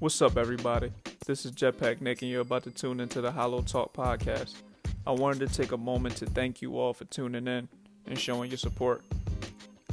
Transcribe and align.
What's 0.00 0.22
up, 0.22 0.38
everybody? 0.38 0.90
This 1.26 1.44
is 1.44 1.52
Jetpack 1.52 2.00
Nick, 2.00 2.22
and 2.22 2.30
you're 2.30 2.40
about 2.40 2.62
to 2.62 2.70
tune 2.70 3.00
into 3.00 3.20
the 3.20 3.30
HolloTalk 3.30 3.92
podcast. 3.92 4.54
I 5.06 5.10
wanted 5.10 5.46
to 5.46 5.54
take 5.54 5.72
a 5.72 5.76
moment 5.76 6.16
to 6.16 6.24
thank 6.24 6.62
you 6.62 6.78
all 6.78 6.94
for 6.94 7.04
tuning 7.04 7.46
in 7.46 7.68
and 8.06 8.18
showing 8.18 8.50
your 8.50 8.56
support. 8.56 9.04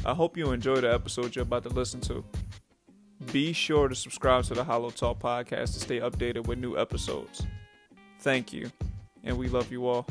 I 0.05 0.13
hope 0.13 0.37
you 0.37 0.53
enjoy 0.53 0.79
the 0.79 0.93
episode 0.93 1.35
you're 1.35 1.43
about 1.43 1.63
to 1.63 1.69
listen 1.69 1.99
to. 2.01 2.23
Be 3.33 3.51
sure 3.51 3.89
to 3.89 3.95
subscribe 3.95 4.45
to 4.45 4.53
the 4.53 4.63
HolloTalk 4.63 5.19
podcast 5.19 5.73
to 5.73 5.81
stay 5.81 5.99
updated 5.99 6.47
with 6.47 6.57
new 6.57 6.77
episodes. 6.77 7.45
Thank 8.21 8.53
you, 8.53 8.71
and 9.25 9.37
we 9.37 9.49
love 9.49 9.73
you 9.73 9.87
all. 9.87 10.07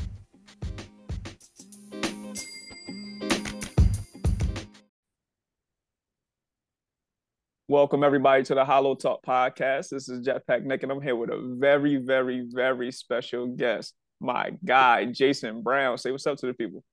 Welcome 7.77 8.03
everybody 8.03 8.41
to 8.45 8.55
the 8.55 8.65
HolloTalk 8.65 9.21
podcast. 9.21 9.89
This 9.89 10.09
is 10.09 10.25
Jetpack 10.25 10.63
Nick, 10.63 10.81
and 10.81 10.91
I'm 10.91 10.99
here 10.99 11.15
with 11.15 11.29
a 11.29 11.55
very, 11.59 11.97
very, 11.97 12.43
very 12.51 12.91
special 12.91 13.45
guest. 13.45 13.93
My 14.19 14.53
guy, 14.65 15.05
Jason 15.05 15.61
Brown. 15.61 15.99
Say 15.99 16.09
what's 16.09 16.25
up 16.25 16.39
to 16.39 16.47
the 16.47 16.55
people. 16.55 16.83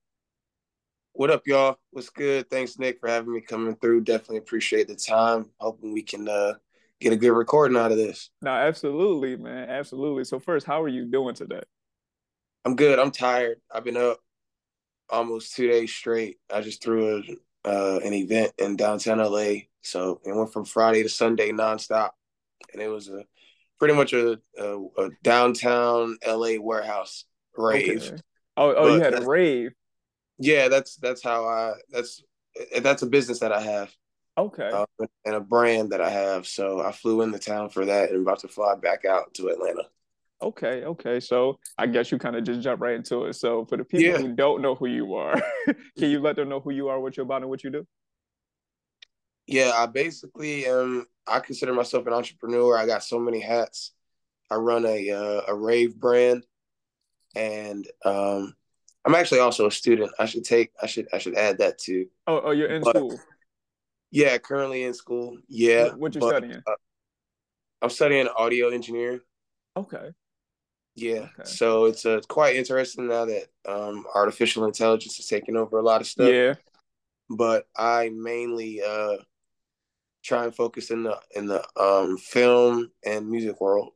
What 1.14 1.30
up, 1.30 1.46
y'all? 1.46 1.78
What's 1.92 2.10
good? 2.10 2.50
Thanks, 2.50 2.78
Nick, 2.78 3.00
for 3.00 3.08
having 3.08 3.32
me 3.32 3.40
coming 3.40 3.76
through. 3.76 4.02
Definitely 4.02 4.36
appreciate 4.36 4.86
the 4.86 4.94
time. 4.94 5.46
Hoping 5.58 5.94
we 5.94 6.02
can 6.02 6.28
uh, 6.28 6.52
get 7.00 7.14
a 7.14 7.16
good 7.16 7.32
recording 7.32 7.78
out 7.78 7.90
of 7.90 7.96
this. 7.96 8.28
No, 8.42 8.50
absolutely, 8.50 9.36
man. 9.36 9.70
Absolutely. 9.70 10.24
So 10.24 10.38
first, 10.38 10.66
how 10.66 10.82
are 10.82 10.88
you 10.88 11.06
doing 11.06 11.34
today? 11.34 11.62
I'm 12.66 12.76
good. 12.76 12.98
I'm 12.98 13.10
tired. 13.10 13.56
I've 13.74 13.84
been 13.84 13.96
up 13.96 14.18
almost 15.08 15.56
two 15.56 15.66
days 15.66 15.94
straight. 15.94 16.36
I 16.52 16.60
just 16.60 16.82
threw 16.82 17.22
a, 17.64 17.68
uh, 17.70 18.00
an 18.04 18.12
event 18.12 18.52
in 18.58 18.76
downtown 18.76 19.16
LA 19.16 19.62
so 19.84 20.20
it 20.24 20.34
went 20.34 20.52
from 20.52 20.64
Friday 20.64 21.02
to 21.02 21.08
Sunday 21.08 21.52
nonstop, 21.52 22.10
and 22.72 22.80
it 22.80 22.88
was 22.88 23.08
a 23.08 23.24
pretty 23.78 23.94
much 23.94 24.12
a, 24.12 24.38
a, 24.58 24.84
a 24.98 25.10
downtown 25.22 26.16
LA 26.26 26.54
warehouse 26.58 27.24
rave. 27.56 28.02
Okay. 28.02 28.16
Oh, 28.56 28.74
oh, 28.74 28.74
but 28.74 28.92
you 28.94 29.00
had 29.00 29.22
a 29.22 29.26
rave. 29.26 29.72
Yeah, 30.38 30.68
that's 30.68 30.96
that's 30.96 31.22
how 31.22 31.46
I 31.46 31.74
that's 31.90 32.22
that's 32.80 33.02
a 33.02 33.06
business 33.06 33.40
that 33.40 33.52
I 33.52 33.60
have. 33.60 33.94
Okay. 34.36 34.68
Uh, 34.68 34.86
and 35.24 35.34
a 35.34 35.40
brand 35.40 35.90
that 35.92 36.00
I 36.00 36.10
have. 36.10 36.46
So 36.46 36.80
I 36.80 36.90
flew 36.90 37.22
into 37.22 37.38
town 37.38 37.68
for 37.68 37.84
that 37.84 38.10
and 38.10 38.22
about 38.22 38.40
to 38.40 38.48
fly 38.48 38.74
back 38.74 39.04
out 39.04 39.32
to 39.34 39.48
Atlanta. 39.48 39.84
Okay, 40.42 40.84
okay. 40.84 41.20
So 41.20 41.58
I 41.78 41.86
guess 41.86 42.10
you 42.10 42.18
kind 42.18 42.36
of 42.36 42.44
just 42.44 42.60
jump 42.60 42.80
right 42.80 42.94
into 42.94 43.24
it. 43.26 43.34
So 43.34 43.64
for 43.64 43.76
the 43.76 43.84
people 43.84 44.06
yeah. 44.06 44.18
who 44.18 44.34
don't 44.34 44.60
know 44.60 44.74
who 44.74 44.86
you 44.86 45.14
are, 45.14 45.40
can 45.98 46.10
you 46.10 46.20
let 46.20 46.36
them 46.36 46.48
know 46.48 46.60
who 46.60 46.70
you 46.70 46.88
are, 46.88 46.98
what 47.00 47.16
you're 47.16 47.24
about, 47.24 47.42
and 47.42 47.50
what 47.50 47.62
you 47.62 47.70
do? 47.70 47.86
Yeah, 49.46 49.72
I 49.76 49.86
basically 49.86 50.66
am. 50.66 51.06
I 51.26 51.40
consider 51.40 51.74
myself 51.74 52.06
an 52.06 52.12
entrepreneur. 52.12 52.76
I 52.76 52.86
got 52.86 53.02
so 53.02 53.18
many 53.18 53.40
hats. 53.40 53.92
I 54.50 54.56
run 54.56 54.86
a 54.86 55.10
uh, 55.10 55.42
a 55.48 55.54
rave 55.54 55.96
brand, 55.96 56.46
and 57.34 57.86
um, 58.04 58.54
I'm 59.04 59.14
actually 59.14 59.40
also 59.40 59.66
a 59.66 59.70
student. 59.70 60.12
I 60.18 60.26
should 60.26 60.44
take. 60.44 60.72
I 60.82 60.86
should. 60.86 61.08
I 61.12 61.18
should 61.18 61.36
add 61.36 61.58
that 61.58 61.78
too. 61.78 62.06
Oh, 62.26 62.40
oh, 62.44 62.50
you're 62.52 62.68
in 62.68 62.82
but, 62.82 62.96
school. 62.96 63.18
Yeah, 64.10 64.38
currently 64.38 64.84
in 64.84 64.94
school. 64.94 65.38
Yeah. 65.48 65.88
What, 65.88 66.14
you 66.14 66.20
studying? 66.20 66.62
Uh, 66.66 66.74
I'm 67.82 67.90
studying 67.90 68.28
audio 68.28 68.68
engineering. 68.68 69.20
Okay. 69.76 70.10
Yeah. 70.94 71.26
Okay. 71.38 71.44
So 71.44 71.86
it's 71.86 72.06
uh, 72.06 72.20
quite 72.28 72.56
interesting 72.56 73.08
now 73.08 73.24
that 73.24 73.46
um, 73.66 74.06
artificial 74.14 74.64
intelligence 74.66 75.18
is 75.18 75.26
taking 75.26 75.56
over 75.56 75.78
a 75.78 75.82
lot 75.82 76.00
of 76.00 76.06
stuff. 76.06 76.30
Yeah. 76.30 76.54
But 77.28 77.66
I 77.76 78.10
mainly 78.14 78.80
uh, 78.82 79.16
try 80.24 80.44
and 80.44 80.54
focus 80.54 80.90
in 80.90 81.02
the 81.02 81.18
in 81.36 81.46
the 81.46 81.62
um, 81.80 82.16
film 82.16 82.90
and 83.04 83.28
music 83.28 83.60
world. 83.60 83.90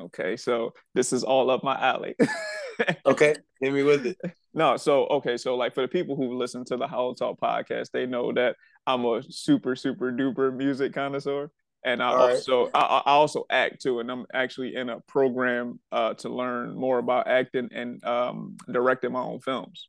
Okay, 0.00 0.36
so 0.36 0.74
this 0.94 1.12
is 1.12 1.24
all 1.24 1.50
up 1.50 1.64
my 1.64 1.74
alley. 1.78 2.14
okay, 3.06 3.34
hit 3.60 3.72
me 3.72 3.82
with 3.82 4.06
it. 4.06 4.18
No, 4.54 4.76
so 4.76 5.06
okay, 5.06 5.36
so 5.36 5.56
like 5.56 5.74
for 5.74 5.82
the 5.82 5.88
people 5.88 6.16
who 6.16 6.36
listen 6.36 6.64
to 6.66 6.76
the 6.76 6.86
Hollow 6.86 7.14
Talk 7.14 7.40
podcast, 7.40 7.90
they 7.92 8.06
know 8.06 8.32
that 8.32 8.56
I'm 8.86 9.04
a 9.04 9.22
super 9.22 9.74
super 9.74 10.12
duper 10.12 10.54
music 10.54 10.92
connoisseur, 10.92 11.50
and 11.84 12.02
I 12.02 12.06
all 12.06 12.30
also 12.30 12.64
right. 12.64 12.70
I, 12.74 13.02
I, 13.06 13.10
also 13.12 13.44
act 13.50 13.82
too, 13.82 14.00
and 14.00 14.10
I'm 14.10 14.26
actually 14.32 14.76
in 14.76 14.88
a 14.88 15.00
program 15.00 15.80
uh, 15.90 16.14
to 16.14 16.28
learn 16.28 16.74
more 16.76 16.98
about 16.98 17.28
acting 17.28 17.68
and 17.72 18.02
um, 18.04 18.56
directing 18.70 19.12
my 19.12 19.20
own 19.20 19.40
films. 19.40 19.88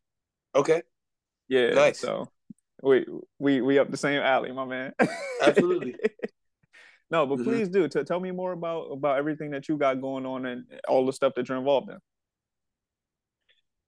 Okay. 0.56 0.81
Yeah. 1.47 1.73
Nice. 1.73 2.00
So 2.00 2.29
we 2.83 3.05
we 3.39 3.61
we 3.61 3.79
up 3.79 3.89
the 3.89 3.97
same 3.97 4.21
alley, 4.21 4.51
my 4.51 4.66
man. 4.66 4.94
Absolutely. 5.41 5.95
no, 7.09 7.25
but 7.25 7.39
mm-hmm. 7.39 7.44
please 7.44 7.69
do 7.69 7.88
t- 7.88 8.03
tell 8.03 8.19
me 8.19 8.31
more 8.31 8.51
about 8.51 8.91
about 8.91 9.17
everything 9.17 9.51
that 9.51 9.69
you 9.69 9.77
got 9.77 10.01
going 10.01 10.25
on 10.25 10.45
and 10.45 10.66
all 10.88 11.05
the 11.05 11.13
stuff 11.13 11.33
that 11.35 11.47
you're 11.47 11.57
involved 11.57 11.89
in. 11.89 11.97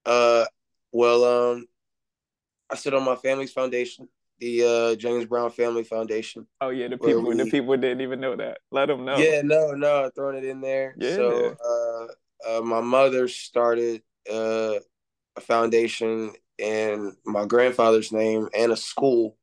Uh, 0.06 0.45
well, 0.94 1.23
um, 1.23 1.66
I 2.69 2.75
sit 2.75 2.94
on 2.94 3.03
my 3.03 3.16
family's 3.16 3.51
foundation, 3.51 4.07
the 4.39 4.63
uh, 4.63 4.95
James 4.95 5.25
Brown 5.25 5.51
Family 5.51 5.83
Foundation. 5.83 6.47
Oh 6.62 6.69
yeah, 6.69 6.88
the 6.88 6.97
people 6.97 7.23
we, 7.23 7.35
the 7.35 7.45
people 7.45 7.75
didn't 7.75 8.01
even 8.01 8.22
know 8.22 8.38
that. 8.38 8.59
Let 8.72 8.85
them 8.85 9.03
know. 9.03 9.17
Yeah, 9.17 9.41
no, 9.44 9.72
no, 9.72 10.09
throwing 10.16 10.38
it 10.38 10.45
in 10.45 10.62
there. 10.62 10.95
Yeah. 10.97 11.16
So, 11.16 11.57
uh, 11.66 12.57
uh 12.57 12.62
my 12.62 12.79
mother 12.79 13.27
started 13.27 14.03
uh, 14.31 14.75
a 15.35 15.41
foundation 15.41 16.31
and 16.60 17.14
my 17.26 17.46
grandfather's 17.46 18.12
name 18.12 18.50
and 18.54 18.72
a 18.72 18.78
school 18.78 19.38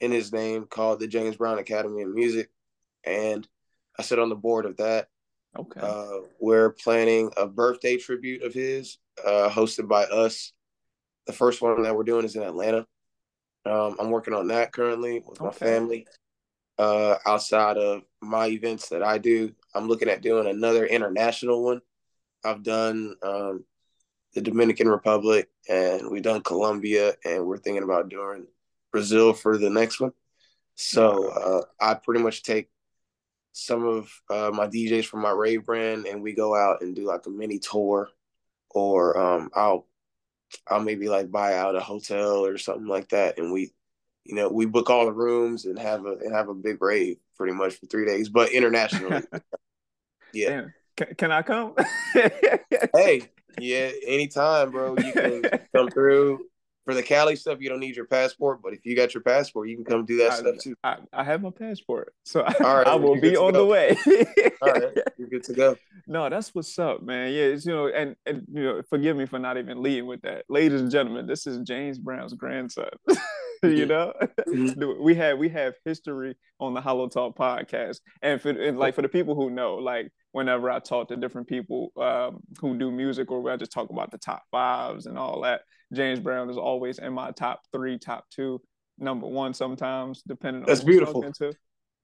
in 0.00 0.10
his 0.10 0.32
name 0.32 0.66
called 0.66 1.00
the 1.00 1.06
James 1.06 1.36
Brown 1.36 1.58
Academy 1.58 2.02
of 2.02 2.10
Music. 2.10 2.50
And 3.04 3.46
I 3.98 4.02
sit 4.02 4.18
on 4.18 4.28
the 4.28 4.34
board 4.34 4.66
of 4.66 4.76
that. 4.78 5.08
Okay. 5.58 5.80
Uh, 5.80 6.26
we're 6.40 6.70
planning 6.70 7.30
a 7.36 7.46
birthday 7.46 7.96
tribute 7.96 8.42
of 8.42 8.54
his, 8.54 8.98
uh, 9.24 9.48
hosted 9.50 9.88
by 9.88 10.04
us. 10.04 10.52
The 11.26 11.32
first 11.32 11.62
one 11.62 11.82
that 11.82 11.94
we're 11.94 12.04
doing 12.04 12.24
is 12.24 12.36
in 12.36 12.42
Atlanta. 12.42 12.86
Um, 13.64 13.96
I'm 14.00 14.10
working 14.10 14.34
on 14.34 14.48
that 14.48 14.72
currently 14.72 15.22
with 15.26 15.40
okay. 15.40 15.44
my 15.44 15.52
family. 15.52 16.06
Uh, 16.78 17.16
outside 17.26 17.76
of 17.76 18.02
my 18.20 18.46
events 18.46 18.88
that 18.88 19.02
I 19.02 19.18
do, 19.18 19.52
I'm 19.74 19.88
looking 19.88 20.08
at 20.08 20.22
doing 20.22 20.48
another 20.48 20.86
international 20.86 21.62
one. 21.62 21.80
I've 22.44 22.62
done 22.62 23.14
um, 23.22 23.64
the 24.34 24.40
Dominican 24.40 24.88
Republic, 24.88 25.48
and 25.68 26.10
we've 26.10 26.22
done 26.22 26.42
Colombia, 26.42 27.14
and 27.24 27.46
we're 27.46 27.58
thinking 27.58 27.82
about 27.82 28.08
doing 28.08 28.46
Brazil 28.90 29.32
for 29.32 29.58
the 29.58 29.70
next 29.70 30.00
one. 30.00 30.12
So 30.74 31.28
uh, 31.28 31.62
I 31.80 31.94
pretty 31.94 32.22
much 32.22 32.42
take 32.42 32.70
some 33.52 33.84
of 33.84 34.10
uh, 34.30 34.50
my 34.52 34.66
DJs 34.66 35.04
from 35.04 35.20
my 35.20 35.30
rave 35.30 35.66
brand, 35.66 36.06
and 36.06 36.22
we 36.22 36.34
go 36.34 36.54
out 36.54 36.82
and 36.82 36.96
do 36.96 37.06
like 37.06 37.26
a 37.26 37.30
mini 37.30 37.58
tour, 37.58 38.08
or 38.70 39.18
um, 39.18 39.50
I'll 39.54 39.86
I'll 40.68 40.80
maybe 40.80 41.08
like 41.08 41.30
buy 41.30 41.54
out 41.54 41.76
a 41.76 41.80
hotel 41.80 42.44
or 42.44 42.56
something 42.56 42.86
like 42.86 43.10
that, 43.10 43.38
and 43.38 43.52
we, 43.52 43.72
you 44.24 44.34
know, 44.34 44.48
we 44.48 44.64
book 44.64 44.88
all 44.88 45.04
the 45.04 45.12
rooms 45.12 45.66
and 45.66 45.78
have 45.78 46.06
a 46.06 46.12
and 46.12 46.34
have 46.34 46.48
a 46.48 46.54
big 46.54 46.80
rave 46.80 47.18
pretty 47.36 47.52
much 47.52 47.74
for 47.74 47.86
three 47.86 48.06
days, 48.06 48.28
but 48.28 48.52
internationally. 48.52 49.22
yeah. 50.32 50.62
Can, 50.96 51.14
can 51.16 51.32
I 51.32 51.42
come? 51.42 51.74
hey, 52.94 53.30
yeah, 53.58 53.90
anytime, 54.06 54.70
bro. 54.70 54.96
You 54.96 55.12
can 55.12 55.42
come 55.74 55.88
through. 55.88 56.46
For 56.84 56.94
the 56.94 57.02
Cali 57.04 57.36
stuff, 57.36 57.58
you 57.60 57.68
don't 57.68 57.78
need 57.78 57.94
your 57.94 58.06
passport, 58.06 58.58
but 58.60 58.72
if 58.72 58.84
you 58.84 58.96
got 58.96 59.14
your 59.14 59.22
passport, 59.22 59.68
you 59.68 59.76
can 59.76 59.84
come 59.84 60.04
do 60.04 60.16
that 60.16 60.32
I, 60.32 60.34
stuff 60.34 60.56
too. 60.60 60.74
I, 60.82 60.96
I, 61.12 61.22
have 61.22 61.40
my 61.40 61.50
passport, 61.50 62.12
so 62.24 62.40
I, 62.46 62.54
right, 62.58 62.86
I 62.88 62.96
will 62.96 63.20
be 63.20 63.36
on 63.36 63.52
the 63.52 63.64
way. 63.64 63.96
All 64.60 64.68
right, 64.68 64.98
you're 65.16 65.28
good 65.28 65.44
to 65.44 65.52
go. 65.52 65.76
No, 66.08 66.28
that's 66.28 66.52
what's 66.52 66.76
up, 66.80 67.00
man. 67.00 67.32
Yeah, 67.32 67.42
it's, 67.42 67.64
you 67.64 67.72
know, 67.72 67.86
and 67.86 68.16
and 68.26 68.44
you 68.52 68.64
know, 68.64 68.82
forgive 68.90 69.16
me 69.16 69.24
for 69.24 69.38
not 69.38 69.56
even 69.56 69.80
leading 69.80 70.06
with 70.06 70.22
that, 70.22 70.44
ladies 70.48 70.80
and 70.80 70.90
gentlemen. 70.90 71.28
This 71.28 71.46
is 71.46 71.58
James 71.60 71.96
Brown's 71.96 72.34
grandson. 72.34 72.90
you 73.66 73.86
know, 73.86 74.12
mm-hmm. 74.48 75.02
we 75.02 75.14
have 75.14 75.38
we 75.38 75.48
have 75.48 75.74
history 75.84 76.36
on 76.58 76.74
the 76.74 76.80
HolloTalk 76.80 77.36
podcast, 77.36 77.98
and 78.20 78.40
for 78.40 78.50
and 78.50 78.78
like 78.78 78.94
for 78.94 79.02
the 79.02 79.08
people 79.08 79.34
who 79.34 79.50
know, 79.50 79.76
like 79.76 80.10
whenever 80.32 80.68
I 80.68 80.80
talk 80.80 81.08
to 81.08 81.16
different 81.16 81.46
people 81.46 81.92
um, 81.96 82.40
who 82.60 82.76
do 82.76 82.90
music 82.90 83.30
or 83.30 83.48
I 83.50 83.56
just 83.56 83.72
talk 83.72 83.90
about 83.90 84.10
the 84.10 84.18
top 84.18 84.42
fives 84.50 85.06
and 85.06 85.16
all 85.16 85.42
that, 85.42 85.62
James 85.92 86.18
Brown 86.18 86.50
is 86.50 86.56
always 86.56 86.98
in 86.98 87.12
my 87.12 87.30
top 87.30 87.60
three, 87.72 87.98
top 87.98 88.24
two, 88.30 88.60
number 88.98 89.26
one 89.28 89.54
sometimes, 89.54 90.22
depending 90.26 90.62
on 90.62 90.66
That's 90.66 90.82
beautiful. 90.82 91.22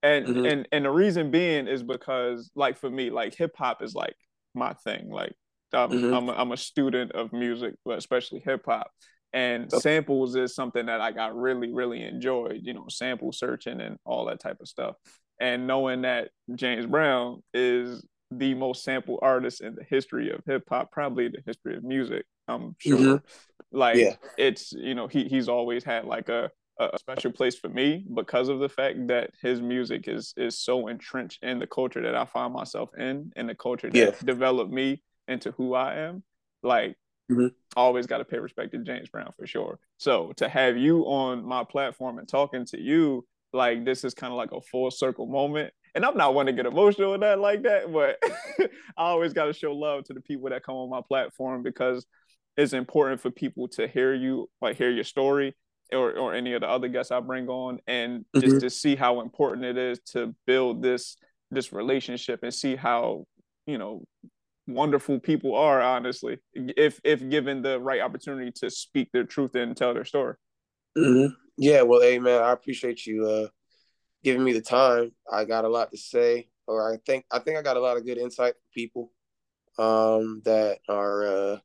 And 0.00 0.26
mm-hmm. 0.26 0.44
and 0.44 0.68
and 0.70 0.84
the 0.84 0.90
reason 0.90 1.32
being 1.32 1.66
is 1.66 1.82
because 1.82 2.52
like 2.54 2.78
for 2.78 2.88
me, 2.88 3.10
like 3.10 3.34
hip 3.34 3.56
hop 3.56 3.82
is 3.82 3.96
like 3.96 4.14
my 4.54 4.74
thing. 4.84 5.10
Like 5.10 5.32
um, 5.72 5.90
mm-hmm. 5.90 6.14
I'm 6.14 6.28
a, 6.28 6.32
I'm 6.32 6.52
a 6.52 6.56
student 6.56 7.12
of 7.12 7.32
music, 7.32 7.74
but 7.84 7.98
especially 7.98 8.38
hip 8.38 8.62
hop. 8.64 8.92
And 9.32 9.70
samples 9.70 10.36
is 10.36 10.54
something 10.54 10.86
that 10.86 11.00
I 11.00 11.12
got 11.12 11.36
really, 11.36 11.72
really 11.72 12.02
enjoyed, 12.02 12.60
you 12.62 12.72
know, 12.72 12.86
sample 12.88 13.30
searching 13.32 13.80
and 13.80 13.98
all 14.04 14.24
that 14.26 14.40
type 14.40 14.58
of 14.60 14.68
stuff. 14.68 14.96
And 15.40 15.66
knowing 15.66 16.02
that 16.02 16.30
James 16.54 16.86
Brown 16.86 17.42
is 17.52 18.04
the 18.30 18.54
most 18.54 18.84
sample 18.84 19.18
artist 19.22 19.60
in 19.60 19.74
the 19.74 19.84
history 19.84 20.30
of 20.30 20.40
hip 20.46 20.64
hop, 20.68 20.92
probably 20.92 21.28
the 21.28 21.42
history 21.46 21.76
of 21.76 21.84
music. 21.84 22.24
I'm 22.46 22.74
sure. 22.78 22.98
Mm-hmm. 22.98 23.76
Like 23.76 23.96
yeah. 23.96 24.14
it's 24.38 24.72
you 24.72 24.94
know 24.94 25.06
he 25.08 25.24
he's 25.24 25.48
always 25.48 25.84
had 25.84 26.06
like 26.06 26.30
a 26.30 26.50
a 26.78 26.98
special 26.98 27.32
place 27.32 27.56
for 27.56 27.68
me 27.68 28.04
because 28.14 28.48
of 28.48 28.60
the 28.60 28.68
fact 28.68 29.08
that 29.08 29.30
his 29.42 29.60
music 29.60 30.06
is 30.08 30.32
is 30.36 30.58
so 30.58 30.88
entrenched 30.88 31.42
in 31.42 31.58
the 31.58 31.66
culture 31.66 32.02
that 32.02 32.14
I 32.14 32.24
find 32.24 32.52
myself 32.52 32.90
in, 32.96 33.32
and 33.36 33.48
the 33.48 33.54
culture 33.54 33.90
that 33.90 33.98
yeah. 33.98 34.10
developed 34.24 34.72
me 34.72 35.02
into 35.26 35.50
who 35.52 35.74
I 35.74 35.96
am. 35.96 36.22
Like, 36.62 36.96
mm-hmm. 37.30 37.48
always 37.76 38.06
got 38.06 38.18
to 38.18 38.24
pay 38.24 38.38
respect 38.38 38.72
to 38.72 38.78
James 38.78 39.08
Brown 39.08 39.32
for 39.36 39.46
sure. 39.46 39.78
So 39.96 40.32
to 40.36 40.48
have 40.48 40.76
you 40.76 41.02
on 41.02 41.44
my 41.44 41.64
platform 41.64 42.18
and 42.18 42.28
talking 42.28 42.64
to 42.66 42.80
you, 42.80 43.26
like 43.52 43.84
this 43.84 44.04
is 44.04 44.14
kind 44.14 44.32
of 44.32 44.36
like 44.36 44.52
a 44.52 44.60
full 44.60 44.90
circle 44.90 45.26
moment. 45.26 45.72
And 45.94 46.04
I'm 46.04 46.16
not 46.16 46.34
one 46.34 46.46
to 46.46 46.52
get 46.52 46.66
emotional 46.66 47.12
with 47.12 47.20
that 47.22 47.38
like 47.38 47.62
that, 47.62 47.92
but 47.92 48.18
I 48.96 49.04
always 49.04 49.32
got 49.32 49.46
to 49.46 49.52
show 49.52 49.72
love 49.72 50.04
to 50.04 50.12
the 50.12 50.20
people 50.20 50.50
that 50.50 50.62
come 50.62 50.76
on 50.76 50.90
my 50.90 51.00
platform 51.06 51.62
because 51.62 52.06
it's 52.56 52.72
important 52.72 53.20
for 53.20 53.30
people 53.30 53.68
to 53.68 53.88
hear 53.88 54.14
you, 54.14 54.50
like 54.60 54.76
hear 54.76 54.90
your 54.90 55.04
story 55.04 55.56
or, 55.92 56.12
or 56.12 56.34
any 56.34 56.52
of 56.52 56.60
the 56.60 56.68
other 56.68 56.88
guests 56.88 57.10
I 57.10 57.20
bring 57.20 57.48
on 57.48 57.78
and 57.86 58.20
mm-hmm. 58.20 58.40
just 58.40 58.60
to 58.60 58.70
see 58.70 58.96
how 58.96 59.20
important 59.20 59.64
it 59.64 59.78
is 59.78 60.00
to 60.12 60.34
build 60.46 60.82
this 60.82 61.16
this 61.50 61.72
relationship 61.72 62.40
and 62.42 62.52
see 62.52 62.76
how, 62.76 63.26
you 63.66 63.78
know, 63.78 64.04
wonderful 64.68 65.18
people 65.18 65.56
are, 65.56 65.80
honestly, 65.80 66.38
if 66.54 67.00
if 67.02 67.28
given 67.28 67.62
the 67.62 67.80
right 67.80 68.00
opportunity 68.00 68.52
to 68.56 68.70
speak 68.70 69.10
their 69.12 69.24
truth 69.24 69.54
and 69.54 69.76
tell 69.76 69.94
their 69.94 70.04
story. 70.04 70.34
Mm-hmm. 70.96 71.34
Yeah, 71.56 71.82
well, 71.82 72.00
hey 72.00 72.18
man, 72.18 72.42
I 72.42 72.52
appreciate 72.52 73.06
you 73.06 73.26
uh 73.26 73.48
giving 74.22 74.44
me 74.44 74.52
the 74.52 74.60
time. 74.60 75.12
I 75.30 75.44
got 75.44 75.64
a 75.64 75.68
lot 75.68 75.90
to 75.90 75.96
say, 75.96 76.48
or 76.66 76.92
I 76.92 76.98
think 77.04 77.24
I 77.30 77.38
think 77.40 77.58
I 77.58 77.62
got 77.62 77.76
a 77.76 77.80
lot 77.80 77.96
of 77.96 78.06
good 78.06 78.18
insight 78.18 78.54
for 78.54 78.68
people 78.74 79.12
um 79.78 80.42
that 80.44 80.78
are 80.88 81.26
uh 81.26 81.58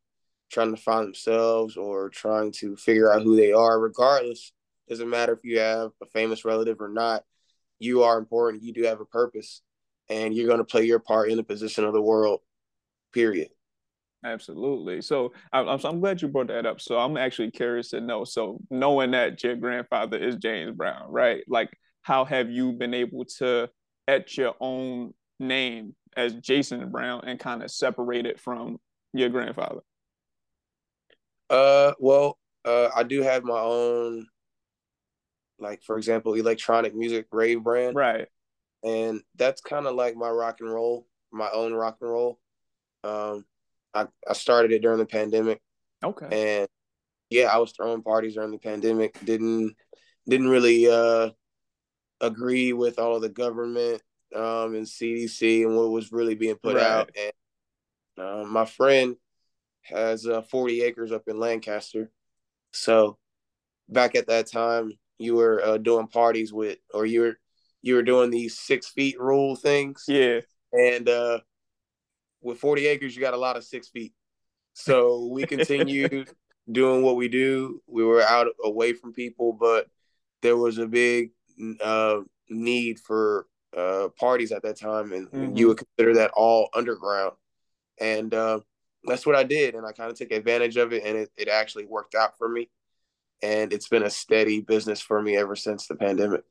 trying 0.51 0.75
to 0.75 0.81
find 0.81 1.07
themselves 1.07 1.77
or 1.77 2.09
trying 2.09 2.51
to 2.51 2.75
figure 2.77 3.11
out 3.11 3.23
who 3.23 3.35
they 3.35 3.51
are, 3.51 3.79
regardless. 3.79 4.51
Doesn't 4.87 5.09
matter 5.09 5.33
if 5.33 5.39
you 5.43 5.59
have 5.59 5.91
a 6.01 6.05
famous 6.07 6.45
relative 6.45 6.79
or 6.79 6.89
not. 6.89 7.23
You 7.79 8.03
are 8.03 8.17
important. 8.17 8.63
You 8.63 8.71
do 8.71 8.83
have 8.83 9.01
a 9.01 9.05
purpose, 9.05 9.61
and 10.09 10.33
you're 10.33 10.47
going 10.47 10.59
to 10.59 10.63
play 10.63 10.85
your 10.85 10.99
part 10.99 11.29
in 11.29 11.37
the 11.37 11.43
position 11.43 11.85
of 11.85 11.93
the 11.93 12.01
world. 12.01 12.41
Period. 13.13 13.49
Absolutely. 14.25 15.01
So 15.01 15.33
I'm, 15.51 15.67
I'm 15.67 15.99
glad 15.99 16.21
you 16.21 16.27
brought 16.29 16.47
that 16.47 16.65
up. 16.65 16.79
So 16.79 16.97
I'm 16.97 17.17
actually 17.17 17.51
curious 17.51 17.89
to 17.89 18.01
know. 18.01 18.23
So 18.23 18.59
knowing 18.69 19.11
that 19.11 19.43
your 19.43 19.55
grandfather 19.55 20.17
is 20.17 20.37
James 20.37 20.75
Brown, 20.75 21.11
right? 21.11 21.43
Like, 21.47 21.69
how 22.01 22.25
have 22.25 22.49
you 22.49 22.71
been 22.71 22.93
able 22.93 23.25
to 23.37 23.69
etch 24.07 24.37
your 24.37 24.55
own 24.59 25.13
name 25.39 25.95
as 26.15 26.33
Jason 26.35 26.89
Brown 26.89 27.21
and 27.25 27.39
kind 27.39 27.63
of 27.63 27.71
separate 27.71 28.25
it 28.25 28.39
from 28.39 28.77
your 29.13 29.29
grandfather? 29.29 29.81
Uh, 31.49 31.93
well, 31.99 32.37
uh, 32.65 32.89
I 32.95 33.03
do 33.03 33.21
have 33.21 33.43
my 33.43 33.59
own, 33.59 34.25
like 35.59 35.83
for 35.83 35.97
example, 35.97 36.33
electronic 36.33 36.95
music 36.95 37.27
rave 37.31 37.61
brand, 37.61 37.95
right? 37.95 38.27
And 38.83 39.21
that's 39.35 39.61
kind 39.61 39.85
of 39.85 39.95
like 39.95 40.15
my 40.15 40.29
rock 40.29 40.57
and 40.59 40.71
roll, 40.71 41.07
my 41.31 41.49
own 41.51 41.73
rock 41.73 41.97
and 42.01 42.09
roll. 42.09 42.39
Um, 43.03 43.45
I 43.93 44.07
I 44.27 44.33
started 44.33 44.71
it 44.71 44.81
during 44.81 44.99
the 44.99 45.05
pandemic. 45.05 45.61
Okay. 46.03 46.59
And 46.59 46.67
yeah, 47.29 47.45
I 47.45 47.57
was 47.57 47.71
throwing 47.71 48.03
parties 48.03 48.35
during 48.35 48.51
the 48.51 48.57
pandemic. 48.57 49.17
Didn't 49.23 49.75
didn't 50.27 50.49
really 50.49 50.89
uh 50.89 51.31
agree 52.21 52.73
with 52.73 52.99
all 52.99 53.17
of 53.17 53.21
the 53.21 53.29
government 53.29 54.01
um 54.33 54.75
and 54.75 54.85
CDC 54.85 55.65
and 55.65 55.75
what 55.75 55.89
was 55.89 56.11
really 56.11 56.35
being 56.35 56.55
put 56.55 56.75
right. 56.75 56.85
out. 56.85 57.11
And 57.15 58.25
uh, 58.25 58.45
my 58.45 58.65
friend 58.65 59.15
has 59.83 60.25
uh, 60.25 60.41
40 60.41 60.81
acres 60.83 61.11
up 61.11 61.23
in 61.27 61.39
Lancaster. 61.39 62.11
So 62.71 63.17
back 63.89 64.15
at 64.15 64.27
that 64.27 64.47
time, 64.47 64.93
you 65.17 65.35
were 65.35 65.63
uh, 65.63 65.77
doing 65.77 66.07
parties 66.07 66.51
with, 66.51 66.77
or 66.93 67.05
you 67.05 67.21
were 67.21 67.39
you 67.81 67.95
were 67.95 68.03
doing 68.03 68.29
these 68.29 68.57
six 68.57 68.87
feet 68.87 69.19
rule 69.19 69.55
things. 69.55 70.05
Yeah. 70.07 70.39
And 70.71 71.07
uh, 71.07 71.39
with 72.43 72.59
40 72.59 72.87
acres, 72.87 73.15
you 73.15 73.21
got 73.21 73.33
a 73.33 73.37
lot 73.37 73.57
of 73.57 73.63
six 73.63 73.87
feet. 73.87 74.13
So 74.73 75.27
we 75.31 75.43
continued 75.47 76.29
doing 76.71 77.03
what 77.03 77.15
we 77.15 77.27
do. 77.27 77.81
We 77.87 78.03
were 78.03 78.21
out 78.21 78.47
away 78.63 78.93
from 78.93 79.13
people, 79.13 79.53
but 79.53 79.87
there 80.41 80.57
was 80.57 80.77
a 80.77 80.87
big 80.87 81.31
uh, 81.81 82.21
need 82.49 82.99
for 82.99 83.47
uh, 83.75 84.09
parties 84.19 84.51
at 84.51 84.63
that 84.63 84.79
time, 84.79 85.13
and 85.13 85.27
mm-hmm. 85.29 85.55
you 85.55 85.69
would 85.69 85.77
consider 85.77 86.15
that 86.15 86.31
all 86.35 86.69
underground. 86.73 87.33
And 87.99 88.33
uh, 88.33 88.59
that's 89.05 89.25
what 89.25 89.35
I 89.35 89.43
did, 89.43 89.75
and 89.75 89.85
I 89.85 89.91
kind 89.91 90.11
of 90.11 90.17
took 90.17 90.31
advantage 90.31 90.77
of 90.77 90.93
it, 90.93 91.03
and 91.03 91.17
it, 91.17 91.31
it 91.37 91.47
actually 91.47 91.85
worked 91.85 92.15
out 92.15 92.37
for 92.37 92.47
me. 92.47 92.69
And 93.41 93.73
it's 93.73 93.89
been 93.89 94.03
a 94.03 94.09
steady 94.09 94.61
business 94.61 95.01
for 95.01 95.21
me 95.21 95.35
ever 95.35 95.55
since 95.55 95.87
the 95.87 95.95
pandemic. 95.95 96.43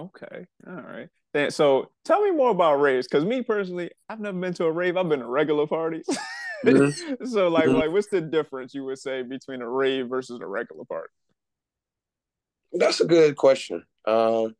Okay, 0.00 0.46
all 0.66 0.74
right. 0.74 1.08
Then, 1.34 1.50
so 1.50 1.90
tell 2.04 2.22
me 2.22 2.30
more 2.30 2.50
about 2.50 2.80
raves, 2.80 3.06
because 3.06 3.24
me 3.24 3.42
personally, 3.42 3.90
I've 4.08 4.20
never 4.20 4.38
been 4.38 4.54
to 4.54 4.64
a 4.64 4.72
rave. 4.72 4.96
I've 4.96 5.08
been 5.08 5.20
to 5.20 5.26
regular 5.26 5.66
parties. 5.66 6.06
Mm-hmm. 6.66 7.24
so, 7.24 7.46
like, 7.46 7.66
mm-hmm. 7.66 7.78
like, 7.78 7.92
what's 7.92 8.08
the 8.08 8.20
difference 8.20 8.74
you 8.74 8.84
would 8.86 8.98
say 8.98 9.22
between 9.22 9.62
a 9.62 9.68
rave 9.68 10.08
versus 10.08 10.40
a 10.40 10.46
regular 10.46 10.84
party? 10.84 11.12
That's 12.72 12.98
a 12.98 13.04
good 13.04 13.36
question. 13.36 13.84
Um, 14.04 14.56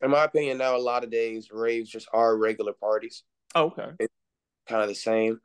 in 0.00 0.12
my 0.12 0.22
opinion, 0.22 0.58
now 0.58 0.76
a 0.76 0.78
lot 0.78 1.02
of 1.02 1.10
days 1.10 1.48
raves 1.50 1.90
just 1.90 2.06
are 2.12 2.36
regular 2.36 2.72
parties. 2.72 3.24
Oh, 3.56 3.64
okay, 3.64 3.88
it's 3.98 4.14
kind 4.68 4.82
of 4.82 4.88
the 4.88 4.94
same 4.94 5.40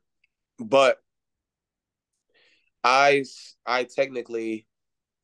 but 0.59 0.97
I 2.83 3.23
I 3.65 3.83
technically 3.83 4.65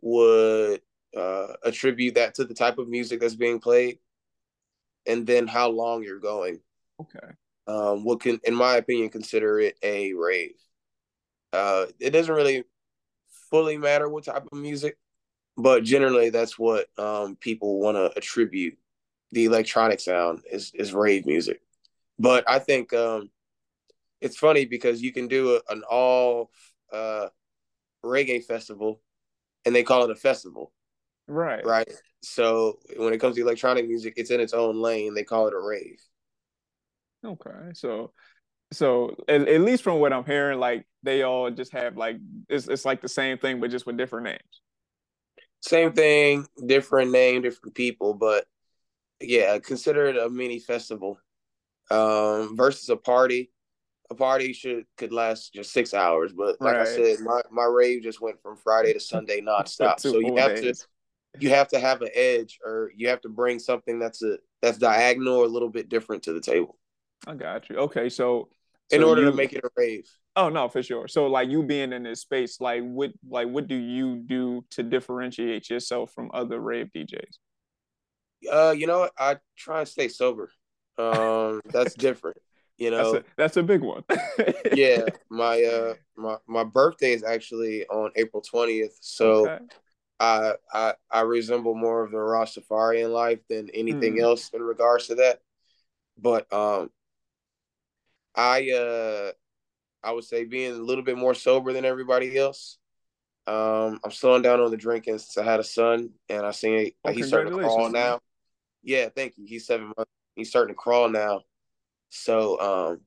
would 0.02 0.82
uh, 1.18 1.54
attribute 1.64 2.16
that 2.16 2.36
to 2.36 2.46
the 2.46 2.54
type 2.54 2.78
of 2.78 2.88
music 2.88 3.20
that's 3.20 3.36
being 3.36 3.60
played, 3.60 4.00
and 5.06 5.26
then 5.26 5.48
how 5.48 5.70
long 5.70 6.04
you're 6.04 6.20
going. 6.20 6.60
Okay. 7.02 7.34
Um, 7.68 8.04
what 8.04 8.22
can, 8.22 8.40
in 8.44 8.54
my 8.54 8.76
opinion, 8.76 9.10
consider 9.10 9.60
it 9.60 9.78
a 9.82 10.14
rave. 10.14 10.56
Uh, 11.54 11.86
it 12.00 12.10
doesn't 12.10 12.34
really 12.34 12.64
fully 13.50 13.78
matter 13.78 14.10
what 14.10 14.26
type 14.26 14.48
of 14.52 14.58
music, 14.58 14.98
but 15.56 15.84
generally 15.84 16.30
that's 16.30 16.58
what 16.58 16.88
um, 16.98 17.36
people 17.36 17.80
want 17.80 17.96
to 17.96 18.12
attribute 18.18 18.78
the 19.32 19.46
electronic 19.46 20.00
sound 20.00 20.42
is 20.52 20.72
is 20.76 20.94
rave 20.94 21.26
music. 21.26 21.60
But 22.20 22.44
I 22.48 22.60
think 22.60 22.94
um, 22.94 23.30
it's 24.22 24.38
funny 24.38 24.66
because 24.66 25.02
you 25.02 25.12
can 25.12 25.28
do 25.28 25.56
a, 25.56 25.74
an 25.74 25.84
all 25.90 26.52
uh, 26.92 27.28
reggae 28.06 28.44
festival 28.44 29.02
and 29.66 29.76
they 29.76 29.84
call 29.84 30.04
it 30.06 30.12
a 30.12 30.16
festival. 30.16 30.72
Right. 31.28 31.66
Right. 31.66 31.92
So 32.22 32.80
when 32.98 33.14
it 33.14 33.20
comes 33.20 33.36
to 33.36 33.42
electronic 33.42 33.88
music, 33.88 34.14
it's 34.18 34.32
in 34.32 34.40
its 34.40 34.54
own 34.54 34.82
lane. 34.82 35.14
They 35.14 35.24
call 35.24 35.48
it 35.48 35.54
a 35.54 35.60
rave. 35.60 36.00
Okay. 37.26 37.72
So 37.74 38.12
so 38.72 39.16
at, 39.28 39.48
at 39.48 39.62
least 39.62 39.84
from 39.84 40.00
what 40.00 40.14
I'm 40.14 40.26
hearing, 40.26 40.60
like 40.60 40.86
they 41.04 41.24
all 41.24 41.50
just 41.52 41.72
have 41.74 41.98
like 41.98 42.18
it's 42.50 42.68
it's 42.68 42.86
like 42.86 43.02
the 43.02 43.10
same 43.10 43.38
thing 43.38 43.60
but 43.60 43.72
just 43.72 43.86
with 43.86 43.98
different 43.98 44.26
names. 44.26 44.40
Same 45.62 45.94
thing, 45.94 46.46
different 46.66 47.12
name, 47.12 47.42
different 47.42 47.74
people, 47.74 48.14
but 48.14 48.46
yeah, 49.22 49.58
consider 49.60 50.08
it 50.08 50.18
a 50.18 50.30
mini 50.30 50.60
festival. 50.60 51.18
Um 51.90 52.56
versus 52.56 52.90
a 52.90 52.98
party 52.98 53.52
a 54.10 54.16
party 54.16 54.54
should 54.54 54.86
could 54.98 55.12
last 55.12 55.54
just 55.54 55.72
six 55.72 55.94
hours, 55.94 56.34
but 56.34 56.60
like 56.62 56.76
right. 56.76 56.82
I 56.82 56.96
said, 56.96 57.20
my, 57.22 57.42
my 57.52 57.66
rave 57.66 58.04
just 58.04 58.22
went 58.22 58.42
from 58.42 58.58
Friday 58.58 58.94
to 58.94 59.00
Sunday 59.00 59.42
nonstop. 59.48 60.00
so 60.00 60.20
you 60.20 60.36
have 60.38 60.56
days. 60.56 60.80
to 60.80 60.88
you 61.40 61.50
have 61.50 61.68
to 61.70 61.80
have 61.80 62.02
an 62.02 62.10
edge, 62.14 62.60
or 62.64 62.92
you 62.96 63.10
have 63.10 63.22
to 63.22 63.30
bring 63.30 63.60
something 63.60 64.00
that's 64.00 64.22
a 64.24 64.38
that's 64.62 64.78
diagonal 64.78 65.36
or 65.36 65.46
a 65.46 65.50
little 65.50 65.70
bit 65.70 65.90
different 65.90 66.24
to 66.24 66.34
the 66.34 66.42
table. 66.42 66.78
I 67.26 67.36
got 67.36 67.70
you. 67.70 67.78
Okay, 67.78 68.10
so, 68.10 68.50
so 68.92 68.98
in 68.98 69.04
order 69.04 69.22
you, 69.22 69.32
to 69.32 69.36
make 69.36 69.54
it 69.54 69.64
a 69.64 69.70
rave. 69.76 70.08
Oh 70.36 70.50
no, 70.50 70.68
for 70.68 70.82
sure. 70.82 71.08
So 71.08 71.28
like 71.28 71.50
you 71.50 71.64
being 71.64 71.94
in 71.94 72.04
this 72.04 72.22
space, 72.22 72.60
like 72.60 72.84
what 72.84 73.12
like 73.28 73.48
what 73.48 73.68
do 73.68 73.76
you 73.76 74.18
do 74.18 74.66
to 74.72 74.84
differentiate 74.84 75.70
yourself 75.70 76.12
from 76.14 76.32
other 76.34 76.60
rave 76.60 76.90
DJs? 76.96 77.38
Uh, 78.52 78.72
you 78.72 78.88
know, 78.88 79.10
I 79.18 79.38
try 79.56 79.80
and 79.80 79.88
stay 79.88 80.08
sober. 80.08 80.52
Um, 80.98 81.62
that's 81.66 81.94
different. 81.94 82.38
You 82.78 82.92
know, 82.92 83.14
that's 83.14 83.26
a, 83.26 83.32
that's 83.38 83.58
a 83.58 83.64
big 83.64 83.82
one. 83.82 84.04
yeah, 84.74 85.06
my 85.30 85.64
uh 85.64 85.94
my 86.18 86.38
my 86.48 86.64
birthday 86.64 87.14
is 87.14 87.24
actually 87.24 87.86
on 87.88 88.12
April 88.16 88.42
twentieth, 88.42 88.98
so 89.00 89.50
okay. 89.50 89.66
I 90.24 90.54
I 90.74 90.94
I 91.12 91.22
resemble 91.22 91.76
more 91.76 92.04
of 92.04 92.12
the 92.12 92.18
Rastafarian 92.18 93.12
life 93.12 93.40
than 93.50 93.70
anything 93.72 94.16
mm. 94.16 94.22
else 94.22 94.50
in 94.54 94.62
regards 94.62 95.08
to 95.08 95.16
that. 95.16 95.42
But 96.18 96.52
um, 96.54 96.90
I 98.36 98.72
uh 98.72 99.32
I 100.04 100.12
would 100.12 100.24
say 100.26 100.44
being 100.46 100.74
a 100.74 100.76
little 100.76 101.04
bit 101.04 101.18
more 101.18 101.34
sober 101.34 101.74
than 101.74 101.86
everybody 101.86 102.38
else. 102.38 102.78
Um, 103.46 104.00
I'm 104.06 104.12
slowing 104.12 104.42
down 104.42 104.62
on 104.62 104.72
the 104.72 104.78
drinking 104.78 105.18
since 105.18 105.38
I 105.38 105.44
had 105.44 105.60
a 105.60 105.66
son, 105.66 106.12
and 106.30 106.46
I 106.46 106.52
seen 106.52 106.92
oh, 107.04 107.12
he's 107.12 107.28
starting 107.28 107.54
to 107.54 107.60
crawl 107.60 107.90
now. 107.90 108.20
Yeah, 108.84 109.10
thank 109.10 109.38
you. 109.38 109.46
He's 109.46 109.66
seven 109.66 109.88
months. 109.98 110.12
He's 110.36 110.50
starting 110.50 110.74
to 110.74 110.78
crawl 110.78 111.10
now 111.10 111.42
so 112.14 112.60
um 112.60 113.02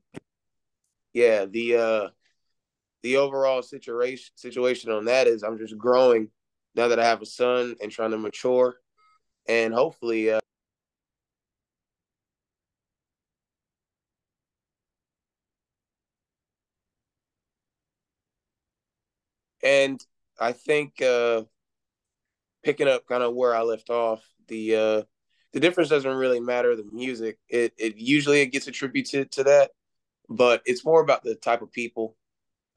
yeah, 1.13 1.47
the 1.47 1.77
uh 1.77 2.09
the 3.03 3.17
overall 3.19 3.63
situation 3.63 4.33
situation 4.35 4.91
on 4.91 5.05
that 5.05 5.29
is 5.29 5.45
I'm 5.45 5.59
just 5.59 5.79
growing 5.79 6.29
now 6.77 6.89
that 6.89 7.01
I 7.01 7.05
have 7.07 7.23
a 7.23 7.27
son 7.27 7.77
and 7.83 7.91
trying 7.91 8.11
to 8.13 8.19
mature, 8.19 8.77
and 9.49 9.75
hopefully. 9.75 10.33
Uh, 10.33 10.41
and 19.63 20.05
I 20.39 20.53
think 20.53 21.01
uh, 21.03 21.43
picking 22.63 22.89
up 22.89 23.07
kind 23.07 23.23
of 23.23 23.35
where 23.35 23.55
I 23.55 23.63
left 23.63 23.91
off, 23.91 24.23
the 24.49 24.77
uh, 24.77 25.03
the 25.53 25.61
difference 25.61 25.89
doesn't 25.91 26.17
really 26.17 26.41
matter 26.41 26.77
the 26.77 26.85
music. 26.93 27.39
It 27.49 27.75
it 27.79 27.97
usually 27.97 28.41
it 28.41 28.47
gets 28.53 28.67
attributed 28.67 29.33
to 29.33 29.45
that, 29.45 29.71
but 30.29 30.63
it's 30.67 30.85
more 30.85 31.01
about 31.03 31.25
the 31.25 31.35
type 31.37 31.63
of 31.63 31.73
people 31.73 32.17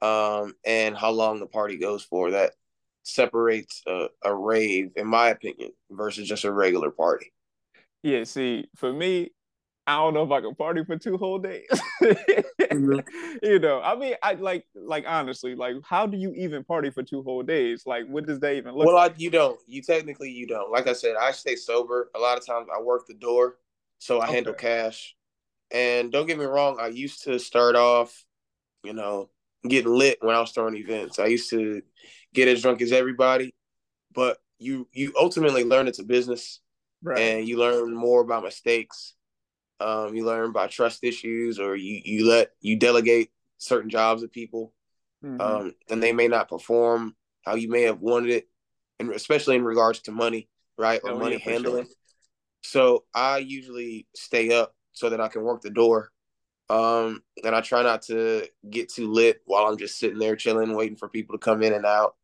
um, 0.02 0.54
and 0.66 0.96
how 0.96 1.10
long 1.10 1.40
the 1.40 1.46
party 1.46 1.78
goes 1.78 2.04
for 2.04 2.32
that 2.32 2.54
separates 3.14 3.82
a, 3.86 4.08
a 4.24 4.34
rave, 4.34 4.92
in 4.96 5.06
my 5.06 5.28
opinion, 5.28 5.70
versus 5.90 6.28
just 6.28 6.44
a 6.44 6.52
regular 6.52 6.90
party. 6.90 7.32
Yeah, 8.02 8.24
see, 8.24 8.68
for 8.76 8.92
me, 8.92 9.30
I 9.86 9.96
don't 9.96 10.14
know 10.14 10.22
if 10.22 10.30
I 10.30 10.40
can 10.40 10.54
party 10.54 10.84
for 10.84 10.96
two 10.96 11.16
whole 11.16 11.38
days. 11.38 11.68
mm-hmm. 12.02 13.00
You 13.42 13.58
know, 13.58 13.80
I 13.80 13.96
mean, 13.96 14.14
I 14.22 14.34
like, 14.34 14.66
like 14.74 15.04
honestly, 15.06 15.54
like, 15.54 15.76
how 15.82 16.06
do 16.06 16.16
you 16.16 16.32
even 16.34 16.62
party 16.62 16.90
for 16.90 17.02
two 17.02 17.22
whole 17.22 17.42
days? 17.42 17.84
Like, 17.86 18.06
what 18.06 18.26
does 18.26 18.38
that 18.40 18.54
even 18.54 18.74
look? 18.74 18.86
Well, 18.86 18.96
like? 18.96 19.12
I, 19.12 19.14
you 19.16 19.30
don't. 19.30 19.58
You 19.66 19.82
technically 19.82 20.30
you 20.30 20.46
don't. 20.46 20.70
Like 20.70 20.86
I 20.86 20.92
said, 20.92 21.16
I 21.20 21.32
stay 21.32 21.56
sober. 21.56 22.10
A 22.14 22.18
lot 22.18 22.38
of 22.38 22.46
times, 22.46 22.68
I 22.74 22.80
work 22.80 23.06
the 23.06 23.14
door, 23.14 23.56
so 23.98 24.20
I 24.20 24.24
okay. 24.24 24.34
handle 24.34 24.54
cash. 24.54 25.16
And 25.70 26.12
don't 26.12 26.26
get 26.26 26.38
me 26.38 26.44
wrong, 26.44 26.78
I 26.80 26.88
used 26.88 27.24
to 27.24 27.38
start 27.38 27.76
off, 27.76 28.24
you 28.84 28.92
know, 28.92 29.30
getting 29.66 29.92
lit 29.92 30.18
when 30.20 30.34
I 30.34 30.40
was 30.40 30.52
throwing 30.52 30.76
events. 30.76 31.18
I 31.18 31.26
used 31.26 31.50
to 31.50 31.82
get 32.32 32.48
as 32.48 32.62
drunk 32.62 32.82
as 32.82 32.92
everybody, 32.92 33.54
but 34.14 34.38
you 34.58 34.88
you 34.92 35.12
ultimately 35.18 35.64
learn 35.64 35.88
it's 35.88 35.98
a 35.98 36.04
business, 36.04 36.60
right. 37.02 37.18
and 37.18 37.48
you 37.48 37.58
learn 37.58 37.94
more 37.94 38.20
about 38.20 38.44
mistakes. 38.44 39.14
Um, 39.80 40.14
you 40.14 40.26
learn 40.26 40.50
about 40.50 40.70
trust 40.70 41.04
issues, 41.04 41.58
or 41.58 41.76
you 41.76 42.00
you 42.04 42.28
let 42.28 42.50
you 42.60 42.76
delegate 42.76 43.30
certain 43.58 43.90
jobs 43.90 44.22
to 44.22 44.28
people, 44.28 44.72
mm-hmm. 45.24 45.40
um, 45.40 45.74
and 45.88 46.02
they 46.02 46.12
may 46.12 46.28
not 46.28 46.48
perform 46.48 47.14
how 47.44 47.54
you 47.54 47.68
may 47.68 47.82
have 47.82 48.00
wanted 48.00 48.30
it, 48.30 48.48
and 48.98 49.10
especially 49.12 49.56
in 49.56 49.64
regards 49.64 50.00
to 50.00 50.12
money, 50.12 50.48
right, 50.76 51.00
or 51.04 51.12
oh, 51.12 51.18
money 51.18 51.40
yeah, 51.44 51.52
handling. 51.52 51.84
Sure. 51.84 51.94
So 52.62 53.04
I 53.14 53.38
usually 53.38 54.06
stay 54.14 54.52
up 54.52 54.74
so 54.92 55.08
that 55.08 55.20
I 55.20 55.28
can 55.28 55.42
work 55.42 55.62
the 55.62 55.70
door 55.70 56.10
um, 56.70 57.20
and 57.42 57.54
I 57.54 57.60
try 57.62 57.82
not 57.82 58.02
to 58.02 58.46
get 58.70 58.92
too 58.92 59.10
lit 59.10 59.40
while 59.44 59.66
I'm 59.66 59.76
just 59.76 59.98
sitting 59.98 60.20
there 60.20 60.36
chilling, 60.36 60.72
waiting 60.72 60.96
for 60.96 61.08
people 61.08 61.36
to 61.36 61.44
come 61.44 61.64
in 61.64 61.72
and 61.72 61.84
out. 61.84 62.14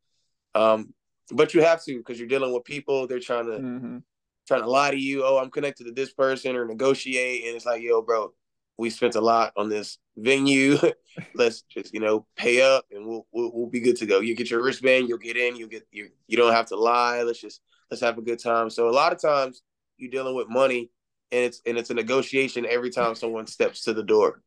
Um, 0.54 0.94
but 1.32 1.52
you 1.52 1.62
have 1.62 1.82
to 1.84 1.98
because 1.98 2.20
you're 2.20 2.28
dealing 2.28 2.52
with 2.52 2.64
people. 2.64 3.08
They're 3.08 3.18
trying 3.18 3.46
to 3.46 3.58
mm-hmm. 3.58 3.98
trying 4.46 4.62
to 4.62 4.70
lie 4.70 4.92
to 4.92 4.96
you. 4.96 5.24
Oh, 5.24 5.38
I'm 5.38 5.50
connected 5.50 5.84
to 5.84 5.92
this 5.92 6.12
person 6.12 6.54
or 6.54 6.64
negotiate, 6.64 7.44
and 7.44 7.56
it's 7.56 7.66
like, 7.66 7.82
yo, 7.82 8.02
bro, 8.02 8.32
we 8.78 8.88
spent 8.88 9.16
a 9.16 9.20
lot 9.20 9.52
on 9.56 9.68
this 9.68 9.98
venue. 10.16 10.78
Let's 11.34 11.62
just 11.62 11.92
you 11.92 11.98
know 11.98 12.24
pay 12.36 12.62
up, 12.62 12.84
and 12.92 13.04
we'll, 13.04 13.26
we'll 13.32 13.50
we'll 13.52 13.66
be 13.66 13.80
good 13.80 13.96
to 13.96 14.06
go. 14.06 14.20
You 14.20 14.36
get 14.36 14.48
your 14.48 14.62
wristband, 14.62 15.08
you'll 15.08 15.18
get 15.18 15.36
in. 15.36 15.56
You 15.56 15.66
get 15.66 15.88
you 15.90 16.10
you 16.28 16.36
don't 16.36 16.52
have 16.52 16.66
to 16.66 16.76
lie. 16.76 17.22
Let's 17.22 17.40
just 17.40 17.62
let's 17.90 18.00
have 18.00 18.16
a 18.16 18.22
good 18.22 18.38
time. 18.38 18.70
So 18.70 18.88
a 18.88 18.90
lot 18.90 19.12
of 19.12 19.20
times 19.20 19.62
you're 19.96 20.10
dealing 20.10 20.36
with 20.36 20.48
money 20.48 20.92
and 21.32 21.44
it's 21.44 21.62
and 21.66 21.76
it's 21.78 21.90
a 21.90 21.94
negotiation 21.94 22.66
every 22.66 22.90
time 22.90 23.14
someone 23.14 23.46
steps 23.46 23.82
to 23.82 23.94
the 23.94 24.02
door. 24.02 24.42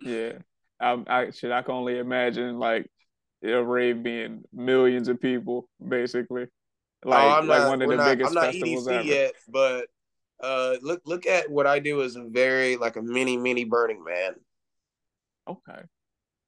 Yeah, 0.00 0.32
I, 0.80 1.02
I 1.06 1.30
should 1.30 1.52
I 1.52 1.62
can 1.62 1.74
only 1.74 1.98
imagine 1.98 2.58
like 2.58 2.90
a 3.42 3.62
rave 3.62 4.02
being 4.02 4.44
millions 4.52 5.08
of 5.08 5.20
people, 5.20 5.68
basically. 5.86 6.46
Like, 7.04 7.24
oh, 7.24 7.38
I'm 7.38 7.46
like 7.46 7.60
not, 7.60 7.68
one 7.68 7.82
of 7.82 7.90
the 7.90 7.96
not, 7.96 8.04
biggest 8.06 8.28
I'm 8.28 8.34
not 8.34 8.44
festivals 8.46 8.88
EDC 8.88 8.92
ever. 8.92 9.02
yet, 9.06 9.32
but 9.48 9.86
uh, 10.42 10.76
look 10.82 11.02
look 11.04 11.26
at 11.26 11.50
what 11.50 11.66
I 11.66 11.78
do 11.78 12.02
as 12.02 12.16
a 12.16 12.24
very 12.24 12.76
like 12.76 12.96
a 12.96 13.02
mini 13.02 13.36
mini 13.36 13.64
Burning 13.64 14.02
Man. 14.02 14.34
Okay. 15.48 15.82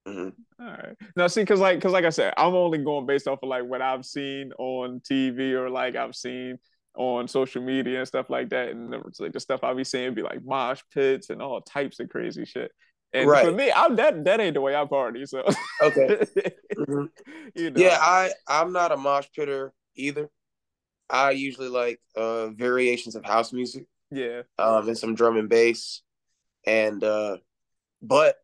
Mm-hmm. 0.08 0.64
All 0.64 0.72
right. 0.72 0.96
Now, 1.16 1.26
see, 1.26 1.42
because 1.42 1.60
like, 1.60 1.78
because 1.78 1.92
like 1.92 2.04
I 2.04 2.10
said, 2.10 2.32
I'm 2.36 2.54
only 2.54 2.78
going 2.78 3.06
based 3.06 3.28
off 3.28 3.42
of 3.42 3.48
like 3.48 3.64
what 3.64 3.82
I've 3.82 4.04
seen 4.04 4.52
on 4.58 5.00
TV 5.00 5.52
or 5.52 5.68
like 5.70 5.96
I've 5.96 6.16
seen 6.16 6.58
on 6.98 7.28
social 7.28 7.62
media 7.62 8.00
and 8.00 8.08
stuff 8.08 8.28
like 8.28 8.50
that. 8.50 8.70
And 8.70 8.92
the, 8.92 9.00
like 9.20 9.32
the 9.32 9.38
stuff 9.40 9.62
I 9.62 9.72
be 9.72 9.84
seeing 9.84 10.14
be 10.14 10.22
like 10.22 10.44
mosh 10.44 10.80
pits 10.92 11.30
and 11.30 11.40
all 11.40 11.60
types 11.60 12.00
of 12.00 12.08
crazy 12.08 12.44
shit. 12.44 12.72
And 13.12 13.30
right. 13.30 13.44
for 13.44 13.52
me, 13.52 13.72
I'm 13.74 13.96
that 13.96 14.24
that 14.24 14.40
ain't 14.40 14.54
the 14.54 14.60
way 14.60 14.74
I 14.74 14.84
party. 14.84 15.24
So 15.24 15.44
okay. 15.82 16.26
Mm-hmm. 16.78 17.06
you 17.56 17.70
know. 17.70 17.80
Yeah, 17.80 17.98
I 18.00 18.30
I'm 18.46 18.72
not 18.72 18.92
a 18.92 18.96
mosh 18.96 19.26
pitter 19.34 19.72
either. 19.96 20.28
I 21.10 21.30
usually 21.30 21.68
like 21.68 22.00
uh 22.16 22.48
variations 22.48 23.16
of 23.16 23.24
house 23.24 23.52
music. 23.52 23.86
Yeah. 24.10 24.42
Um 24.58 24.86
and 24.88 24.98
some 24.98 25.14
drum 25.14 25.36
and 25.38 25.48
bass. 25.48 26.02
And 26.66 27.02
uh 27.02 27.38
but 28.02 28.36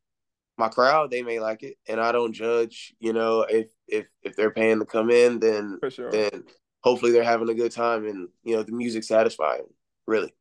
my 0.56 0.68
crowd 0.68 1.10
they 1.10 1.22
may 1.22 1.40
like 1.40 1.62
it 1.62 1.76
and 1.86 2.00
I 2.00 2.12
don't 2.12 2.32
judge, 2.32 2.94
you 2.98 3.12
know, 3.12 3.42
if 3.42 3.68
if 3.86 4.06
if 4.22 4.34
they're 4.36 4.50
paying 4.50 4.78
to 4.78 4.86
come 4.86 5.10
in 5.10 5.38
then 5.40 5.78
for 5.80 5.90
sure. 5.90 6.10
then 6.10 6.44
hopefully 6.84 7.10
they're 7.10 7.24
having 7.24 7.48
a 7.48 7.54
good 7.54 7.72
time 7.72 8.06
and 8.06 8.28
you 8.44 8.54
know 8.54 8.62
the 8.62 8.70
music's 8.70 9.08
satisfying 9.08 9.64
really 10.06 10.32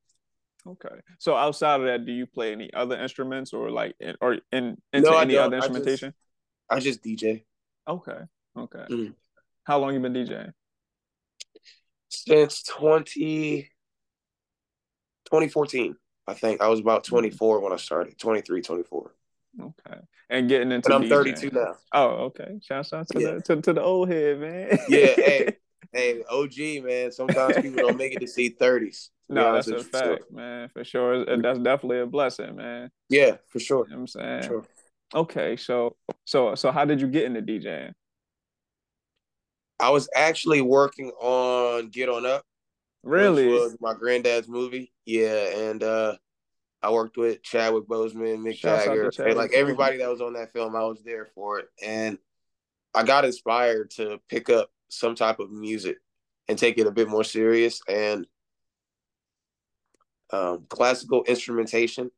okay 0.67 0.95
so 1.17 1.35
outside 1.35 1.79
of 1.79 1.85
that 1.87 2.05
do 2.05 2.11
you 2.11 2.27
play 2.27 2.51
any 2.51 2.71
other 2.73 3.01
instruments 3.01 3.53
or 3.53 3.71
like 3.71 3.95
or 4.21 4.37
in 4.51 4.77
into 4.91 5.09
no, 5.09 5.17
any 5.17 5.37
other 5.37 5.55
instrumentation 5.55 6.13
I 6.69 6.79
just, 6.79 6.99
I 6.99 7.11
just 7.11 7.25
dj 7.25 7.43
okay 7.87 8.19
okay 8.57 8.85
mm. 8.89 9.13
how 9.63 9.79
long 9.79 9.93
you 9.93 10.01
been 10.01 10.13
djing 10.13 10.51
since 12.09 12.61
20 12.63 13.69
2014 15.25 15.95
i 16.27 16.33
think 16.33 16.61
i 16.61 16.67
was 16.67 16.81
about 16.81 17.03
mm-hmm. 17.05 17.15
24 17.15 17.61
when 17.61 17.73
i 17.73 17.77
started 17.77 18.19
23 18.19 18.61
24 18.61 19.11
Okay. 19.59 19.99
And 20.29 20.49
getting 20.49 20.71
into 20.71 20.93
and 20.93 21.03
I'm 21.05 21.09
DJing. 21.09 21.37
32 21.37 21.51
now. 21.51 21.75
Oh, 21.93 22.07
okay. 22.25 22.59
Shout 22.61 22.91
out 22.93 23.07
to 23.09 23.19
yeah. 23.19 23.33
the 23.33 23.41
to, 23.41 23.61
to 23.61 23.73
the 23.73 23.81
old 23.81 24.09
head, 24.09 24.39
man. 24.39 24.79
yeah, 24.89 25.07
hey, 25.07 25.55
hey, 25.93 26.23
OG 26.29 26.83
man. 26.83 27.11
Sometimes 27.11 27.55
people 27.57 27.87
don't 27.87 27.97
make 27.97 28.13
it 28.13 28.19
to 28.19 28.27
see 28.27 28.49
thirties. 28.49 29.11
No, 29.29 29.53
that's 29.53 29.67
a 29.67 29.83
fact, 29.83 30.31
man, 30.31 30.69
for 30.69 30.83
sure. 30.83 31.23
And 31.23 31.43
that's 31.43 31.59
definitely 31.59 31.99
a 31.99 32.05
blessing, 32.05 32.55
man. 32.55 32.91
Yeah, 33.09 33.37
for 33.47 33.59
sure. 33.59 33.85
You 33.87 33.95
know 33.95 34.01
I'm 34.01 34.07
saying. 34.07 34.43
Sure. 34.43 34.65
Okay, 35.15 35.55
so 35.55 35.95
so 36.25 36.55
so 36.55 36.71
how 36.71 36.85
did 36.85 36.99
you 36.99 37.07
get 37.07 37.25
into 37.25 37.41
DJing? 37.41 37.93
I 39.79 39.89
was 39.89 40.09
actually 40.15 40.61
working 40.61 41.11
on 41.19 41.89
Get 41.89 42.09
On 42.09 42.25
Up. 42.25 42.43
Really? 43.03 43.47
was 43.47 43.75
my 43.81 43.93
granddad's 43.93 44.47
movie. 44.47 44.91
Yeah, 45.05 45.69
and 45.69 45.83
uh 45.83 46.15
I 46.81 46.91
worked 46.91 47.15
with 47.15 47.41
Chadwick 47.43 47.87
Boseman, 47.87 48.39
Mick 48.39 48.57
Shouts 48.57 48.85
Jagger, 48.85 49.09
and 49.19 49.37
like 49.37 49.53
everybody 49.53 49.97
that 49.97 50.09
was 50.09 50.19
on 50.19 50.33
that 50.33 50.51
film, 50.51 50.75
I 50.75 50.83
was 50.83 51.01
there 51.03 51.29
for 51.33 51.59
it. 51.59 51.67
And 51.81 52.17
I 52.93 53.03
got 53.03 53.23
inspired 53.23 53.91
to 53.91 54.19
pick 54.29 54.49
up 54.49 54.69
some 54.93 55.15
type 55.15 55.39
of 55.39 55.51
music 55.51 55.97
and 56.47 56.57
take 56.57 56.77
it 56.77 56.87
a 56.87 56.91
bit 56.91 57.07
more 57.07 57.23
serious. 57.23 57.81
And 57.87 58.27
um, 60.31 60.65
classical 60.69 61.23
instrumentation 61.23 62.11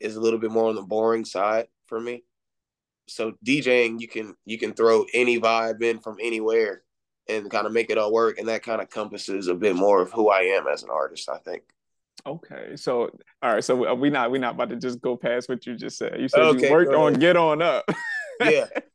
is 0.00 0.16
a 0.16 0.20
little 0.20 0.38
bit 0.38 0.50
more 0.50 0.68
on 0.68 0.74
the 0.74 0.82
boring 0.82 1.24
side 1.24 1.68
for 1.86 2.00
me. 2.00 2.24
So 3.08 3.34
DJing, 3.44 4.00
you 4.00 4.08
can 4.08 4.34
you 4.44 4.58
can 4.58 4.74
throw 4.74 5.04
any 5.12 5.40
vibe 5.40 5.82
in 5.82 5.98
from 5.98 6.16
anywhere 6.20 6.82
and 7.28 7.50
kind 7.50 7.66
of 7.66 7.72
make 7.72 7.90
it 7.90 7.98
all 7.98 8.12
work, 8.12 8.38
and 8.38 8.48
that 8.48 8.62
kind 8.62 8.80
of 8.80 8.90
compasses 8.90 9.48
a 9.48 9.54
bit 9.54 9.76
more 9.76 10.00
of 10.00 10.12
who 10.12 10.30
I 10.30 10.40
am 10.42 10.66
as 10.66 10.82
an 10.82 10.90
artist. 10.90 11.28
I 11.28 11.38
think. 11.38 11.62
Okay, 12.24 12.76
so 12.76 13.10
all 13.42 13.54
right, 13.54 13.64
so 13.64 13.94
we're 13.94 14.10
not 14.10 14.30
we're 14.30 14.40
not 14.40 14.54
about 14.54 14.68
to 14.68 14.76
just 14.76 15.00
go 15.00 15.16
past 15.16 15.48
what 15.48 15.66
you 15.66 15.76
just 15.76 15.98
said. 15.98 16.20
You 16.20 16.28
said 16.28 16.40
okay, 16.40 16.66
you 16.66 16.72
worked 16.72 16.94
on 16.94 17.14
Get 17.14 17.36
On 17.36 17.60
Up. 17.60 17.84
yeah, 18.40 18.66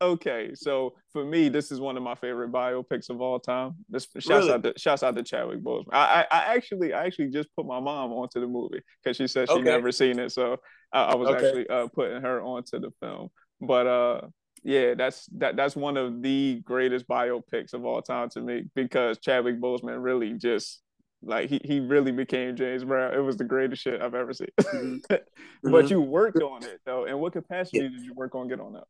okay, 0.00 0.50
so 0.54 0.94
for 1.12 1.24
me, 1.24 1.48
this 1.48 1.70
is 1.70 1.80
one 1.80 1.96
of 1.96 2.02
my 2.02 2.14
favorite 2.14 2.52
biopics 2.52 3.10
of 3.10 3.20
all 3.20 3.38
time. 3.38 3.74
This 3.88 4.06
shouts 4.18 4.28
really? 4.28 4.52
out 4.52 4.62
to 4.62 4.74
shouts 4.76 5.02
out 5.02 5.16
to 5.16 5.22
Chadwick 5.22 5.62
Boseman. 5.62 5.88
I, 5.92 6.26
I, 6.30 6.38
I 6.38 6.54
actually 6.54 6.92
I 6.92 7.04
actually 7.04 7.28
just 7.28 7.48
put 7.56 7.66
my 7.66 7.80
mom 7.80 8.12
onto 8.12 8.40
the 8.40 8.46
movie 8.46 8.80
because 9.02 9.16
she 9.16 9.26
said 9.26 9.48
she 9.48 9.54
okay. 9.54 9.62
never 9.62 9.92
seen 9.92 10.18
it, 10.18 10.32
so 10.32 10.56
I, 10.92 11.02
I 11.04 11.14
was 11.14 11.28
okay. 11.28 11.46
actually 11.46 11.68
uh, 11.68 11.88
putting 11.88 12.22
her 12.22 12.42
onto 12.42 12.78
the 12.78 12.90
film. 13.00 13.28
But 13.60 13.86
uh, 13.86 14.20
yeah, 14.62 14.94
that's 14.94 15.26
that 15.38 15.56
that's 15.56 15.76
one 15.76 15.96
of 15.96 16.22
the 16.22 16.60
greatest 16.64 17.08
biopics 17.08 17.72
of 17.74 17.84
all 17.84 18.02
time 18.02 18.28
to 18.30 18.40
me 18.40 18.64
because 18.74 19.18
Chadwick 19.18 19.60
Boseman 19.60 20.02
really 20.02 20.34
just 20.34 20.80
like 21.22 21.48
he, 21.48 21.60
he 21.64 21.80
really 21.80 22.12
became 22.12 22.56
James 22.56 22.84
Brown. 22.84 23.14
It 23.14 23.18
was 23.18 23.36
the 23.36 23.44
greatest 23.44 23.82
shit 23.82 24.00
I've 24.00 24.14
ever 24.14 24.32
seen. 24.32 24.48
Mm-hmm. 24.60 24.96
but 25.08 25.24
mm-hmm. 25.64 25.86
you 25.88 26.00
worked 26.00 26.42
on 26.42 26.64
it 26.64 26.80
though. 26.86 27.04
In 27.04 27.18
what 27.18 27.32
capacity 27.32 27.78
yeah. 27.78 27.88
did 27.88 28.02
you 28.02 28.14
work 28.14 28.34
on 28.34 28.48
Get 28.48 28.60
On 28.60 28.76
Up? 28.76 28.88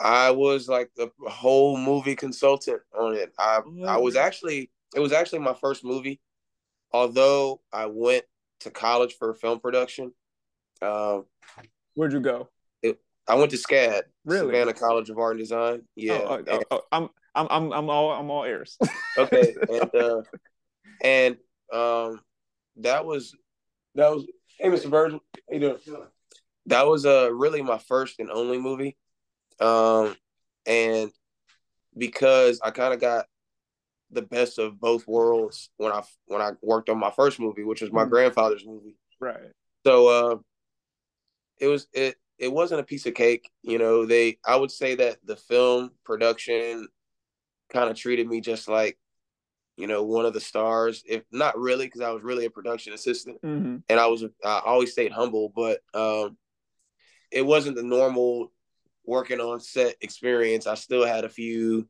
I 0.00 0.30
was 0.30 0.68
like 0.68 0.90
the 0.96 1.10
whole 1.28 1.76
movie 1.76 2.14
consultant 2.14 2.80
on 2.98 3.14
it. 3.14 3.32
I 3.38 3.60
I 3.86 3.96
was 3.98 4.16
actually 4.16 4.70
it 4.94 5.00
was 5.00 5.12
actually 5.12 5.40
my 5.40 5.54
first 5.54 5.84
movie, 5.84 6.20
although 6.92 7.60
I 7.72 7.86
went 7.86 8.24
to 8.60 8.70
college 8.70 9.16
for 9.18 9.34
film 9.34 9.60
production. 9.60 10.12
Um, 10.80 11.24
Where'd 11.94 12.12
you 12.12 12.20
go? 12.20 12.48
It, 12.82 13.00
I 13.26 13.34
went 13.34 13.50
to 13.50 13.56
SCAD, 13.56 14.02
really? 14.24 14.46
Savannah 14.46 14.72
College 14.72 15.10
of 15.10 15.18
Art 15.18 15.32
and 15.32 15.40
Design. 15.40 15.82
Yeah, 15.96 16.20
oh, 16.24 16.44
oh, 16.48 16.62
oh, 16.70 16.80
I'm 16.92 17.08
I'm 17.34 17.46
I'm 17.50 17.72
I'm 17.72 17.90
all 17.90 18.12
I'm 18.12 18.30
all 18.30 18.44
ears. 18.44 18.78
okay, 19.18 19.54
and 19.68 19.94
uh, 19.94 20.22
and 21.02 21.36
um, 21.72 22.20
that 22.76 23.04
was 23.04 23.34
that 23.96 24.14
was 24.14 24.26
hey 24.58 24.68
Mr. 24.68 24.88
Virgil, 24.90 25.20
how 25.34 25.54
you 25.54 25.60
doing? 25.60 25.78
That 26.66 26.86
was 26.86 27.04
uh 27.04 27.32
really 27.32 27.62
my 27.62 27.78
first 27.78 28.20
and 28.20 28.30
only 28.30 28.58
movie, 28.58 28.96
um, 29.60 30.16
and 30.66 31.10
because 31.96 32.60
I 32.62 32.70
kind 32.70 32.94
of 32.94 33.00
got 33.00 33.26
the 34.10 34.22
best 34.22 34.58
of 34.58 34.80
both 34.80 35.06
worlds 35.06 35.70
when 35.76 35.92
I 35.92 36.02
when 36.26 36.40
I 36.40 36.52
worked 36.62 36.88
on 36.88 36.98
my 36.98 37.10
first 37.10 37.40
movie, 37.40 37.64
which 37.64 37.80
was 37.80 37.92
my 37.92 38.04
mm 38.04 38.10
grandfather's 38.10 38.66
movie. 38.66 38.96
Right. 39.20 39.52
So 39.86 40.08
uh, 40.08 40.36
it 41.58 41.66
was 41.66 41.88
it 41.92 42.16
it 42.38 42.52
wasn't 42.52 42.80
a 42.80 42.84
piece 42.84 43.06
of 43.06 43.14
cake. 43.14 43.50
You 43.62 43.78
know, 43.78 44.06
they 44.06 44.38
I 44.44 44.56
would 44.56 44.70
say 44.70 44.94
that 44.96 45.18
the 45.24 45.36
film 45.36 45.90
production 46.04 46.88
kind 47.72 47.90
of 47.90 47.96
treated 47.96 48.26
me 48.26 48.40
just 48.40 48.68
like 48.68 48.98
you 49.76 49.86
know 49.86 50.02
one 50.02 50.26
of 50.26 50.34
the 50.34 50.40
stars 50.40 51.02
if 51.06 51.22
not 51.30 51.56
really 51.58 51.86
because 51.86 52.00
i 52.00 52.10
was 52.10 52.22
really 52.22 52.44
a 52.44 52.50
production 52.50 52.92
assistant 52.92 53.40
mm-hmm. 53.42 53.76
and 53.88 54.00
i 54.00 54.06
was 54.06 54.24
i 54.44 54.60
always 54.64 54.90
stayed 54.92 55.12
humble 55.12 55.52
but 55.54 55.80
um 55.94 56.36
it 57.30 57.44
wasn't 57.46 57.76
the 57.76 57.82
normal 57.82 58.50
working 59.08 59.40
on 59.40 59.58
set 59.58 59.96
experience. 60.02 60.66
I 60.66 60.74
still 60.74 61.04
had 61.04 61.24
a 61.24 61.30
few 61.30 61.88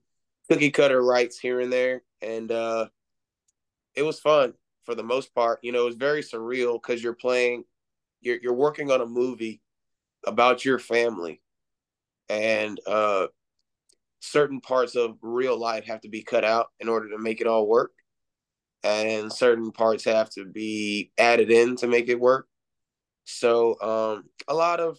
cookie 0.48 0.70
cutter 0.70 1.02
rights 1.02 1.38
here 1.38 1.60
and 1.60 1.70
there 1.72 2.02
and 2.22 2.50
uh 2.50 2.86
it 3.94 4.02
was 4.02 4.20
fun 4.20 4.54
for 4.84 4.94
the 4.94 5.02
most 5.02 5.34
part. 5.34 5.58
You 5.62 5.72
know 5.72 5.82
it 5.82 5.86
was 5.86 5.96
very 5.96 6.22
surreal 6.22 6.80
because 6.80 7.02
you're 7.02 7.12
playing 7.12 7.64
you're, 8.20 8.38
you're 8.40 8.54
working 8.54 8.90
on 8.90 9.00
a 9.00 9.06
movie 9.06 9.60
about 10.26 10.64
your 10.64 10.78
family 10.78 11.42
and 12.28 12.80
uh 12.86 13.26
certain 14.20 14.60
parts 14.60 14.94
of 14.94 15.18
real 15.20 15.58
life 15.58 15.84
have 15.86 16.00
to 16.02 16.08
be 16.08 16.22
cut 16.22 16.44
out 16.44 16.68
in 16.80 16.88
order 16.88 17.10
to 17.10 17.18
make 17.18 17.40
it 17.40 17.46
all 17.46 17.66
work 17.66 17.92
and 18.84 19.32
certain 19.32 19.72
parts 19.72 20.04
have 20.04 20.30
to 20.30 20.44
be 20.44 21.10
added 21.18 21.50
in 21.50 21.74
to 21.76 21.88
make 21.88 22.08
it 22.08 22.20
work. 22.20 22.46
So 23.24 23.80
um 23.80 24.24
a 24.46 24.54
lot 24.54 24.78
of 24.78 24.98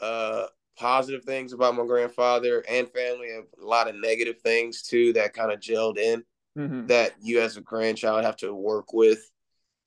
uh 0.00 0.46
positive 0.78 1.24
things 1.24 1.52
about 1.52 1.74
my 1.76 1.84
grandfather 1.84 2.64
and 2.68 2.88
family 2.90 3.30
and 3.34 3.44
a 3.62 3.66
lot 3.66 3.88
of 3.88 3.94
negative 3.94 4.40
things 4.40 4.82
too 4.82 5.12
that 5.12 5.34
kind 5.34 5.52
of 5.52 5.60
gelled 5.60 5.98
in 5.98 6.24
mm-hmm. 6.58 6.86
that 6.86 7.12
you 7.20 7.40
as 7.40 7.56
a 7.56 7.60
grandchild 7.60 8.24
have 8.24 8.36
to 8.36 8.54
work 8.54 8.92
with 8.92 9.30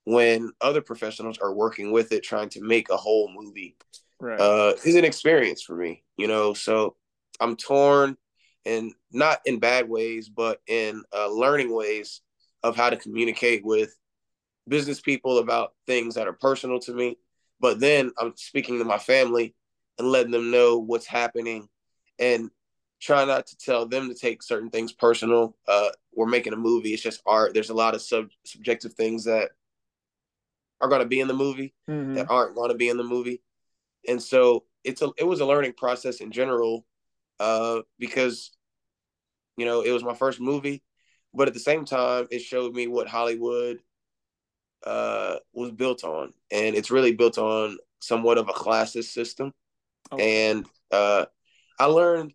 when 0.03 0.51
other 0.61 0.81
professionals 0.81 1.39
are 1.39 1.53
working 1.53 1.91
with 1.91 2.11
it 2.11 2.23
trying 2.23 2.49
to 2.49 2.61
make 2.61 2.89
a 2.89 2.97
whole 2.97 3.31
movie 3.33 3.75
right. 4.19 4.39
uh 4.39 4.73
is 4.85 4.95
an 4.95 5.05
experience 5.05 5.63
for 5.63 5.75
me 5.75 6.03
you 6.17 6.27
know 6.27 6.53
so 6.53 6.95
i'm 7.39 7.55
torn 7.55 8.15
and 8.65 8.93
not 9.11 9.39
in 9.45 9.59
bad 9.59 9.87
ways, 9.87 10.27
but 10.27 10.59
in 10.67 11.03
uh, 11.13 11.29
learning 11.29 11.73
ways 11.73 12.21
of 12.63 12.75
how 12.75 12.89
to 12.89 12.97
communicate 12.97 13.63
with 13.63 13.95
business 14.67 14.99
people 14.99 15.37
about 15.37 15.73
things 15.85 16.15
that 16.15 16.27
are 16.27 16.33
personal 16.33 16.79
to 16.79 16.93
me. 16.93 17.17
But 17.59 17.79
then 17.79 18.11
I'm 18.19 18.33
speaking 18.35 18.79
to 18.79 18.85
my 18.85 18.97
family 18.97 19.55
and 19.97 20.07
letting 20.07 20.31
them 20.31 20.51
know 20.51 20.77
what's 20.77 21.05
happening 21.05 21.67
and 22.19 22.49
try 23.01 23.25
not 23.25 23.47
to 23.47 23.57
tell 23.57 23.85
them 23.85 24.09
to 24.09 24.15
take 24.15 24.41
certain 24.41 24.69
things 24.69 24.91
personal. 24.91 25.55
Uh, 25.67 25.89
we're 26.13 26.25
making 26.25 26.53
a 26.53 26.57
movie. 26.57 26.93
It's 26.93 27.03
just 27.03 27.21
art. 27.25 27.53
There's 27.53 27.69
a 27.69 27.75
lot 27.75 27.95
of 27.95 28.01
sub- 28.01 28.29
subjective 28.45 28.93
things 28.93 29.25
that 29.25 29.51
are 30.81 30.89
going 30.89 31.01
to 31.01 31.07
be 31.07 31.19
in 31.19 31.27
the 31.27 31.33
movie 31.33 31.73
mm-hmm. 31.89 32.15
that 32.15 32.29
aren't 32.29 32.55
going 32.55 32.69
to 32.69 32.77
be 32.77 32.89
in 32.89 32.97
the 32.97 33.03
movie. 33.03 33.41
And 34.07 34.21
so 34.21 34.65
it's 34.83 35.01
a, 35.01 35.11
it 35.17 35.23
was 35.23 35.39
a 35.39 35.45
learning 35.45 35.73
process 35.73 36.17
in 36.17 36.31
general 36.31 36.85
uh, 37.39 37.81
because 37.99 38.55
you 39.57 39.65
know, 39.65 39.81
it 39.81 39.91
was 39.91 40.03
my 40.03 40.13
first 40.13 40.39
movie, 40.39 40.83
but 41.33 41.47
at 41.47 41.53
the 41.53 41.59
same 41.59 41.85
time, 41.85 42.27
it 42.31 42.39
showed 42.39 42.73
me 42.73 42.87
what 42.87 43.07
Hollywood 43.07 43.79
uh, 44.85 45.35
was 45.53 45.71
built 45.71 46.03
on, 46.03 46.33
and 46.51 46.75
it's 46.75 46.91
really 46.91 47.13
built 47.13 47.37
on 47.37 47.77
somewhat 47.99 48.37
of 48.37 48.49
a 48.49 48.53
classist 48.53 49.05
system. 49.05 49.53
Okay. 50.11 50.49
And 50.49 50.65
uh, 50.91 51.25
I 51.79 51.85
learned, 51.85 52.33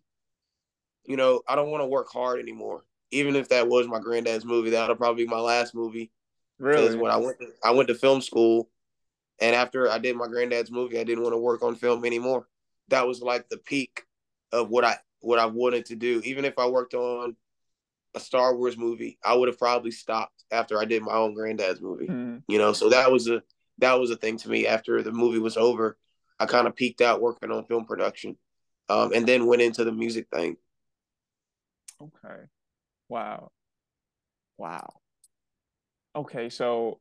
you 1.05 1.17
know, 1.17 1.41
I 1.47 1.55
don't 1.55 1.71
want 1.71 1.81
to 1.81 1.87
work 1.87 2.11
hard 2.11 2.39
anymore. 2.39 2.83
Even 3.11 3.35
if 3.35 3.49
that 3.49 3.67
was 3.67 3.87
my 3.87 3.99
granddad's 3.99 4.45
movie, 4.45 4.69
that'll 4.71 4.95
probably 4.95 5.25
be 5.25 5.29
my 5.29 5.39
last 5.39 5.75
movie. 5.75 6.11
Really? 6.59 6.95
When 6.95 7.11
I 7.11 7.17
went, 7.17 7.39
to, 7.39 7.47
I 7.63 7.71
went 7.71 7.87
to 7.89 7.95
film 7.95 8.21
school, 8.21 8.69
and 9.39 9.55
after 9.55 9.89
I 9.89 9.97
did 9.97 10.15
my 10.15 10.27
granddad's 10.27 10.71
movie, 10.71 10.99
I 10.99 11.03
didn't 11.03 11.23
want 11.23 11.33
to 11.33 11.39
work 11.39 11.63
on 11.63 11.75
film 11.75 12.05
anymore. 12.05 12.47
That 12.89 13.07
was 13.07 13.21
like 13.21 13.49
the 13.49 13.57
peak 13.57 14.03
of 14.51 14.69
what 14.69 14.85
I 14.85 14.97
what 15.19 15.39
I 15.39 15.45
wanted 15.47 15.85
to 15.87 15.95
do. 15.95 16.21
Even 16.23 16.45
if 16.45 16.57
I 16.57 16.67
worked 16.67 16.93
on 16.93 17.35
a 18.13 18.19
Star 18.19 18.55
Wars 18.55 18.77
movie, 18.77 19.17
I 19.23 19.33
would 19.35 19.47
have 19.47 19.57
probably 19.57 19.91
stopped 19.91 20.43
after 20.51 20.79
I 20.79 20.85
did 20.85 21.01
my 21.01 21.13
own 21.13 21.33
granddad's 21.33 21.81
movie. 21.81 22.07
mm 22.07 22.41
You 22.47 22.57
know, 22.57 22.73
so 22.73 22.89
that 22.89 23.11
was 23.11 23.27
a 23.27 23.41
that 23.79 23.99
was 23.99 24.11
a 24.11 24.15
thing 24.15 24.37
to 24.37 24.49
me. 24.49 24.67
After 24.67 25.01
the 25.01 25.11
movie 25.11 25.39
was 25.39 25.57
over, 25.57 25.97
I 26.41 26.47
kind 26.47 26.65
of 26.65 26.75
peaked 26.75 27.01
out 27.01 27.21
working 27.21 27.51
on 27.51 27.65
film 27.65 27.85
production, 27.85 28.35
um, 28.89 29.13
and 29.13 29.27
then 29.27 29.45
went 29.45 29.61
into 29.61 29.83
the 29.83 29.91
music 29.91 30.25
thing. 30.33 30.57
Okay, 32.01 32.41
wow, 33.09 33.51
wow. 34.57 34.89
Okay, 36.15 36.49
so 36.49 36.99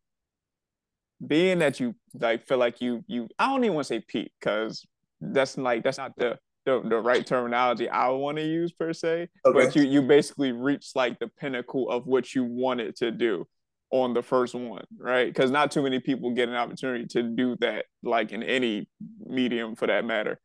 being 1.27 1.59
that 1.61 1.81
you 1.81 1.95
like 2.15 2.47
feel 2.47 2.59
like 2.59 2.83
you 2.83 3.03
you 3.07 3.29
I 3.39 3.47
don't 3.47 3.65
even 3.65 3.75
want 3.75 3.87
to 3.87 3.95
say 3.95 4.05
peak 4.07 4.33
because 4.39 4.87
that's 5.23 5.57
like 5.57 5.83
that's 5.83 5.99
not 5.99 6.13
the 6.19 6.39
the, 6.67 6.83
the 6.87 6.99
right 6.99 7.27
terminology 7.27 7.89
I 7.89 8.09
want 8.09 8.37
to 8.37 8.45
use 8.45 8.73
per 8.73 8.93
se, 8.93 9.29
okay. 9.47 9.59
but 9.59 9.75
you 9.75 9.83
you 9.83 10.03
basically 10.03 10.53
reached 10.53 10.95
like 10.95 11.19
the 11.19 11.29
pinnacle 11.29 11.89
of 11.89 12.07
what 12.07 12.35
you 12.35 12.45
wanted 12.45 12.95
to 12.97 13.11
do 13.11 13.47
on 13.91 14.15
the 14.15 14.23
first 14.23 14.55
one, 14.55 14.85
right? 14.99 15.27
Because 15.27 15.51
not 15.51 15.71
too 15.71 15.83
many 15.83 16.01
people 16.01 16.31
get 16.33 16.49
an 16.49 16.55
opportunity 16.55 17.07
to 17.07 17.23
do 17.23 17.57
that, 17.61 17.87
like 18.03 18.33
in 18.33 18.43
any 18.43 18.89
medium 19.19 19.75
for 19.75 19.87
that 19.87 20.05
matter. 20.05 20.41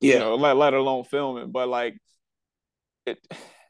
Yeah. 0.00 0.14
You 0.14 0.20
know, 0.20 0.34
let, 0.36 0.56
let 0.56 0.74
alone 0.74 1.04
filming. 1.04 1.50
But 1.50 1.68
like 1.68 1.98
it 3.06 3.18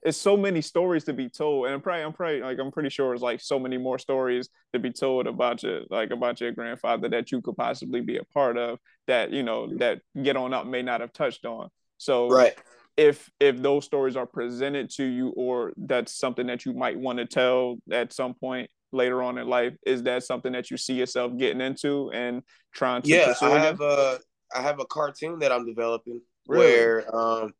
it's 0.02 0.18
so 0.18 0.36
many 0.36 0.62
stories 0.62 1.02
to 1.04 1.12
be 1.12 1.28
told. 1.28 1.66
And 1.66 1.74
I'm 1.74 1.80
probably 1.80 2.02
I'm 2.02 2.12
probably 2.12 2.40
like 2.40 2.58
I'm 2.58 2.70
pretty 2.70 2.90
sure 2.90 3.12
it's 3.12 3.22
like 3.22 3.40
so 3.40 3.58
many 3.58 3.78
more 3.78 3.98
stories 3.98 4.48
to 4.72 4.78
be 4.78 4.92
told 4.92 5.26
about 5.26 5.62
your 5.62 5.82
like 5.90 6.10
about 6.10 6.40
your 6.40 6.52
grandfather 6.52 7.08
that 7.08 7.32
you 7.32 7.40
could 7.40 7.56
possibly 7.56 8.00
be 8.00 8.18
a 8.18 8.24
part 8.24 8.56
of 8.56 8.78
that, 9.06 9.32
you 9.32 9.42
know, 9.42 9.74
that 9.78 10.00
Get 10.20 10.36
On 10.36 10.52
Up 10.52 10.66
may 10.66 10.82
not 10.82 11.00
have 11.00 11.12
touched 11.12 11.44
on. 11.44 11.70
So 11.98 12.28
right. 12.28 12.54
if 12.96 13.30
if 13.40 13.60
those 13.60 13.84
stories 13.84 14.16
are 14.16 14.26
presented 14.26 14.90
to 14.90 15.04
you 15.04 15.30
or 15.30 15.72
that's 15.76 16.12
something 16.12 16.46
that 16.48 16.64
you 16.64 16.72
might 16.72 16.98
want 16.98 17.18
to 17.18 17.26
tell 17.26 17.78
at 17.90 18.12
some 18.12 18.34
point 18.34 18.70
later 18.92 19.22
on 19.22 19.38
in 19.38 19.48
life, 19.48 19.74
is 19.84 20.02
that 20.04 20.22
something 20.22 20.52
that 20.52 20.70
you 20.70 20.76
see 20.76 20.94
yourself 20.94 21.36
getting 21.36 21.60
into 21.60 22.10
and 22.12 22.42
trying 22.72 23.02
to 23.02 23.08
Yeah, 23.08 23.34
I 23.40 23.58
have 23.58 23.80
a 23.80 24.18
I 24.54 24.62
have 24.62 24.80
a 24.80 24.86
cartoon 24.86 25.40
that 25.40 25.52
I'm 25.52 25.66
developing 25.66 26.20
really? 26.46 26.66
where 26.66 27.16
um 27.16 27.52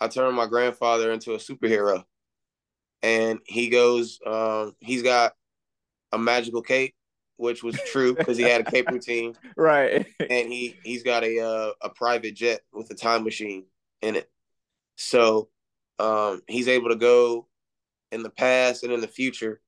I 0.00 0.08
turned 0.08 0.36
my 0.36 0.46
grandfather 0.46 1.12
into 1.12 1.34
a 1.34 1.38
superhero. 1.38 2.04
And 3.02 3.38
he 3.44 3.68
goes, 3.68 4.18
um, 4.26 4.74
he's 4.80 5.02
got 5.02 5.32
a 6.12 6.18
magical 6.18 6.62
cape, 6.62 6.94
which 7.36 7.62
was 7.62 7.78
true 7.86 8.14
because 8.14 8.36
he 8.38 8.44
had 8.44 8.62
a 8.62 8.70
cape 8.70 8.88
routine. 8.90 9.34
Right. 9.56 10.06
And 10.18 10.52
he 10.52 10.76
he's 10.82 11.02
got 11.02 11.22
a 11.22 11.40
uh, 11.40 11.72
a 11.82 11.90
private 11.90 12.34
jet 12.34 12.60
with 12.72 12.90
a 12.90 12.94
time 12.94 13.24
machine 13.24 13.66
in 14.02 14.16
it. 14.16 14.28
So 14.96 15.48
um, 15.98 16.42
he's 16.48 16.68
able 16.68 16.88
to 16.90 16.96
go 16.96 17.46
in 18.10 18.22
the 18.22 18.30
past 18.30 18.84
and 18.84 18.92
in 18.92 19.00
the 19.00 19.08
future 19.08 19.60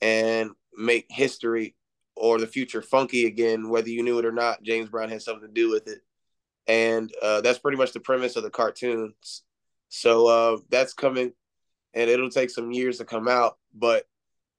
and 0.00 0.50
make 0.76 1.06
history 1.08 1.74
or 2.16 2.38
the 2.38 2.46
future 2.46 2.82
funky 2.82 3.26
again, 3.26 3.68
whether 3.68 3.88
you 3.88 4.02
knew 4.02 4.18
it 4.18 4.24
or 4.24 4.32
not. 4.32 4.62
James 4.62 4.88
Brown 4.88 5.08
had 5.08 5.22
something 5.22 5.46
to 5.46 5.52
do 5.52 5.70
with 5.70 5.86
it. 5.88 6.00
And 6.66 7.12
uh, 7.22 7.42
that's 7.42 7.58
pretty 7.58 7.78
much 7.78 7.92
the 7.92 8.00
premise 8.00 8.36
of 8.36 8.42
the 8.42 8.50
cartoons. 8.50 9.42
So 9.88 10.26
uh, 10.26 10.58
that's 10.68 10.94
coming, 10.94 11.32
and 11.94 12.10
it'll 12.10 12.30
take 12.30 12.50
some 12.50 12.72
years 12.72 12.98
to 12.98 13.04
come 13.04 13.28
out, 13.28 13.58
but 13.74 14.04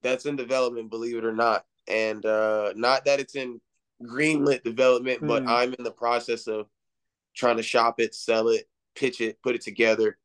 that's 0.02 0.26
in 0.26 0.36
development, 0.36 0.90
believe 0.90 1.16
it 1.16 1.24
or 1.24 1.34
not. 1.34 1.66
And 1.86 2.24
uh, 2.24 2.72
not 2.76 3.04
that 3.04 3.20
it's 3.20 3.34
in 3.34 3.60
greenlit 4.02 4.62
development, 4.62 5.26
but 5.26 5.44
mm. 5.44 5.48
I'm 5.48 5.74
in 5.74 5.84
the 5.84 5.90
process 5.90 6.46
of 6.46 6.66
trying 7.34 7.56
to 7.56 7.62
shop 7.62 8.00
it, 8.00 8.14
sell 8.14 8.48
it, 8.48 8.68
pitch 8.94 9.20
it, 9.20 9.42
put 9.42 9.54
it 9.54 9.62
together, 9.62 10.16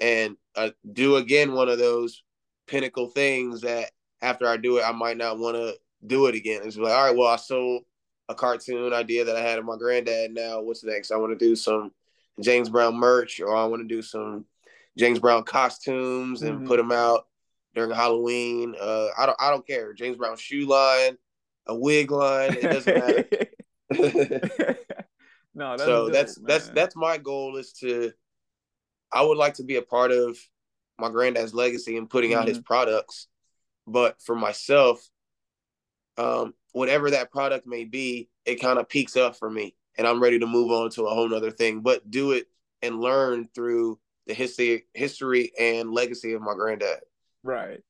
and 0.00 0.36
uh, 0.56 0.70
do 0.92 1.16
again 1.16 1.52
one 1.52 1.68
of 1.68 1.78
those 1.78 2.22
pinnacle 2.66 3.08
things 3.08 3.62
that 3.62 3.90
after 4.20 4.46
I 4.46 4.56
do 4.56 4.78
it, 4.78 4.84
I 4.84 4.92
might 4.92 5.16
not 5.16 5.38
want 5.38 5.56
to 5.56 5.74
do 6.06 6.26
it 6.26 6.34
again. 6.34 6.62
It's 6.64 6.76
like, 6.76 6.92
all 6.92 7.04
right, 7.06 7.16
well, 7.16 7.28
I 7.28 7.36
sold 7.36 7.82
a 8.28 8.34
cartoon 8.34 8.92
idea 8.92 9.24
that 9.24 9.36
I 9.36 9.40
had 9.40 9.58
of 9.58 9.64
my 9.64 9.76
granddad. 9.76 10.32
Now, 10.32 10.60
what's 10.60 10.84
next? 10.84 11.10
I 11.10 11.16
want 11.16 11.38
to 11.38 11.44
do 11.44 11.56
some 11.56 11.92
James 12.40 12.68
Brown 12.68 12.96
merch, 12.96 13.40
or 13.40 13.56
I 13.56 13.64
want 13.64 13.82
to 13.82 13.88
do 13.88 14.02
some 14.02 14.44
James 14.96 15.18
Brown 15.18 15.44
costumes 15.44 16.42
and 16.42 16.58
mm-hmm. 16.58 16.66
put 16.66 16.76
them 16.76 16.92
out 16.92 17.26
during 17.74 17.90
Halloween. 17.90 18.74
Uh, 18.80 19.08
I 19.16 19.26
don't 19.26 19.38
I 19.40 19.50
don't 19.50 19.66
care. 19.66 19.92
James 19.92 20.16
Brown 20.16 20.36
shoe 20.36 20.66
line, 20.66 21.16
a 21.66 21.74
wig 21.74 22.10
line, 22.10 22.54
it 22.54 22.62
doesn't 22.62 22.96
matter. 22.96 23.24
no, 25.54 25.70
that's 25.70 25.82
so 25.82 26.04
dope, 26.04 26.12
that's 26.12 26.38
man. 26.38 26.46
that's 26.46 26.68
that's 26.70 26.96
my 26.96 27.18
goal 27.18 27.56
is 27.56 27.72
to. 27.74 28.12
I 29.10 29.22
would 29.22 29.38
like 29.38 29.54
to 29.54 29.64
be 29.64 29.76
a 29.76 29.82
part 29.82 30.12
of 30.12 30.36
my 30.98 31.08
granddad's 31.08 31.54
legacy 31.54 31.96
and 31.96 32.10
putting 32.10 32.32
mm-hmm. 32.32 32.40
out 32.40 32.48
his 32.48 32.58
mm-hmm. 32.58 32.66
products. 32.66 33.28
But 33.88 34.20
for 34.22 34.36
myself, 34.36 35.06
um, 36.16 36.54
whatever 36.72 37.10
that 37.10 37.30
product 37.30 37.66
may 37.66 37.84
be, 37.84 38.28
it 38.44 38.56
kind 38.56 38.78
of 38.78 38.88
peaks 38.88 39.16
up 39.16 39.36
for 39.36 39.48
me 39.48 39.74
and 39.98 40.06
I'm 40.06 40.22
ready 40.22 40.38
to 40.38 40.46
move 40.46 40.70
on 40.70 40.90
to 40.90 41.06
a 41.06 41.14
whole 41.14 41.28
nother 41.28 41.50
thing, 41.50 41.80
but 41.80 42.08
do 42.08 42.32
it 42.32 42.46
and 42.80 43.00
learn 43.00 43.48
through 43.54 43.98
the 44.26 44.34
history 44.34 44.84
history 44.94 45.52
and 45.58 45.90
legacy 45.90 46.32
of 46.32 46.40
my 46.40 46.54
granddad. 46.54 47.00
Right. 47.42 47.80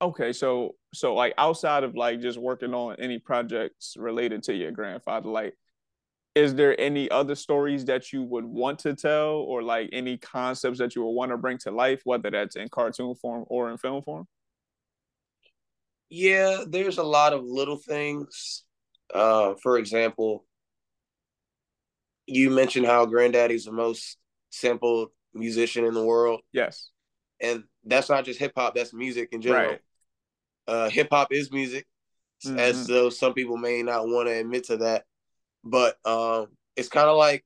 Okay, 0.00 0.32
so 0.32 0.76
so 0.94 1.14
like 1.14 1.34
outside 1.36 1.84
of 1.84 1.96
like 1.96 2.20
just 2.20 2.38
working 2.38 2.72
on 2.72 2.96
any 2.98 3.18
projects 3.18 3.96
related 3.98 4.44
to 4.44 4.54
your 4.54 4.70
grandfather, 4.70 5.28
like 5.28 5.54
is 6.36 6.54
there 6.54 6.80
any 6.80 7.10
other 7.10 7.34
stories 7.34 7.84
that 7.86 8.12
you 8.12 8.22
would 8.22 8.44
want 8.44 8.78
to 8.78 8.94
tell 8.94 9.30
or 9.30 9.64
like 9.64 9.90
any 9.92 10.16
concepts 10.16 10.78
that 10.78 10.94
you 10.94 11.02
would 11.02 11.10
want 11.10 11.32
to 11.32 11.36
bring 11.36 11.58
to 11.58 11.72
life, 11.72 12.02
whether 12.04 12.30
that's 12.30 12.54
in 12.54 12.68
cartoon 12.68 13.16
form 13.16 13.44
or 13.48 13.70
in 13.70 13.76
film 13.76 14.00
form? 14.02 14.28
Yeah, 16.10 16.64
there's 16.66 16.98
a 16.98 17.04
lot 17.04 17.32
of 17.32 17.44
little 17.44 17.76
things. 17.76 18.64
Uh, 19.14 19.54
for 19.62 19.78
example, 19.78 20.44
you 22.26 22.50
mentioned 22.50 22.86
how 22.86 23.06
Granddaddy's 23.06 23.64
the 23.64 23.72
most 23.72 24.18
simple 24.50 25.12
musician 25.32 25.84
in 25.84 25.94
the 25.94 26.04
world. 26.04 26.40
Yes. 26.52 26.90
And 27.40 27.64
that's 27.84 28.08
not 28.08 28.24
just 28.24 28.40
hip 28.40 28.52
hop, 28.56 28.74
that's 28.74 28.92
music 28.92 29.30
in 29.32 29.40
general. 29.40 29.70
Right. 29.70 29.80
Uh, 30.66 30.90
hip 30.90 31.08
hop 31.10 31.32
is 31.32 31.50
music, 31.50 31.86
mm-hmm. 32.44 32.58
as 32.58 32.86
though 32.86 33.08
some 33.08 33.32
people 33.32 33.56
may 33.56 33.82
not 33.82 34.06
want 34.06 34.28
to 34.28 34.34
admit 34.34 34.64
to 34.64 34.78
that. 34.78 35.04
But 35.64 35.96
um, 36.04 36.48
it's 36.76 36.88
kind 36.88 37.08
of 37.08 37.16
like 37.16 37.44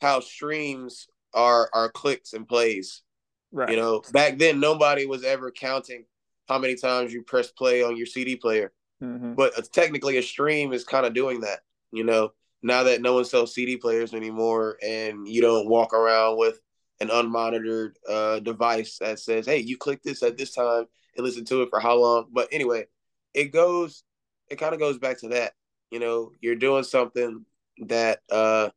how 0.00 0.20
streams 0.20 1.08
are 1.34 1.68
are 1.72 1.90
clicks 1.90 2.32
and 2.32 2.46
plays. 2.46 3.02
Right. 3.50 3.70
You 3.70 3.76
know, 3.76 4.02
back 4.12 4.38
then 4.38 4.60
nobody 4.60 5.06
was 5.06 5.24
ever 5.24 5.50
counting 5.50 6.04
how 6.48 6.58
many 6.58 6.74
times 6.74 7.12
you 7.12 7.22
press 7.22 7.50
play 7.50 7.82
on 7.82 7.96
your 7.96 8.06
CD 8.06 8.36
player. 8.36 8.72
Mm-hmm. 9.02 9.34
But 9.34 9.58
uh, 9.58 9.62
technically, 9.72 10.16
a 10.16 10.22
stream 10.22 10.72
is 10.72 10.84
kind 10.84 11.06
of 11.06 11.14
doing 11.14 11.40
that. 11.40 11.60
You 11.92 12.04
know, 12.04 12.32
now 12.62 12.82
that 12.84 13.00
no 13.00 13.14
one 13.14 13.24
sells 13.24 13.54
CD 13.54 13.76
players 13.76 14.14
anymore, 14.14 14.78
and 14.82 15.28
you 15.28 15.40
don't 15.40 15.68
walk 15.68 15.92
around 15.92 16.38
with 16.38 16.60
an 17.00 17.08
unmonitored 17.08 17.92
uh, 18.08 18.40
device 18.40 18.98
that 18.98 19.20
says, 19.20 19.46
"Hey, 19.46 19.58
you 19.58 19.76
click 19.76 20.02
this 20.02 20.22
at 20.22 20.36
this 20.36 20.54
time 20.54 20.86
and 21.16 21.24
listen 21.24 21.44
to 21.46 21.62
it 21.62 21.70
for 21.70 21.80
how 21.80 21.96
long." 21.96 22.26
But 22.32 22.48
anyway, 22.50 22.86
it 23.34 23.52
goes. 23.52 24.02
It 24.48 24.56
kind 24.56 24.74
of 24.74 24.80
goes 24.80 24.98
back 24.98 25.20
to 25.20 25.28
that. 25.28 25.52
You 25.90 26.00
know, 26.00 26.32
you're 26.40 26.56
doing 26.56 26.84
something 26.84 27.44
that 27.86 28.20
uh, 28.30 28.70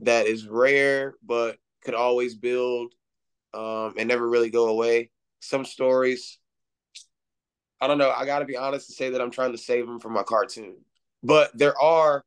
that 0.00 0.26
is 0.26 0.46
rare, 0.46 1.14
but 1.24 1.56
could 1.84 1.94
always 1.94 2.34
build 2.34 2.94
um, 3.54 3.94
and 3.96 4.08
never 4.08 4.28
really 4.28 4.50
go 4.50 4.68
away. 4.68 5.10
Some 5.40 5.64
stories 5.64 6.38
I 7.82 7.88
don't 7.88 7.98
know. 7.98 8.12
I 8.12 8.24
got 8.24 8.38
to 8.38 8.44
be 8.44 8.56
honest 8.56 8.88
and 8.88 8.96
say 8.96 9.10
that 9.10 9.20
I'm 9.20 9.32
trying 9.32 9.50
to 9.50 9.58
save 9.58 9.88
them 9.88 9.98
from 9.98 10.12
my 10.12 10.22
cartoon. 10.22 10.76
But 11.24 11.50
there 11.58 11.76
are 11.82 12.24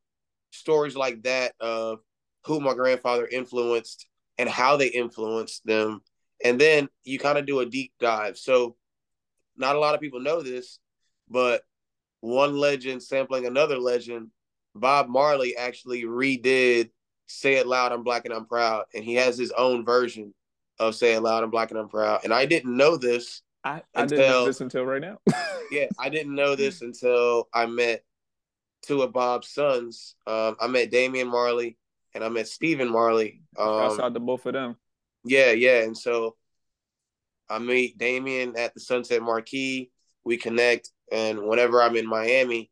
stories 0.50 0.94
like 0.94 1.22
that 1.22 1.54
of 1.60 2.00
who 2.44 2.60
my 2.60 2.74
grandfather 2.74 3.26
influenced 3.26 4.06
and 4.36 4.50
how 4.50 4.76
they 4.76 4.88
influenced 4.88 5.64
them. 5.64 6.02
And 6.44 6.60
then 6.60 6.90
you 7.04 7.18
kind 7.18 7.38
of 7.38 7.46
do 7.46 7.60
a 7.60 7.66
deep 7.66 7.92
dive. 7.98 8.36
So, 8.36 8.76
not 9.56 9.76
a 9.76 9.78
lot 9.78 9.94
of 9.94 10.02
people 10.02 10.20
know 10.20 10.42
this, 10.42 10.78
but 11.30 11.62
one 12.20 12.58
legend 12.58 13.02
sampling 13.02 13.46
another 13.46 13.78
legend, 13.78 14.28
Bob 14.74 15.08
Marley 15.08 15.56
actually 15.56 16.02
redid 16.04 16.90
Say 17.28 17.54
It 17.54 17.66
Loud, 17.66 17.92
I'm 17.92 18.02
Black 18.02 18.26
and 18.26 18.34
I'm 18.34 18.44
Proud. 18.44 18.84
And 18.94 19.02
he 19.02 19.14
has 19.14 19.38
his 19.38 19.52
own 19.52 19.86
version 19.86 20.34
of 20.78 20.94
Say 20.94 21.14
It 21.14 21.22
Loud, 21.22 21.42
I'm 21.42 21.50
Black 21.50 21.70
and 21.70 21.80
I'm 21.80 21.88
Proud. 21.88 22.20
And 22.24 22.34
I 22.34 22.44
didn't 22.44 22.76
know 22.76 22.98
this 22.98 23.40
I, 23.66 23.82
I 23.96 24.02
until, 24.02 24.18
didn't 24.18 24.30
know 24.30 24.46
this 24.46 24.60
until 24.60 24.84
right 24.84 25.00
now. 25.00 25.18
yeah, 25.72 25.86
I 25.98 26.08
didn't 26.08 26.36
know 26.36 26.54
this 26.54 26.82
until 26.82 27.48
I 27.52 27.66
met 27.66 28.04
two 28.82 29.02
of 29.02 29.12
Bob's 29.12 29.48
sons. 29.48 30.14
Um, 30.24 30.56
I 30.60 30.68
met 30.68 30.92
Damian 30.92 31.26
Marley 31.26 31.76
and 32.14 32.22
I 32.22 32.28
met 32.28 32.46
Stephen 32.46 32.88
Marley. 32.88 33.42
Um, 33.58 33.68
Outside 33.68 34.14
the 34.14 34.20
both 34.20 34.46
of 34.46 34.52
them. 34.52 34.76
Yeah, 35.24 35.50
yeah. 35.50 35.82
And 35.82 35.98
so 35.98 36.36
I 37.50 37.58
meet 37.58 37.98
Damian 37.98 38.56
at 38.56 38.72
the 38.72 38.80
Sunset 38.80 39.20
Marquis. 39.20 39.90
We 40.24 40.36
connect, 40.36 40.90
and 41.10 41.42
whenever 41.42 41.82
I'm 41.82 41.96
in 41.96 42.06
Miami, 42.06 42.70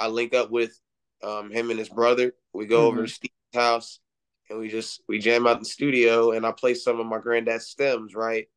I 0.00 0.08
link 0.08 0.34
up 0.34 0.50
with 0.50 0.76
um, 1.22 1.52
him 1.52 1.70
and 1.70 1.78
his 1.78 1.88
brother. 1.88 2.34
We 2.52 2.66
go 2.66 2.88
mm-hmm. 2.88 2.98
over 2.98 3.06
to 3.06 3.12
Steve's 3.12 3.34
house, 3.54 4.00
and 4.50 4.58
we 4.58 4.68
just 4.68 5.00
we 5.08 5.20
jam 5.20 5.46
out 5.46 5.58
in 5.58 5.60
the 5.60 5.68
studio, 5.68 6.32
and 6.32 6.44
I 6.44 6.50
play 6.50 6.74
some 6.74 6.98
of 6.98 7.06
my 7.06 7.18
granddad's 7.18 7.68
stems, 7.68 8.14
right? 8.16 8.48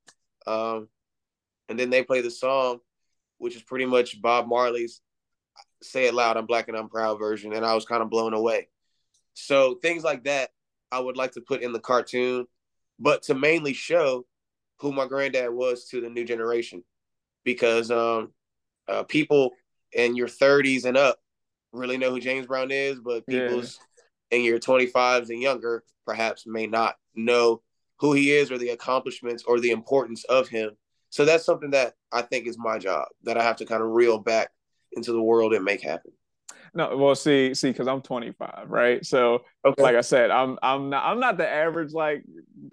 Um, 0.48 0.90
and 1.70 1.80
then 1.80 1.90
they 1.90 2.04
play 2.04 2.22
the 2.22 2.32
song, 2.32 2.80
which 3.38 3.56
is 3.56 3.64
pretty 3.64 3.86
much 3.86 4.22
Bob 4.22 4.48
Marley's 4.48 5.02
"Say 5.82 6.08
It 6.08 6.14
Loud, 6.14 6.38
I'm 6.38 6.46
Black 6.46 6.68
and 6.68 6.78
I'm 6.78 6.90
Proud" 6.90 7.20
version, 7.20 7.54
and 7.54 7.66
I 7.66 7.76
was 7.76 7.86
kind 7.86 8.02
of 8.02 8.10
blown 8.10 8.34
away. 8.34 8.68
So 9.34 9.76
things 9.76 10.04
like 10.04 10.24
that, 10.24 10.50
I 10.92 11.00
would 11.00 11.18
like 11.18 11.34
to 11.34 11.42
put 11.42 11.62
in 11.62 11.74
the 11.74 11.80
cartoon, 11.80 12.48
but 13.00 13.24
to 13.24 13.36
mainly 13.36 13.74
show 13.74 14.26
who 14.80 14.92
my 14.92 15.08
granddad 15.08 15.52
was 15.52 15.86
to 15.90 16.02
the 16.02 16.10
new 16.10 16.24
generation, 16.24 16.84
because 17.44 17.92
um, 17.92 18.32
uh, 18.88 19.04
people 19.04 19.52
in 19.94 20.16
your 20.16 20.28
30s 20.28 20.86
and 20.86 20.98
up 20.98 21.20
really 21.72 21.98
know 21.98 22.12
who 22.12 22.20
James 22.20 22.48
Brown 22.48 22.72
is, 22.72 23.00
but 23.00 23.26
people's 23.28 23.80
yeah. 24.32 24.40
in 24.40 24.46
your 24.46 24.60
25s 24.60 25.30
and 25.30 25.42
younger 25.42 25.84
perhaps 26.06 26.46
may 26.48 26.68
not 26.68 26.96
know 27.16 27.62
who 28.00 28.14
he 28.14 28.32
is 28.32 28.52
or 28.52 28.58
the 28.58 28.70
accomplishments 28.70 29.44
or 29.46 29.60
the 29.60 29.72
importance 29.72 30.24
of 30.26 30.48
him 30.48 30.72
so 31.10 31.26
that's 31.26 31.46
something 31.46 31.72
that 31.72 31.94
I 32.12 32.22
think 32.22 32.48
is 32.48 32.58
my 32.58 32.78
job 32.78 33.08
that 33.24 33.38
I 33.38 33.44
have 33.44 33.58
to 33.58 33.66
kind 33.66 33.82
of 33.82 33.90
reel 33.90 34.18
back 34.18 34.50
into 34.92 35.12
the 35.12 35.22
world 35.22 35.54
and 35.54 35.64
make 35.64 35.82
happen. 35.82 36.12
No, 36.74 36.96
well, 36.98 37.16
see, 37.16 37.54
see, 37.54 37.72
because 37.72 37.88
I'm 37.88 38.02
25, 38.02 38.66
right? 38.70 39.06
So, 39.06 39.44
okay. 39.66 39.82
like 39.82 39.96
I 39.96 40.02
said, 40.02 40.32
I'm 40.32 40.60
I'm 40.62 40.90
not 40.90 41.06
I'm 41.06 41.20
not 41.20 41.38
the 41.38 41.48
average 41.48 41.94
like 41.94 42.24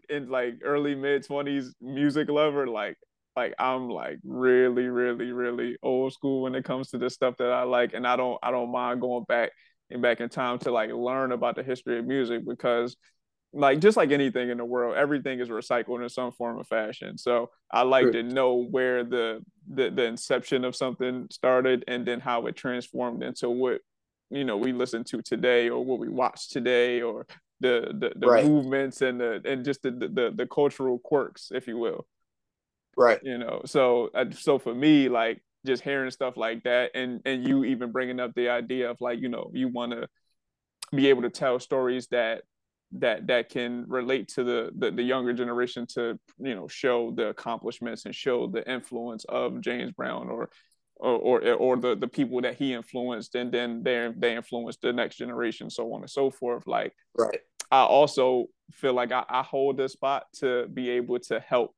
in 0.09 0.29
like 0.29 0.61
early 0.63 0.95
mid 0.95 1.27
20s 1.27 1.69
music 1.81 2.29
lover. 2.29 2.67
Like, 2.67 2.97
like 3.37 3.55
I'm 3.59 3.89
like 3.89 4.19
really, 4.25 4.89
really, 4.89 5.33
really 5.33 5.77
old 5.83 6.13
school 6.13 6.43
when 6.43 6.55
it 6.55 6.65
comes 6.65 6.91
to 6.91 6.99
the 6.99 7.09
stuff 7.09 7.37
that 7.39 7.51
I 7.51 7.63
like, 7.63 7.95
and 7.95 8.07
I 8.07 8.17
don't 8.17 8.39
I 8.43 8.51
don't 8.51 8.73
mind 8.73 9.01
going 9.01 9.25
back 9.29 9.53
and 9.91 10.03
back 10.03 10.21
in 10.21 10.29
time 10.29 10.59
to 10.61 10.71
like 10.71 10.91
learn 10.91 11.33
about 11.33 11.57
the 11.57 11.63
history 11.63 11.99
of 11.99 12.07
music 12.07 12.45
because 12.47 12.97
like 13.55 13.81
just 13.81 13.97
like 13.97 14.11
anything 14.11 14.51
in 14.51 14.59
the 14.59 14.65
world, 14.65 14.97
everything 14.97 15.41
is 15.41 15.49
recycled 15.49 16.03
in 16.03 16.09
some 16.09 16.33
form 16.33 16.59
of 16.59 16.67
fashion. 16.67 17.17
So 17.17 17.51
I 17.71 17.83
like 17.83 18.11
to 18.13 18.23
know 18.23 18.65
where 18.65 19.05
the, 19.05 19.43
the 19.73 19.91
the 19.91 20.05
inception 20.05 20.65
of 20.65 20.75
something 20.75 21.29
started 21.31 21.85
and 21.87 22.05
then 22.05 22.21
how 22.21 22.47
it 22.47 22.57
transformed 22.57 23.23
into 23.23 23.49
what 23.49 23.81
you 24.31 24.45
know 24.45 24.57
we 24.57 24.73
listen 24.73 25.05
to 25.05 25.23
today 25.23 25.71
or 25.71 25.85
what 25.85 25.99
we 26.01 26.09
watch 26.09 26.51
today 26.51 27.01
or 27.01 27.27
the 27.61 27.95
the, 27.99 28.13
the 28.17 28.27
right. 28.27 28.45
movements 28.45 29.01
and 29.03 29.21
the 29.21 29.41
and 29.45 29.65
just 29.65 29.83
the, 29.83 29.91
the 29.91 30.33
the 30.35 30.47
cultural 30.47 30.99
quirks, 30.99 31.51
if 31.53 31.69
you 31.69 31.79
will. 31.79 32.07
Right. 32.97 33.21
You 33.23 33.39
know, 33.39 33.63
so 33.67 34.11
uh, 34.15 34.27
so 34.33 34.59
for 34.59 34.75
me, 34.75 35.09
like 35.09 35.43
just 35.65 35.83
hearing 35.83 36.11
stuff 36.11 36.37
like 36.37 36.65
that, 36.65 36.91
and 36.95 37.21
and 37.25 37.47
you 37.47 37.65
even 37.65 37.93
bringing 37.93 38.19
up 38.19 38.35
the 38.35 38.49
idea 38.49 38.91
of 38.91 39.01
like 39.01 39.21
you 39.21 39.29
know 39.29 39.51
you 39.55 39.69
want 39.69 39.93
to 39.93 40.09
be 40.95 41.09
able 41.09 41.23
to 41.23 41.31
tell 41.31 41.59
stories 41.59 42.09
that 42.09 42.43
that 42.99 43.27
that 43.27 43.49
can 43.49 43.85
relate 43.89 44.29
to 44.29 44.45
the, 44.45 44.71
the, 44.79 44.91
the 44.91 45.03
younger 45.03 45.33
generation 45.33 45.87
to 45.87 46.19
you 46.39 46.55
know 46.55 46.69
show 46.69 47.11
the 47.11 47.29
accomplishments 47.29 48.05
and 48.05 48.15
show 48.15 48.47
the 48.47 48.69
influence 48.71 49.25
of 49.29 49.61
James 49.61 49.93
Brown 49.93 50.29
or 50.29 50.51
or 50.97 51.41
or, 51.41 51.53
or 51.55 51.77
the 51.77 51.97
the 51.97 52.09
people 52.09 52.41
that 52.41 52.55
he 52.57 52.73
influenced 52.73 53.35
and 53.35 53.51
then 53.51 53.83
they 53.83 54.11
they 54.17 54.37
influenced 54.37 54.81
the 54.81 54.93
next 54.93 55.17
generation 55.17 55.69
so 55.69 55.93
on 55.93 56.03
and 56.03 56.11
so 56.11 56.31
forth 56.31 56.67
like 56.67 56.95
right 57.19 57.41
I 57.71 57.81
also 57.81 58.47
feel 58.73 58.93
like 58.93 59.11
I, 59.11 59.25
I 59.29 59.43
hold 59.43 59.77
this 59.77 59.95
spot 59.95 60.27
to 60.37 60.69
be 60.69 60.91
able 60.91 61.19
to 61.21 61.41
help 61.41 61.75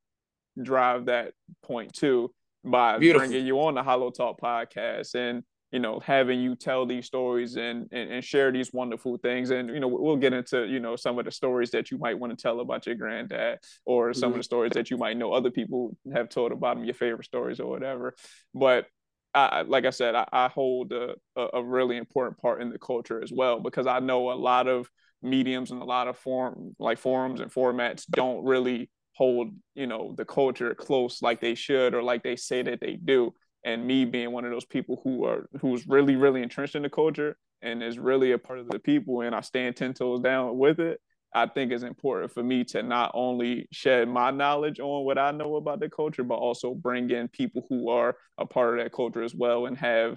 drive 0.62 1.06
that 1.06 1.32
point 1.62 1.94
too 1.94 2.32
by 2.64 2.98
Beautiful. 2.98 3.28
bringing 3.28 3.46
you 3.46 3.60
on 3.60 3.74
the 3.74 3.82
HolloTalk 3.82 4.38
podcast 4.38 5.14
and 5.14 5.42
you 5.72 5.78
know 5.78 6.00
having 6.00 6.40
you 6.40 6.54
tell 6.54 6.86
these 6.86 7.06
stories 7.06 7.56
and, 7.56 7.88
and, 7.92 8.10
and 8.10 8.24
share 8.24 8.52
these 8.52 8.72
wonderful 8.72 9.18
things. 9.18 9.50
And 9.50 9.68
you 9.68 9.80
know 9.80 9.88
we'll 9.88 10.16
get 10.16 10.32
into 10.32 10.66
you 10.66 10.80
know 10.80 10.96
some 10.96 11.18
of 11.18 11.24
the 11.24 11.30
stories 11.30 11.70
that 11.72 11.90
you 11.90 11.98
might 11.98 12.18
want 12.18 12.36
to 12.36 12.40
tell 12.40 12.60
about 12.60 12.86
your 12.86 12.94
granddad 12.94 13.58
or 13.84 14.12
some 14.12 14.30
mm-hmm. 14.30 14.34
of 14.34 14.38
the 14.38 14.44
stories 14.44 14.72
that 14.72 14.90
you 14.90 14.96
might 14.96 15.16
know 15.16 15.32
other 15.32 15.50
people 15.50 15.96
have 16.12 16.28
told 16.28 16.52
about 16.52 16.76
them 16.76 16.84
your 16.84 16.94
favorite 16.94 17.24
stories 17.24 17.60
or 17.60 17.68
whatever. 17.68 18.14
But 18.54 18.86
I, 19.34 19.62
like 19.62 19.84
I 19.84 19.90
said, 19.90 20.14
I, 20.14 20.26
I 20.32 20.48
hold 20.48 20.92
a, 20.92 21.14
a 21.36 21.62
really 21.62 21.98
important 21.98 22.38
part 22.38 22.62
in 22.62 22.70
the 22.70 22.78
culture 22.78 23.22
as 23.22 23.30
well 23.30 23.60
because 23.60 23.86
I 23.86 24.00
know 24.00 24.32
a 24.32 24.34
lot 24.34 24.66
of 24.66 24.88
mediums 25.22 25.70
and 25.70 25.82
a 25.82 25.84
lot 25.84 26.08
of 26.08 26.16
form 26.16 26.74
like 26.78 26.98
forums 26.98 27.40
and 27.40 27.52
formats 27.52 28.06
don't 28.06 28.44
really 28.44 28.90
hold 29.14 29.48
you 29.74 29.86
know 29.86 30.14
the 30.16 30.24
culture 30.24 30.74
close 30.74 31.22
like 31.22 31.40
they 31.40 31.54
should 31.54 31.94
or 31.94 32.02
like 32.02 32.22
they 32.22 32.36
say 32.36 32.62
that 32.62 32.80
they 32.80 32.96
do 32.96 33.32
and 33.66 33.84
me 33.84 34.04
being 34.04 34.32
one 34.32 34.44
of 34.46 34.50
those 34.52 34.64
people 34.64 35.00
who 35.04 35.24
are 35.24 35.48
who's 35.60 35.86
really 35.86 36.16
really 36.16 36.42
entrenched 36.42 36.76
in 36.76 36.82
the 36.82 36.88
culture 36.88 37.36
and 37.60 37.82
is 37.82 37.98
really 37.98 38.32
a 38.32 38.38
part 38.38 38.60
of 38.60 38.68
the 38.68 38.78
people 38.78 39.20
and 39.20 39.34
I 39.34 39.42
stand 39.42 39.76
ten 39.76 39.92
toes 39.92 40.20
down 40.20 40.56
with 40.56 40.80
it. 40.80 41.00
I 41.34 41.46
think 41.46 41.72
it's 41.72 41.82
important 41.82 42.32
for 42.32 42.42
me 42.42 42.64
to 42.64 42.82
not 42.82 43.10
only 43.12 43.68
shed 43.70 44.08
my 44.08 44.30
knowledge 44.30 44.80
on 44.80 45.04
what 45.04 45.18
I 45.18 45.32
know 45.32 45.56
about 45.56 45.80
the 45.80 45.90
culture, 45.90 46.24
but 46.24 46.36
also 46.36 46.72
bring 46.72 47.10
in 47.10 47.28
people 47.28 47.66
who 47.68 47.90
are 47.90 48.16
a 48.38 48.46
part 48.46 48.78
of 48.78 48.84
that 48.84 48.92
culture 48.92 49.22
as 49.22 49.34
well 49.34 49.66
and 49.66 49.76
have 49.76 50.16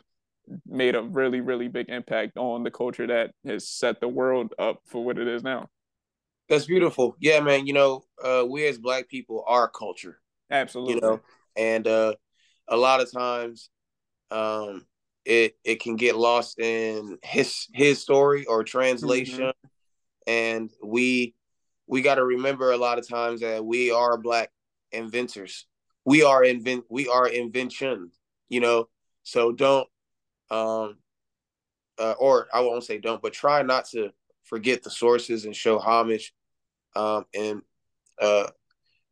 made 0.66 0.96
a 0.96 1.02
really, 1.02 1.42
really 1.42 1.68
big 1.68 1.90
impact 1.90 2.38
on 2.38 2.64
the 2.64 2.72
culture 2.72 3.08
that 3.08 3.32
has 3.46 3.68
set 3.68 4.00
the 4.00 4.08
world 4.08 4.54
up 4.60 4.82
for 4.86 5.04
what 5.04 5.18
it 5.18 5.28
is 5.28 5.44
now. 5.44 5.68
That's 6.48 6.66
beautiful. 6.66 7.18
Yeah, 7.20 7.42
man. 7.42 7.68
You 7.68 7.74
know, 7.74 8.04
uh, 8.24 8.46
we 8.48 8.66
as 8.68 8.78
black 8.78 9.10
people 9.10 9.44
are 9.46 9.68
culture. 9.68 10.22
Absolutely. 10.50 10.96
You 10.96 11.02
know, 11.02 11.20
and 11.58 11.86
uh, 11.86 12.14
a 12.69 12.77
lot 12.77 13.01
of 13.01 13.12
times, 13.12 13.69
um, 14.32 14.86
it 15.25 15.58
it 15.63 15.82
can 15.82 15.95
get 15.95 16.15
lost 16.15 16.60
in 16.60 17.17
his 17.23 17.67
his 17.73 18.01
story 18.01 18.45
or 18.45 18.63
translation, 18.63 19.39
mm-hmm. 19.39 20.32
and 20.32 20.71
we 20.84 21.36
we 21.88 22.01
got 22.01 22.15
to 22.15 22.23
remember 22.23 22.71
a 22.71 22.77
lot 22.77 22.99
of 22.99 23.08
times 23.08 23.41
that 23.41 23.65
we 23.65 23.91
are 23.91 24.17
black 24.17 24.51
inventors. 24.91 25.65
We 26.05 26.23
are 26.23 26.43
invent 26.43 26.86
we 26.89 27.08
are 27.08 27.27
invention. 27.27 28.12
You 28.47 28.62
know, 28.62 28.89
so 29.23 29.51
don't 29.51 29.88
um, 30.49 30.97
uh, 31.99 32.15
or 32.17 32.47
I 32.53 32.62
won't 32.62 32.84
say 32.84 32.97
don't, 32.97 33.21
but 33.21 33.34
try 33.34 33.62
not 33.62 33.86
to 33.89 34.12
forget 34.43 34.84
the 34.84 34.89
sources 34.89 35.45
and 35.45 35.55
show 35.55 35.77
homage, 35.77 36.34
um, 36.95 37.25
and 37.36 37.62
uh, 38.19 38.47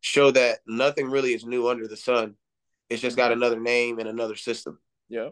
show 0.01 0.31
that 0.31 0.59
nothing 0.65 1.09
really 1.09 1.33
is 1.33 1.45
new 1.45 1.67
under 1.67 1.87
the 1.87 1.97
sun. 1.97 2.35
It's 2.89 3.02
just 3.02 3.17
got 3.17 3.32
another 3.32 3.60
name 3.60 4.00
and 4.00 4.08
another 4.08 4.36
system. 4.36 4.80
Yeah. 5.10 5.30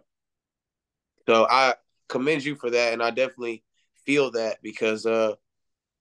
So 1.28 1.48
I 1.50 1.76
commend 2.10 2.44
you 2.44 2.56
for 2.56 2.70
that, 2.70 2.94
and 2.94 3.02
I 3.02 3.10
definitely 3.10 3.63
feel 4.06 4.32
that 4.32 4.62
because, 4.62 5.06
uh, 5.06 5.36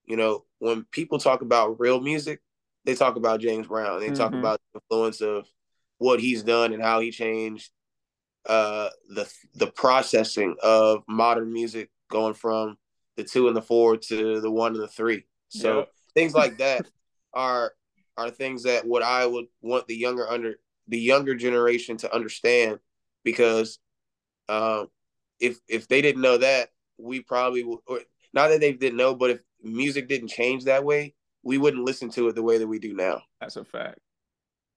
you 0.04 0.16
know, 0.16 0.44
when 0.58 0.84
people 0.90 1.18
talk 1.18 1.42
about 1.42 1.80
real 1.80 2.00
music, 2.00 2.40
they 2.84 2.94
talk 2.94 3.16
about 3.16 3.40
James 3.40 3.66
Brown. 3.66 4.00
They 4.00 4.06
mm-hmm. 4.06 4.14
talk 4.14 4.34
about 4.34 4.60
the 4.72 4.80
influence 4.80 5.20
of 5.20 5.46
what 5.98 6.20
he's 6.20 6.42
done 6.42 6.72
and 6.72 6.82
how 6.82 7.00
he 7.00 7.10
changed 7.10 7.70
uh, 8.46 8.90
the 9.08 9.30
the 9.54 9.68
processing 9.68 10.56
of 10.62 11.02
modern 11.08 11.52
music 11.52 11.90
going 12.10 12.34
from 12.34 12.76
the 13.16 13.24
two 13.24 13.48
and 13.48 13.56
the 13.56 13.62
four 13.62 13.96
to 13.96 14.40
the 14.40 14.50
one 14.50 14.74
and 14.74 14.82
the 14.82 14.88
three. 14.88 15.24
So 15.48 15.78
yep. 15.78 15.88
things 16.14 16.34
like 16.34 16.58
that 16.58 16.86
are 17.32 17.72
are 18.16 18.30
things 18.30 18.64
that 18.64 18.86
what 18.86 19.02
I 19.02 19.24
would 19.24 19.46
want 19.62 19.86
the 19.86 19.96
younger 19.96 20.28
under 20.28 20.56
the 20.88 20.98
younger 20.98 21.34
generation 21.34 21.96
to 21.98 22.14
understand 22.14 22.78
because 23.24 23.78
um, 24.48 24.88
if 25.40 25.58
if 25.68 25.88
they 25.88 26.02
didn't 26.02 26.22
know 26.22 26.38
that, 26.38 26.70
we 26.98 27.20
probably 27.20 27.64
would. 27.64 27.78
Or, 27.86 28.00
not 28.32 28.48
that 28.48 28.60
they 28.60 28.72
didn't 28.72 28.96
know, 28.96 29.14
but 29.14 29.30
if 29.30 29.42
music 29.62 30.08
didn't 30.08 30.28
change 30.28 30.64
that 30.64 30.84
way, 30.84 31.14
we 31.44 31.56
wouldn't 31.56 31.84
listen 31.84 32.10
to 32.10 32.28
it 32.28 32.34
the 32.34 32.42
way 32.42 32.58
that 32.58 32.66
we 32.66 32.78
do 32.78 32.92
now. 32.92 33.22
That's 33.40 33.56
a 33.56 33.64
fact. 33.64 33.98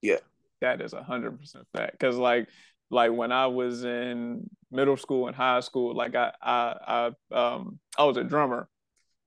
Yeah, 0.02 0.20
that 0.62 0.82
is 0.82 0.94
a 0.94 1.04
hundred 1.04 1.40
percent 1.40 1.66
fact. 1.74 1.94
Because 1.94 2.18
like 2.18 2.48
like 2.90 3.12
when 3.12 3.32
I 3.32 3.48
was 3.48 3.84
in 3.84 4.50
middle 4.72 4.98
school 4.98 5.28
and 5.28 5.36
high 5.36 5.60
school, 5.62 5.96
like 5.96 6.16
I 6.16 6.32
I 6.42 7.12
I 7.32 7.36
um 7.36 7.80
I 7.98 8.04
was 8.04 8.18
a 8.18 8.24
drummer. 8.24 8.70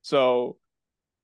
So, 0.02 0.56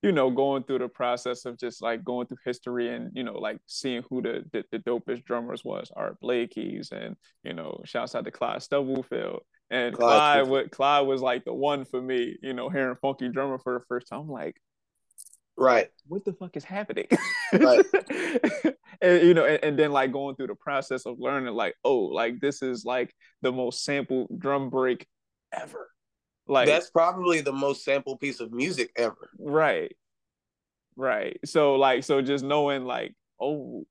you 0.06 0.12
know, 0.12 0.30
going 0.30 0.62
through 0.62 0.78
the 0.78 0.88
process 0.88 1.46
of 1.46 1.58
just 1.58 1.82
like 1.82 2.04
going 2.04 2.28
through 2.28 2.36
history 2.44 2.94
and, 2.94 3.10
you 3.12 3.24
know, 3.24 3.34
like 3.34 3.58
seeing 3.66 4.04
who 4.08 4.22
the 4.22 4.44
the, 4.52 4.64
the 4.70 4.78
dopest 4.78 5.24
drummers 5.24 5.64
was, 5.64 5.90
Art 5.96 6.16
Blakey's 6.20 6.92
and, 6.92 7.16
you 7.42 7.52
know, 7.52 7.80
shouts 7.84 8.14
out 8.14 8.24
to 8.24 8.30
Clyde 8.30 8.62
Stubblefield. 8.62 9.40
And 9.68 9.96
Clyde, 9.96 10.46
Clyde, 10.46 10.70
Clyde 10.70 11.06
was 11.08 11.22
like 11.22 11.44
the 11.44 11.52
one 11.52 11.84
for 11.84 12.00
me, 12.00 12.36
you 12.40 12.54
know, 12.54 12.68
hearing 12.68 12.94
funky 13.02 13.28
drummer 13.28 13.58
for 13.58 13.80
the 13.80 13.84
first 13.88 14.06
time. 14.06 14.20
I'm 14.20 14.28
like, 14.28 14.54
right 15.58 15.88
what 16.06 16.22
the 16.26 16.34
fuck 16.34 16.54
is 16.54 16.64
happening 16.64 17.06
right. 17.54 17.82
and 19.00 19.22
you 19.22 19.32
know 19.32 19.46
and, 19.46 19.64
and, 19.64 19.78
then 19.78 19.90
like 19.90 20.12
going 20.12 20.36
through 20.36 20.48
the 20.48 20.54
process 20.54 21.06
of 21.06 21.18
learning 21.18 21.54
like 21.54 21.74
oh 21.82 21.96
like 21.96 22.38
this 22.40 22.60
is 22.60 22.84
like 22.84 23.10
the 23.40 23.50
most 23.50 23.82
sampled 23.82 24.28
drum 24.38 24.68
break 24.68 25.06
ever 25.54 25.88
like 26.48 26.66
that's 26.66 26.90
probably 26.90 27.40
the 27.40 27.52
most 27.52 27.84
sampled 27.84 28.20
piece 28.20 28.40
of 28.40 28.52
music 28.52 28.90
ever 28.96 29.30
right 29.38 29.96
right 30.96 31.38
so 31.44 31.74
like 31.74 32.04
so 32.04 32.22
just 32.22 32.44
knowing 32.44 32.84
like 32.84 33.12
oh 33.40 33.84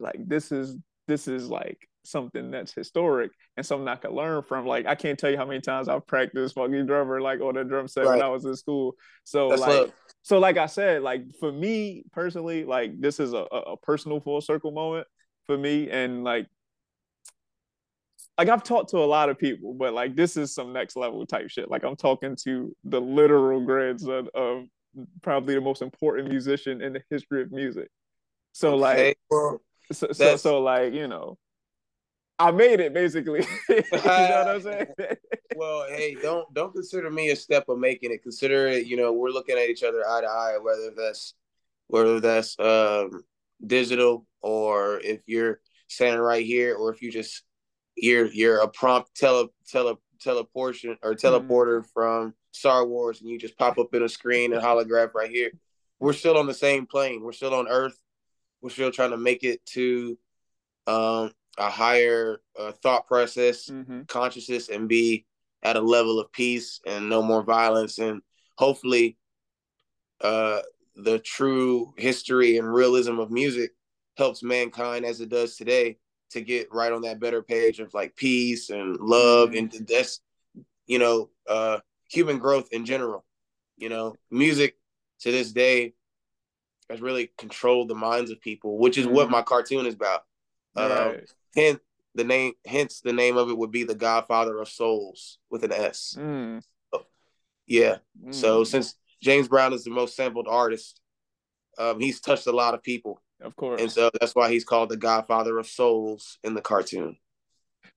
like 0.00 0.16
this 0.26 0.52
is 0.52 0.76
this 1.06 1.26
is 1.26 1.48
like 1.48 1.88
something 2.04 2.50
that's 2.50 2.72
historic 2.72 3.30
and 3.56 3.64
something 3.64 3.88
I 3.88 3.96
could 3.96 4.12
learn 4.12 4.42
from. 4.42 4.66
Like 4.66 4.86
I 4.86 4.94
can't 4.94 5.18
tell 5.18 5.30
you 5.30 5.36
how 5.36 5.44
many 5.44 5.60
times 5.60 5.88
I've 5.88 6.06
practiced 6.06 6.54
funky 6.54 6.82
drummer 6.82 7.20
like 7.20 7.40
on 7.40 7.54
the 7.54 7.64
drum 7.64 7.88
set 7.88 8.04
right. 8.04 8.16
when 8.16 8.22
I 8.22 8.28
was 8.28 8.44
in 8.44 8.56
school. 8.56 8.94
So 9.24 9.50
that's 9.50 9.60
like 9.60 9.70
love. 9.70 9.92
so 10.22 10.38
like 10.38 10.56
I 10.56 10.66
said, 10.66 11.02
like 11.02 11.22
for 11.38 11.52
me 11.52 12.04
personally, 12.12 12.64
like 12.64 13.00
this 13.00 13.20
is 13.20 13.32
a, 13.32 13.46
a 13.52 13.76
personal 13.76 14.20
full 14.20 14.40
circle 14.40 14.70
moment 14.70 15.06
for 15.46 15.56
me. 15.56 15.90
And 15.90 16.24
like 16.24 16.46
like 18.38 18.48
I've 18.48 18.62
talked 18.62 18.90
to 18.90 18.98
a 18.98 19.04
lot 19.04 19.28
of 19.28 19.36
people, 19.36 19.74
but 19.74 19.92
like 19.92 20.14
this 20.14 20.36
is 20.36 20.54
some 20.54 20.72
next 20.72 20.96
level 20.96 21.26
type 21.26 21.50
shit. 21.50 21.68
Like 21.70 21.84
I'm 21.84 21.96
talking 21.96 22.36
to 22.44 22.74
the 22.84 23.00
literal 23.00 23.60
grandson 23.60 24.28
of 24.32 24.64
probably 25.22 25.54
the 25.54 25.60
most 25.60 25.82
important 25.82 26.28
musician 26.28 26.80
in 26.80 26.92
the 26.92 27.02
history 27.10 27.42
of 27.42 27.50
music. 27.50 27.88
So 28.52 28.74
okay. 28.74 29.08
like 29.08 29.18
so, 29.92 30.12
so, 30.12 30.36
so 30.36 30.62
like 30.62 30.94
you 30.94 31.08
know 31.08 31.36
I 32.38 32.52
made 32.52 32.78
it 32.78 32.94
basically. 32.94 33.44
you 33.68 33.82
know 33.92 34.00
what 34.00 34.48
I'm 34.48 34.62
saying? 34.62 34.86
well, 35.56 35.86
hey, 35.88 36.14
don't 36.14 36.52
don't 36.54 36.72
consider 36.72 37.10
me 37.10 37.30
a 37.30 37.36
step 37.36 37.68
of 37.68 37.78
making 37.78 38.12
it. 38.12 38.22
Consider 38.22 38.68
it, 38.68 38.86
you 38.86 38.96
know, 38.96 39.12
we're 39.12 39.30
looking 39.30 39.58
at 39.58 39.68
each 39.68 39.82
other 39.82 40.08
eye 40.08 40.20
to 40.20 40.28
eye, 40.28 40.58
whether 40.62 40.92
that's 40.96 41.34
whether 41.88 42.20
that's 42.20 42.58
um, 42.60 43.22
digital 43.66 44.26
or 44.40 45.00
if 45.00 45.22
you're 45.26 45.60
standing 45.88 46.20
right 46.20 46.46
here, 46.46 46.76
or 46.76 46.92
if 46.92 47.02
you 47.02 47.10
just 47.10 47.42
you're 48.00 48.26
you're 48.26 48.58
a 48.58 48.68
prompt 48.68 49.14
tele 49.14 49.48
tele 49.68 49.96
teleportation 50.20 50.96
or 51.02 51.14
mm-hmm. 51.14 51.26
teleporter 51.26 51.80
mm-hmm. 51.80 51.88
from 51.92 52.34
Star 52.52 52.86
Wars, 52.86 53.20
and 53.20 53.30
you 53.30 53.38
just 53.38 53.58
pop 53.58 53.78
up 53.78 53.94
in 53.94 54.02
a 54.02 54.08
screen 54.08 54.52
and 54.52 54.62
holograph 54.62 55.14
right 55.14 55.30
here. 55.30 55.50
We're 56.00 56.12
still 56.12 56.36
on 56.36 56.46
the 56.46 56.54
same 56.54 56.86
plane. 56.86 57.22
We're 57.22 57.32
still 57.32 57.54
on 57.54 57.68
Earth. 57.68 57.96
We're 58.60 58.70
still 58.70 58.90
trying 58.90 59.10
to 59.10 59.16
make 59.16 59.44
it 59.44 59.64
to 59.66 60.18
um, 60.86 61.32
a 61.56 61.70
higher 61.70 62.40
uh, 62.58 62.72
thought 62.82 63.06
process, 63.06 63.68
mm-hmm. 63.68 64.02
consciousness, 64.02 64.68
and 64.68 64.88
be 64.88 65.26
at 65.62 65.76
a 65.76 65.80
level 65.80 66.20
of 66.20 66.32
peace 66.32 66.80
and 66.86 67.08
no 67.08 67.22
more 67.22 67.42
violence. 67.42 67.98
And 67.98 68.22
hopefully, 68.56 69.16
uh, 70.20 70.60
the 70.96 71.18
true 71.18 71.94
history 71.96 72.58
and 72.58 72.72
realism 72.72 73.18
of 73.18 73.30
music 73.30 73.70
helps 74.16 74.42
mankind 74.42 75.04
as 75.04 75.20
it 75.20 75.28
does 75.28 75.56
today 75.56 75.98
to 76.30 76.40
get 76.40 76.72
right 76.72 76.92
on 76.92 77.02
that 77.02 77.20
better 77.20 77.42
page 77.42 77.80
of 77.80 77.92
like 77.94 78.14
peace 78.16 78.70
and 78.70 78.96
love 78.98 79.50
mm-hmm. 79.50 79.76
and 79.76 79.88
that's 79.88 80.20
you 80.86 80.98
know 80.98 81.30
uh 81.48 81.78
human 82.10 82.38
growth 82.38 82.68
in 82.72 82.84
general 82.84 83.24
you 83.76 83.88
know 83.88 84.14
music 84.30 84.76
to 85.20 85.30
this 85.30 85.52
day 85.52 85.94
has 86.90 87.00
really 87.00 87.30
controlled 87.38 87.88
the 87.88 87.94
minds 87.94 88.30
of 88.30 88.40
people 88.40 88.78
which 88.78 88.98
is 88.98 89.06
mm-hmm. 89.06 89.14
what 89.14 89.30
my 89.30 89.42
cartoon 89.42 89.86
is 89.86 89.94
about 89.94 90.24
um. 90.76 91.16
Hence 91.56 91.80
the 92.14 92.24
name, 92.24 92.52
hence 92.66 93.00
the 93.00 93.12
name 93.12 93.36
of 93.36 93.48
it 93.48 93.56
would 93.56 93.70
be 93.70 93.84
the 93.84 93.94
Godfather 93.94 94.58
of 94.58 94.68
Souls 94.68 95.38
with 95.50 95.64
an 95.64 95.72
S. 95.72 96.16
Mm. 96.18 96.62
So, 96.92 97.06
yeah. 97.66 97.98
Mm. 98.22 98.34
So 98.34 98.64
since 98.64 98.94
James 99.22 99.48
Brown 99.48 99.72
is 99.72 99.84
the 99.84 99.90
most 99.90 100.16
sampled 100.16 100.48
artist, 100.48 101.00
um, 101.78 102.00
he's 102.00 102.20
touched 102.20 102.46
a 102.46 102.52
lot 102.52 102.74
of 102.74 102.82
people. 102.82 103.22
Of 103.40 103.54
course. 103.56 103.80
And 103.80 103.90
so 103.90 104.10
that's 104.20 104.34
why 104.34 104.50
he's 104.50 104.64
called 104.64 104.88
the 104.88 104.96
Godfather 104.96 105.58
of 105.58 105.66
Souls 105.66 106.38
in 106.42 106.54
the 106.54 106.60
cartoon. 106.60 107.16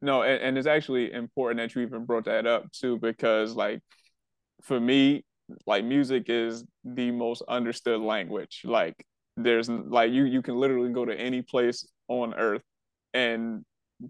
No, 0.02 0.24
and, 0.24 0.42
and 0.42 0.58
it's 0.58 0.68
actually 0.68 1.12
important 1.12 1.60
that 1.60 1.76
you 1.76 1.86
even 1.86 2.06
brought 2.06 2.26
that 2.26 2.46
up 2.46 2.72
too, 2.72 2.98
because 2.98 3.56
like 3.56 3.82
for 4.64 4.80
me, 4.80 5.24
like 5.66 5.84
music 5.84 6.26
is 6.28 6.64
the 6.84 7.12
most 7.12 7.44
understood 7.48 8.02
language. 8.02 8.62
Like 8.64 9.06
there's 9.38 9.70
like 9.70 10.12
you 10.12 10.24
you 10.26 10.42
can 10.42 10.56
literally 10.56 10.92
go 10.92 11.06
to 11.06 11.20
any 11.20 11.42
place 11.42 11.88
on 12.08 12.34
earth 12.34 12.64
and 13.14 13.64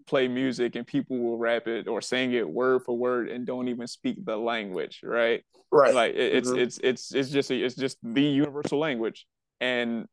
play 0.08 0.28
music 0.28 0.76
and 0.76 0.88
people 0.88 1.17
will 1.17 1.38
rap 1.38 1.67
it 1.67 1.88
or 1.88 2.02
sing 2.02 2.34
it 2.34 2.50
word 2.50 2.82
for 2.86 2.98
word 2.98 3.30
and 3.30 3.46
don't 3.46 3.67
even 3.67 3.88
speak 3.88 4.24
the 4.24 4.38
language 4.38 5.02
right 5.04 5.44
right 5.70 5.94
like 5.94 6.13
it, 6.13 6.36
it's 6.36 6.50
mm-hmm. 6.50 6.60
it's 6.60 6.80
it's 6.82 7.13
it's 7.13 7.30
just 7.30 7.52
a, 7.52 7.56
it's 7.56 7.76
just 7.76 7.98
the 8.02 8.22
universal 8.22 8.80
language 8.80 9.26
and 9.62 10.08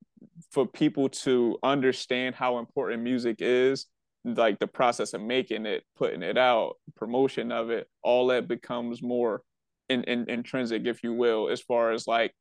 for 0.52 0.66
people 0.66 1.08
to 1.08 1.58
understand 1.64 2.34
how 2.34 2.58
important 2.58 3.02
music 3.02 3.38
is 3.40 3.86
like 4.24 4.58
the 4.58 4.66
process 4.66 5.14
of 5.14 5.22
making 5.22 5.66
it 5.66 5.82
putting 5.96 6.22
it 6.22 6.36
out 6.36 6.74
promotion 6.94 7.50
of 7.50 7.70
it 7.70 7.88
all 8.02 8.26
that 8.28 8.46
becomes 8.46 9.02
more 9.02 9.42
in, 9.88 10.04
in, 10.04 10.28
intrinsic 10.28 10.86
if 10.86 11.02
you 11.02 11.12
will 11.12 11.48
as 11.48 11.60
far 11.60 11.92
as 11.92 12.06
like 12.06 12.32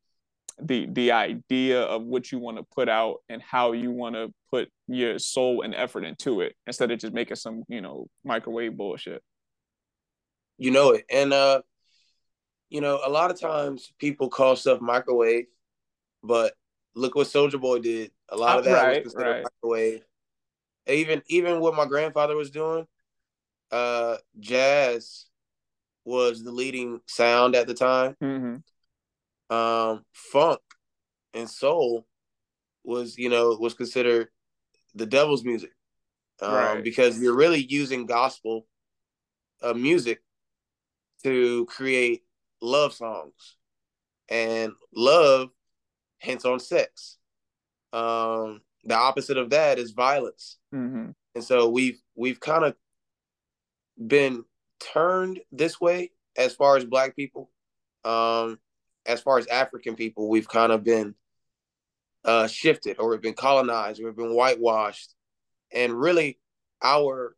the 0.62 0.88
the 0.92 1.12
idea 1.12 1.84
of 1.84 2.04
what 2.04 2.32
you 2.32 2.40
want 2.40 2.58
to 2.58 2.64
put 2.74 2.90
out 2.90 3.18
and 3.30 3.42
how 3.42 3.74
you 3.74 3.92
want 3.92 4.16
to 4.16 4.34
put 4.50 4.70
your 4.88 5.20
soul 5.20 5.62
and 5.62 5.76
effort 5.76 6.04
into 6.04 6.42
it 6.42 6.56
instead 6.66 6.90
of 6.90 7.00
just 7.00 7.14
making 7.14 7.36
some 7.36 7.64
you 7.68 7.82
know 7.82 8.08
microwave 8.26 8.76
bullshit. 8.76 9.22
You 10.58 10.72
know 10.72 10.92
it 10.92 11.06
and 11.12 11.32
uh 11.32 11.62
you 12.70 12.82
know 12.82 13.00
a 13.06 13.10
lot 13.10 13.30
of 13.30 13.40
times 13.40 13.94
people 14.00 14.30
call 14.30 14.56
stuff 14.56 14.82
microwave 14.82 15.46
but 16.24 16.54
look 16.98 17.16
what 17.16 17.28
Soulja 17.28 17.60
Boy 17.60 17.80
did. 17.80 18.12
A 18.30 18.36
lot 18.36 18.60
of 18.60 18.66
that 18.66 18.84
right, 18.84 19.04
was 19.04 19.14
considered 19.14 19.32
right. 19.32 19.46
microwave. 19.64 20.04
Even 20.88 21.22
even 21.28 21.60
what 21.60 21.76
my 21.76 21.86
grandfather 21.86 22.36
was 22.36 22.50
doing, 22.50 22.88
uh, 23.72 24.18
jazz 24.40 25.26
was 26.06 26.44
the 26.44 26.52
leading 26.52 27.02
sound 27.06 27.56
at 27.56 27.68
the 27.68 27.74
time. 27.74 28.16
Mm-hmm. 28.22 29.56
Um, 29.56 30.04
funk 30.14 30.60
and 31.34 31.50
soul 31.50 32.06
was 32.84 33.18
you 33.18 33.30
know 33.30 33.58
was 33.60 33.74
considered 33.74 34.30
the 34.96 35.06
devil's 35.06 35.44
music 35.44 35.72
um, 36.42 36.54
right. 36.54 36.84
because 36.84 37.22
you're 37.22 37.36
really 37.36 37.66
using 37.70 38.06
gospel 38.06 38.66
uh, 39.62 39.74
music 39.74 40.22
to 41.24 41.66
create 41.66 42.24
love 42.62 42.94
songs 42.94 43.58
and 44.30 44.72
love 44.94 45.50
hints 46.20 46.46
on 46.46 46.60
sex 46.60 47.18
um, 47.94 48.62
the 48.84 48.96
opposite 48.96 49.38
of 49.38 49.50
that 49.50 49.80
is 49.80 49.92
violence 49.92 50.58
mm-hmm. 50.74 51.10
and 51.36 51.44
so 51.44 51.70
we've 51.70 52.00
we've 52.16 52.40
kind 52.40 52.64
of 52.64 52.76
been 54.06 54.44
turned 54.80 55.40
this 55.52 55.80
way 55.82 56.12
as 56.38 56.54
far 56.54 56.78
as 56.78 56.86
black 56.86 57.16
people 57.16 57.50
um, 58.06 58.60
as 59.06 59.22
far 59.22 59.38
as 59.38 59.48
african 59.48 59.96
people 59.96 60.30
we've 60.30 60.48
kind 60.48 60.72
of 60.72 60.84
been 60.84 61.16
uh, 62.26 62.48
shifted 62.48 62.98
or 63.00 63.10
we've 63.10 63.22
been 63.22 63.34
colonized 63.34 64.02
or 64.02 64.06
we've 64.06 64.16
been 64.16 64.34
whitewashed 64.34 65.14
and 65.72 65.94
really 65.94 66.38
our 66.84 67.36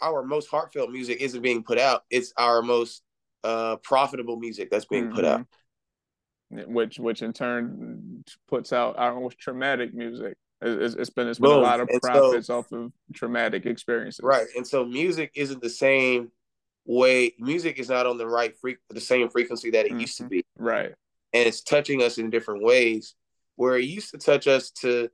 our 0.00 0.22
most 0.22 0.48
heartfelt 0.48 0.90
music 0.90 1.20
isn't 1.20 1.42
being 1.42 1.62
put 1.62 1.78
out 1.78 2.02
it's 2.10 2.32
our 2.36 2.60
most 2.62 3.02
uh, 3.44 3.76
profitable 3.76 4.36
music 4.36 4.70
that's 4.70 4.84
being 4.84 5.06
mm-hmm. 5.06 5.16
put 5.16 5.24
out. 5.24 5.46
Which 6.66 6.98
which 6.98 7.22
in 7.22 7.32
turn 7.32 8.24
puts 8.48 8.72
out 8.72 8.98
our 8.98 9.18
most 9.18 9.38
traumatic 9.38 9.94
music 9.94 10.36
it's, 10.60 10.94
it's 10.94 11.10
been 11.10 11.28
it's 11.28 11.38
been 11.38 11.50
Boom. 11.50 11.58
a 11.58 11.62
lot 11.62 11.80
of 11.80 11.88
profits 12.02 12.46
so, 12.46 12.58
off 12.58 12.70
of 12.72 12.92
traumatic 13.14 13.66
experiences 13.66 14.20
right 14.22 14.46
and 14.56 14.66
so 14.66 14.84
music 14.84 15.32
isn't 15.34 15.62
the 15.62 15.70
same 15.70 16.30
way 16.84 17.32
music 17.38 17.78
is 17.78 17.88
not 17.88 18.06
on 18.06 18.18
the 18.18 18.26
right 18.26 18.56
freak 18.60 18.78
the 18.90 19.00
same 19.00 19.28
frequency 19.28 19.70
that 19.70 19.86
it 19.86 19.90
mm-hmm. 19.90 20.00
used 20.00 20.18
to 20.18 20.24
be 20.24 20.44
right 20.58 20.92
and 21.32 21.46
it's 21.46 21.62
touching 21.62 22.02
us 22.02 22.18
in 22.18 22.30
different 22.30 22.62
ways 22.62 23.14
where 23.56 23.76
it 23.76 23.84
used 23.84 24.10
to 24.10 24.18
touch 24.18 24.46
us 24.46 24.70
to, 24.70 25.08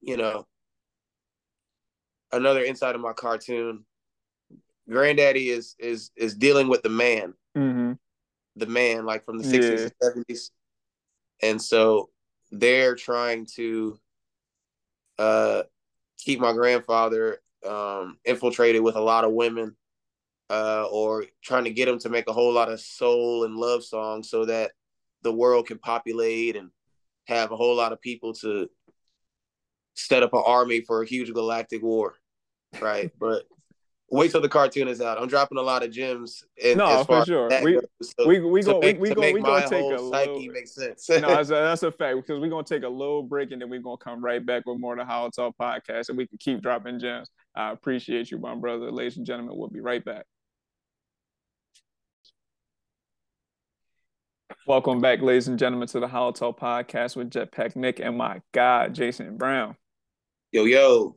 you 0.00 0.16
know, 0.16 0.46
another 2.32 2.62
inside 2.62 2.94
of 2.94 3.00
my 3.00 3.12
cartoon. 3.12 3.84
Granddaddy 4.88 5.50
is 5.50 5.74
is 5.78 6.10
is 6.16 6.34
dealing 6.34 6.68
with 6.68 6.82
the 6.82 6.88
man, 6.88 7.34
mm-hmm. 7.56 7.92
the 8.56 8.66
man 8.66 9.04
like 9.04 9.24
from 9.24 9.38
the 9.38 9.44
sixties 9.44 9.80
yeah. 9.80 9.86
and 9.86 9.92
seventies, 10.02 10.50
and 11.42 11.60
so 11.60 12.10
they're 12.50 12.94
trying 12.94 13.46
to 13.56 13.98
uh, 15.18 15.62
keep 16.18 16.40
my 16.40 16.52
grandfather 16.52 17.38
um, 17.66 18.18
infiltrated 18.24 18.82
with 18.82 18.96
a 18.96 19.00
lot 19.00 19.24
of 19.24 19.32
women, 19.32 19.76
uh, 20.50 20.86
or 20.90 21.26
trying 21.42 21.64
to 21.64 21.70
get 21.70 21.88
him 21.88 21.98
to 21.98 22.08
make 22.08 22.28
a 22.28 22.32
whole 22.32 22.52
lot 22.52 22.70
of 22.70 22.80
soul 22.80 23.44
and 23.44 23.56
love 23.56 23.84
songs 23.84 24.30
so 24.30 24.44
that 24.44 24.72
the 25.22 25.32
world 25.32 25.66
can 25.66 25.78
populate 25.78 26.56
and 26.56 26.70
have 27.26 27.52
a 27.52 27.56
whole 27.56 27.76
lot 27.76 27.92
of 27.92 28.00
people 28.00 28.32
to 28.32 28.68
set 29.94 30.22
up 30.22 30.32
an 30.32 30.42
army 30.46 30.80
for 30.80 31.02
a 31.02 31.06
huge 31.06 31.32
galactic 31.32 31.82
war, 31.82 32.14
right? 32.80 33.12
but 33.18 33.44
wait 34.10 34.30
till 34.30 34.40
the 34.40 34.48
cartoon 34.48 34.88
is 34.88 35.00
out. 35.00 35.20
I'm 35.20 35.28
dropping 35.28 35.58
a 35.58 35.62
lot 35.62 35.82
of 35.84 35.90
gems. 35.90 36.44
In, 36.56 36.78
no, 36.78 37.04
for 37.04 37.24
sure. 37.24 37.48
We, 37.62 37.74
goes, 37.74 37.84
so 38.02 38.26
we 38.26 38.40
we 38.40 38.62
go 38.62 38.78
we, 38.78 38.94
we 38.94 39.14
go 39.14 39.32
we 39.32 39.40
gonna 39.40 39.68
take 39.68 39.82
a 39.82 40.00
little, 40.00 40.40
make 40.52 40.66
sense. 40.66 41.08
no, 41.08 41.20
that's 41.20 41.50
a, 41.50 41.54
that's 41.54 41.82
a 41.82 41.90
fact 41.90 42.16
because 42.16 42.40
we're 42.40 42.48
gonna 42.48 42.64
take 42.64 42.84
a 42.84 42.88
little 42.88 43.22
break 43.22 43.52
and 43.52 43.60
then 43.60 43.70
we're 43.70 43.80
gonna 43.80 43.96
come 43.98 44.24
right 44.24 44.44
back 44.44 44.64
with 44.66 44.78
more 44.78 44.98
of 44.98 45.06
the 45.06 45.12
HolloTalk 45.12 45.52
podcast 45.60 46.08
and 46.08 46.18
we 46.18 46.26
can 46.26 46.38
keep 46.38 46.62
dropping 46.62 46.98
gems. 46.98 47.30
I 47.54 47.72
appreciate 47.72 48.30
you, 48.30 48.38
my 48.38 48.54
brother. 48.54 48.90
Ladies 48.90 49.16
and 49.16 49.26
gentlemen, 49.26 49.56
we'll 49.56 49.68
be 49.68 49.80
right 49.80 50.04
back. 50.04 50.24
Welcome 54.66 55.00
back, 55.00 55.22
ladies 55.22 55.48
and 55.48 55.58
gentlemen, 55.58 55.88
to 55.88 56.00
the 56.00 56.08
HolloTalk 56.08 56.58
podcast 56.58 57.16
with 57.16 57.30
Jetpack 57.30 57.74
Nick 57.74 58.00
and 58.00 58.16
my 58.16 58.42
God, 58.52 58.94
Jason 58.94 59.36
Brown. 59.36 59.76
Yo, 60.52 60.64
yo. 60.64 61.16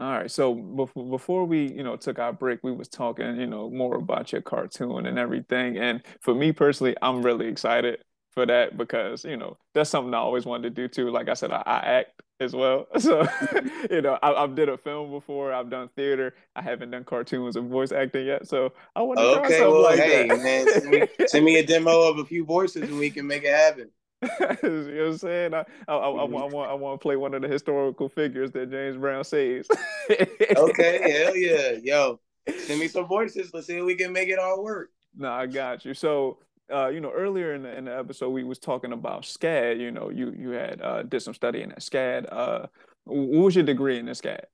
All 0.00 0.10
right. 0.10 0.30
So 0.30 0.54
before 0.54 1.06
before 1.06 1.44
we, 1.44 1.70
you 1.70 1.82
know, 1.82 1.96
took 1.96 2.18
our 2.18 2.32
break, 2.32 2.60
we 2.62 2.72
was 2.72 2.88
talking, 2.88 3.36
you 3.38 3.46
know, 3.46 3.70
more 3.70 3.96
about 3.96 4.32
your 4.32 4.40
cartoon 4.40 5.06
and 5.06 5.18
everything. 5.18 5.76
And 5.76 6.02
for 6.20 6.34
me 6.34 6.52
personally, 6.52 6.96
I'm 7.02 7.22
really 7.22 7.46
excited 7.46 8.02
for 8.32 8.46
that 8.46 8.76
because 8.76 9.24
you 9.24 9.36
know 9.36 9.56
that's 9.74 9.90
something 9.90 10.14
I 10.14 10.18
always 10.18 10.46
wanted 10.46 10.74
to 10.74 10.82
do 10.82 10.88
too. 10.88 11.10
Like 11.10 11.28
I 11.28 11.34
said, 11.34 11.52
I, 11.52 11.62
I 11.66 11.78
act 11.78 12.22
as 12.40 12.54
well, 12.54 12.86
so 12.98 13.26
you 13.90 14.02
know 14.02 14.18
I, 14.22 14.40
have 14.40 14.54
did 14.54 14.68
a 14.68 14.78
film 14.78 15.10
before. 15.10 15.52
I've 15.52 15.70
done 15.70 15.88
theater. 15.94 16.34
I 16.56 16.62
haven't 16.62 16.90
done 16.90 17.04
cartoons 17.04 17.56
or 17.56 17.62
voice 17.62 17.92
acting 17.92 18.26
yet, 18.26 18.48
so 18.48 18.72
I 18.96 19.02
want 19.02 19.20
to 19.20 19.24
okay, 19.24 19.40
try 19.40 19.50
something 19.50 19.70
well, 19.70 19.82
like 19.82 19.98
hey, 20.00 20.28
that. 20.28 20.38
man, 20.38 20.68
send 20.68 20.90
me, 20.90 21.08
send 21.26 21.44
me, 21.44 21.58
a 21.58 21.66
demo 21.66 22.02
of 22.02 22.18
a 22.18 22.24
few 22.24 22.44
voices 22.44 22.88
and 22.88 22.98
we 22.98 23.10
can 23.10 23.26
make 23.26 23.44
it 23.44 23.54
happen. 23.54 23.90
you 24.40 24.46
know 24.48 24.56
what 24.60 25.06
I'm 25.08 25.18
saying? 25.18 25.54
I, 25.54 25.64
I, 25.88 25.94
I, 25.94 26.08
I, 26.08 26.24
want 26.24 26.54
I 26.54 26.74
want 26.74 27.00
to 27.00 27.02
play 27.02 27.16
one 27.16 27.34
of 27.34 27.42
the 27.42 27.48
historical 27.48 28.08
figures 28.08 28.52
that 28.52 28.70
James 28.70 28.96
Brown 28.96 29.24
saves. 29.24 29.68
okay, 30.10 31.24
hell 31.24 31.36
yeah, 31.36 31.72
yo, 31.82 32.20
send 32.58 32.80
me 32.80 32.88
some 32.88 33.06
voices. 33.06 33.50
Let's 33.52 33.66
see 33.66 33.78
if 33.78 33.84
we 33.84 33.96
can 33.96 34.12
make 34.12 34.28
it 34.28 34.38
all 34.38 34.62
work. 34.62 34.90
No, 35.16 35.30
I 35.30 35.46
got 35.46 35.84
you. 35.84 35.92
So 35.92 36.38
uh, 36.72 36.88
you 36.88 37.00
know, 37.00 37.10
earlier 37.10 37.54
in 37.54 37.62
the, 37.62 37.76
in 37.76 37.84
the 37.84 37.96
episode, 37.96 38.30
we 38.30 38.44
was 38.44 38.58
talking 38.58 38.92
about 38.92 39.22
SCAD. 39.22 39.78
You 39.78 39.90
know, 39.90 40.10
you 40.10 40.34
you 40.38 40.50
had 40.50 40.80
uh, 40.80 41.02
did 41.02 41.20
some 41.20 41.34
study 41.34 41.62
in 41.62 41.70
that 41.70 41.80
SCAD. 41.80 42.26
Uh, 42.30 42.66
what 43.04 43.44
was 43.44 43.54
your 43.54 43.64
degree 43.64 43.98
in 43.98 44.06
the 44.06 44.12
SCAD? 44.12 44.44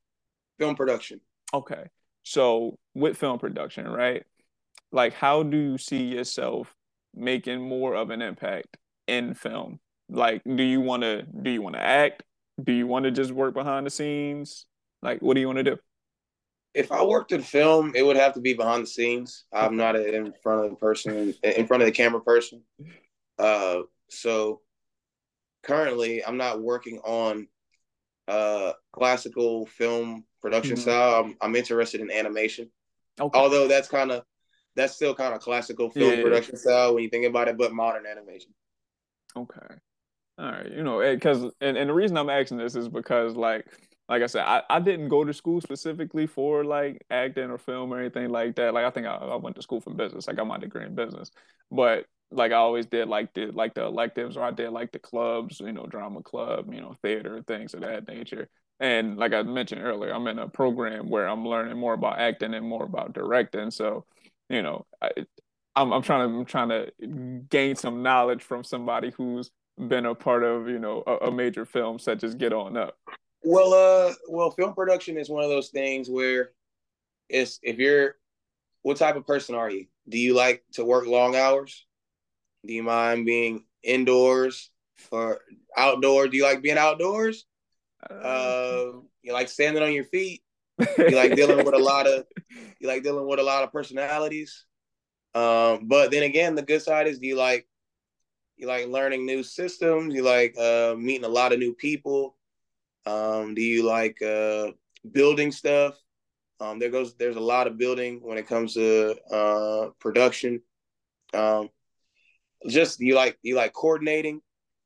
Film 0.59 0.74
production. 0.74 1.20
Okay, 1.54 1.85
so 2.22 2.78
with 2.94 3.16
film 3.16 3.38
production, 3.38 3.87
right? 3.87 4.24
Like, 4.90 5.12
how 5.12 5.42
do 5.42 5.57
you 5.57 5.78
see 5.78 6.02
yourself 6.04 6.74
making 7.14 7.61
more 7.61 7.94
of 7.94 8.11
an 8.11 8.22
impact 8.22 8.76
in 9.09 9.35
film? 9.35 9.81
Like, 10.09 10.42
do 10.44 10.62
you 10.62 10.81
want 10.81 11.03
to 11.03 11.23
do 11.23 11.51
you 11.51 11.62
want 11.62 11.77
to 11.77 11.83
act? 11.83 12.23
Do 12.62 12.73
you 12.73 12.87
want 12.87 13.05
to 13.05 13.11
just 13.11 13.31
work 13.31 13.55
behind 13.55 13.87
the 13.87 13.90
scenes? 13.90 14.66
Like, 15.03 15.21
what 15.21 15.35
do 15.35 15.40
you 15.40 15.47
want 15.47 15.59
to 15.59 15.64
do? 15.64 15.79
if 16.79 16.92
I 16.92 17.03
worked 17.03 17.33
in 17.33 17.42
film, 17.42 17.92
it 17.97 18.05
would 18.05 18.16
have 18.16 18.35
to 18.35 18.40
be 18.40 18.55
behind 18.55 18.85
the 18.85 18.87
scenes. 18.87 19.44
I'm 19.53 19.77
not 19.77 19.97
in 19.97 20.33
front 20.42 20.64
of 20.64 20.71
the 20.71 20.77
person, 20.77 21.35
in 21.42 21.66
front 21.66 21.83
of 21.83 21.87
the 21.87 21.92
camera 21.92 22.21
person. 22.21 22.62
Uh, 23.37 23.81
so 24.09 24.61
currently, 25.64 26.25
I'm 26.25 26.37
not 26.37 26.62
working 26.62 26.99
on 26.99 27.49
uh, 28.29 28.75
classical 28.92 29.66
film 29.66 30.25
production 30.40 30.75
mm-hmm. 30.75 30.83
style. 30.83 31.25
I'm, 31.25 31.37
I'm, 31.40 31.57
interested 31.57 32.01
in 32.01 32.11
animation. 32.11 32.71
Okay. 33.18 33.37
Although 33.37 33.66
that's 33.66 33.88
kind 33.88 34.12
of 34.12 34.23
that's 34.77 34.94
still 34.94 35.14
kind 35.14 35.35
of 35.35 35.40
classical 35.40 35.90
film 35.90 36.18
yeah, 36.18 36.23
production 36.23 36.55
yeah. 36.55 36.61
style 36.61 36.94
when 36.94 37.03
you 37.03 37.11
think 37.11 37.27
about 37.27 37.49
it, 37.49 37.59
but 37.59 37.73
modern 37.73 38.07
animation. 38.07 38.53
Okay. 39.42 39.74
All 40.38 40.51
right. 40.53 40.70
You 40.72 40.83
know, 40.83 41.01
because 41.01 41.42
and, 41.61 41.77
and 41.77 41.90
the 41.90 41.94
reason 41.94 42.16
I'm 42.16 42.31
asking 42.31 42.59
this 42.59 42.77
is 42.77 42.88
because 42.88 43.37
like 43.37 43.66
like 44.09 44.22
I 44.22 44.27
said, 44.27 44.44
I, 44.44 44.62
I 44.70 44.81
didn't 44.81 45.09
go 45.09 45.24
to 45.24 45.35
school 45.35 45.61
specifically 45.61 46.27
for 46.27 46.64
like 46.64 47.05
acting 47.11 47.51
or 47.51 47.59
film 47.59 47.92
or 47.92 48.01
anything 48.01 48.31
like 48.31 48.57
that. 48.57 48.74
Like 48.74 48.85
I 48.87 48.90
think 48.90 49.07
I, 49.07 49.16
I 49.16 49.37
went 49.37 49.57
to 49.57 49.62
school 49.62 49.81
for 49.81 49.92
business. 49.94 50.29
I 50.29 50.33
got 50.33 50.46
my 50.46 50.59
degree 50.59 50.85
in 50.87 50.94
business, 50.94 51.31
but 51.70 52.07
like 52.31 52.53
I 52.53 52.57
always 52.57 52.87
did 52.87 53.09
like 53.09 53.35
the 53.35 53.46
like 53.46 53.74
the 53.74 53.85
electives 53.85 54.37
or 54.37 54.44
I 54.44 54.51
did 54.51 54.70
like 54.70 54.92
the 54.92 54.98
clubs, 54.98 55.61
you 55.61 55.72
know, 55.72 55.87
drama 55.87 56.22
club, 56.22 56.72
you 56.72 56.81
know, 56.81 56.94
theater, 57.03 57.42
things 57.46 57.74
of 57.74 57.81
that 57.83 58.09
nature. 58.09 58.48
And 58.81 59.16
like 59.18 59.33
I 59.35 59.42
mentioned 59.42 59.83
earlier, 59.83 60.12
I'm 60.14 60.27
in 60.29 60.38
a 60.38 60.48
program 60.48 61.11
where 61.11 61.29
I'm 61.29 61.46
learning 61.46 61.79
more 61.79 61.94
about 61.94 62.18
acting 62.20 62.55
and 62.55 62.66
more 62.66 62.85
about 62.85 63.12
directing. 63.12 63.70
So, 63.70 64.07
you 64.48 64.62
know, 64.62 64.87
I, 65.03 65.11
I'm 65.79 65.93
I'm 65.93 66.03
trying 66.03 66.29
to 66.29 66.38
I'm 66.38 66.45
trying 66.45 66.69
to 66.71 66.93
gain 67.49 67.77
some 67.77 68.03
knowledge 68.03 68.43
from 68.43 68.64
somebody 68.64 69.11
who's 69.11 69.51
been 69.87 70.07
a 70.07 70.14
part 70.14 70.43
of 70.43 70.69
you 70.69 70.79
know 70.79 71.05
a, 71.07 71.27
a 71.27 71.33
major 71.33 71.65
film 71.65 71.98
such 71.98 72.25
as 72.25 72.35
Get 72.35 72.52
On 72.52 72.77
Up. 72.77 72.98
Well, 73.42 73.73
uh, 73.73 74.15
well, 74.29 74.50
film 74.50 74.75
production 74.75 75.17
is 75.17 75.31
one 75.31 75.44
of 75.44 75.50
those 75.50 75.69
things 75.69 76.11
where 76.11 76.50
it's 77.29 77.61
if 77.63 77.79
you're 77.79 78.17
what 78.83 78.96
type 78.96 79.17
of 79.17 79.27
person 79.27 79.55
are 79.55 79.71
you? 79.71 79.87
Do 80.09 80.19
you 80.19 80.35
like 80.35 80.65
to 80.73 80.85
work 80.85 81.07
long 81.07 81.37
hours? 81.37 81.87
Do 82.67 82.73
you 82.73 82.83
mind 82.83 83.25
being 83.25 83.65
indoors 83.83 84.71
or 85.13 85.38
outdoor? 85.77 86.27
Do 86.27 86.37
you 86.37 86.42
like 86.42 86.61
being 86.61 86.79
outdoors? 86.79 87.46
Uh, 88.11 88.15
uh 88.15 88.92
you 89.23 89.33
like 89.33 89.48
standing 89.48 89.83
on 89.83 89.92
your 89.92 90.05
feet? 90.05 90.42
You 90.98 91.11
like 91.11 91.35
dealing 91.35 91.65
with 91.65 91.75
a 91.75 91.79
lot 91.79 92.07
of 92.07 92.25
you 92.81 92.88
like 92.88 93.02
dealing 93.02 93.27
with 93.27 93.38
a 93.38 93.42
lot 93.42 93.63
of 93.65 93.73
personalities. 93.73 94.65
Um, 95.39 95.87
but 95.89 96.11
then 96.11 96.25
again, 96.25 96.55
the 96.55 96.63
good 96.63 96.83
side 96.83 97.07
is 97.07 97.19
you 97.21 97.37
like 97.37 97.67
you 98.57 98.67
like 98.67 98.89
learning 98.89 99.25
new 99.25 99.43
systems, 99.43 100.15
you 100.15 100.23
like 100.23 100.57
uh 100.59 100.95
meeting 100.99 101.25
a 101.25 101.29
lot 101.29 101.53
of 101.53 101.59
new 101.59 101.75
people 101.75 102.35
um, 103.09 103.55
do 103.55 103.63
you 103.63 103.85
like 103.85 104.21
uh, 104.23 104.73
building 105.13 105.53
stuff? 105.53 105.95
Um, 106.61 106.79
there 106.79 106.91
goes 106.91 107.15
there's 107.17 107.37
a 107.37 107.41
lot 107.41 107.67
of 107.67 107.79
building 107.79 108.21
when 108.23 108.37
it 108.37 108.47
comes 108.47 108.75
to 108.75 109.17
uh, 109.33 109.91
production. 109.99 110.61
Um, 111.33 111.71
just 112.67 113.01
you 113.01 113.15
like 113.15 113.39
you 113.43 113.55
like 113.55 113.73
coordinating. 113.73 114.41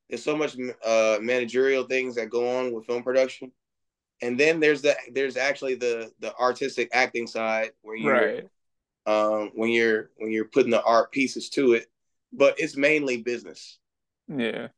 there's 0.09 0.23
so 0.23 0.37
much 0.37 0.57
uh, 0.85 1.19
managerial 1.21 1.85
things 1.85 2.15
that 2.17 2.31
go 2.31 2.59
on 2.59 2.73
with 2.73 2.87
film 2.87 3.03
production, 3.03 3.51
and 4.21 4.39
then 4.39 4.61
there's 4.61 4.83
the 4.83 4.95
there's 5.13 5.37
actually 5.37 5.75
the 5.75 6.13
the 6.21 6.37
artistic 6.37 6.91
acting 6.93 7.27
side 7.27 7.71
where 7.81 7.97
you're 7.97 8.13
right. 8.13 8.45
Um, 9.07 9.51
when 9.55 9.71
you're 9.71 10.11
when 10.17 10.31
you're 10.31 10.47
putting 10.47 10.71
the 10.71 10.83
art 10.83 11.13
pieces 11.13 11.49
to 11.51 11.73
it, 11.73 11.87
but 12.33 12.55
it's 12.59 12.77
mainly 12.77 13.23
business. 13.23 13.79
Yeah. 14.29 14.69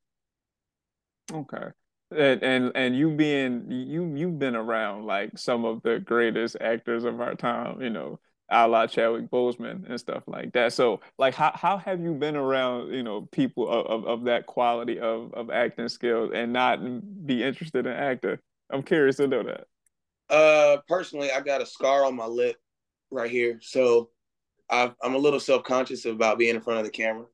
Okay. 1.32 1.66
And, 2.10 2.42
and 2.42 2.72
and 2.74 2.96
you 2.96 3.10
being 3.10 3.64
you 3.70 4.14
you've 4.14 4.38
been 4.38 4.54
around 4.54 5.04
like 5.04 5.36
some 5.36 5.64
of 5.64 5.82
the 5.82 5.98
greatest 5.98 6.56
actors 6.60 7.04
of 7.04 7.20
our 7.20 7.34
time, 7.34 7.80
you 7.80 7.90
know, 7.90 8.20
a 8.50 8.68
la 8.68 8.86
Chadwick 8.86 9.30
Boseman 9.30 9.88
and 9.88 9.98
stuff 9.98 10.22
like 10.26 10.52
that. 10.52 10.72
So 10.72 11.00
like 11.18 11.34
how 11.34 11.52
how 11.54 11.78
have 11.78 12.00
you 12.00 12.14
been 12.14 12.36
around, 12.36 12.92
you 12.92 13.02
know, 13.02 13.22
people 13.32 13.68
of, 13.68 13.86
of, 13.86 14.06
of 14.06 14.24
that 14.24 14.46
quality 14.46 15.00
of, 15.00 15.32
of 15.34 15.50
acting 15.50 15.88
skills 15.88 16.30
and 16.34 16.52
not 16.52 16.78
be 17.26 17.42
interested 17.42 17.86
in 17.86 17.92
actor? 17.92 18.40
I'm 18.70 18.82
curious 18.82 19.16
to 19.16 19.26
know 19.26 19.42
that. 19.42 19.66
Uh 20.30 20.78
personally 20.88 21.30
I 21.32 21.40
got 21.40 21.62
a 21.62 21.66
scar 21.66 22.04
on 22.04 22.14
my 22.14 22.26
lip 22.26 22.56
right 23.10 23.30
here. 23.30 23.58
So 23.62 24.10
i 24.70 24.92
am 25.02 25.14
a 25.14 25.18
little 25.18 25.40
self-conscious 25.40 26.04
about 26.04 26.38
being 26.38 26.54
in 26.54 26.60
front 26.60 26.78
of 26.78 26.84
the 26.84 26.90
camera. 26.90 27.26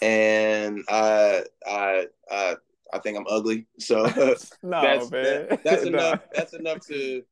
And 0.00 0.82
I 0.88 1.42
I 1.66 2.06
I 2.30 2.56
I 2.92 2.98
think 2.98 3.18
I'm 3.18 3.26
ugly. 3.28 3.66
So 3.78 4.02
no, 4.62 4.82
that's 4.82 5.10
that, 5.10 5.60
that's 5.64 5.82
enough 5.84 6.20
that's 6.34 6.54
enough 6.54 6.86
to 6.86 7.22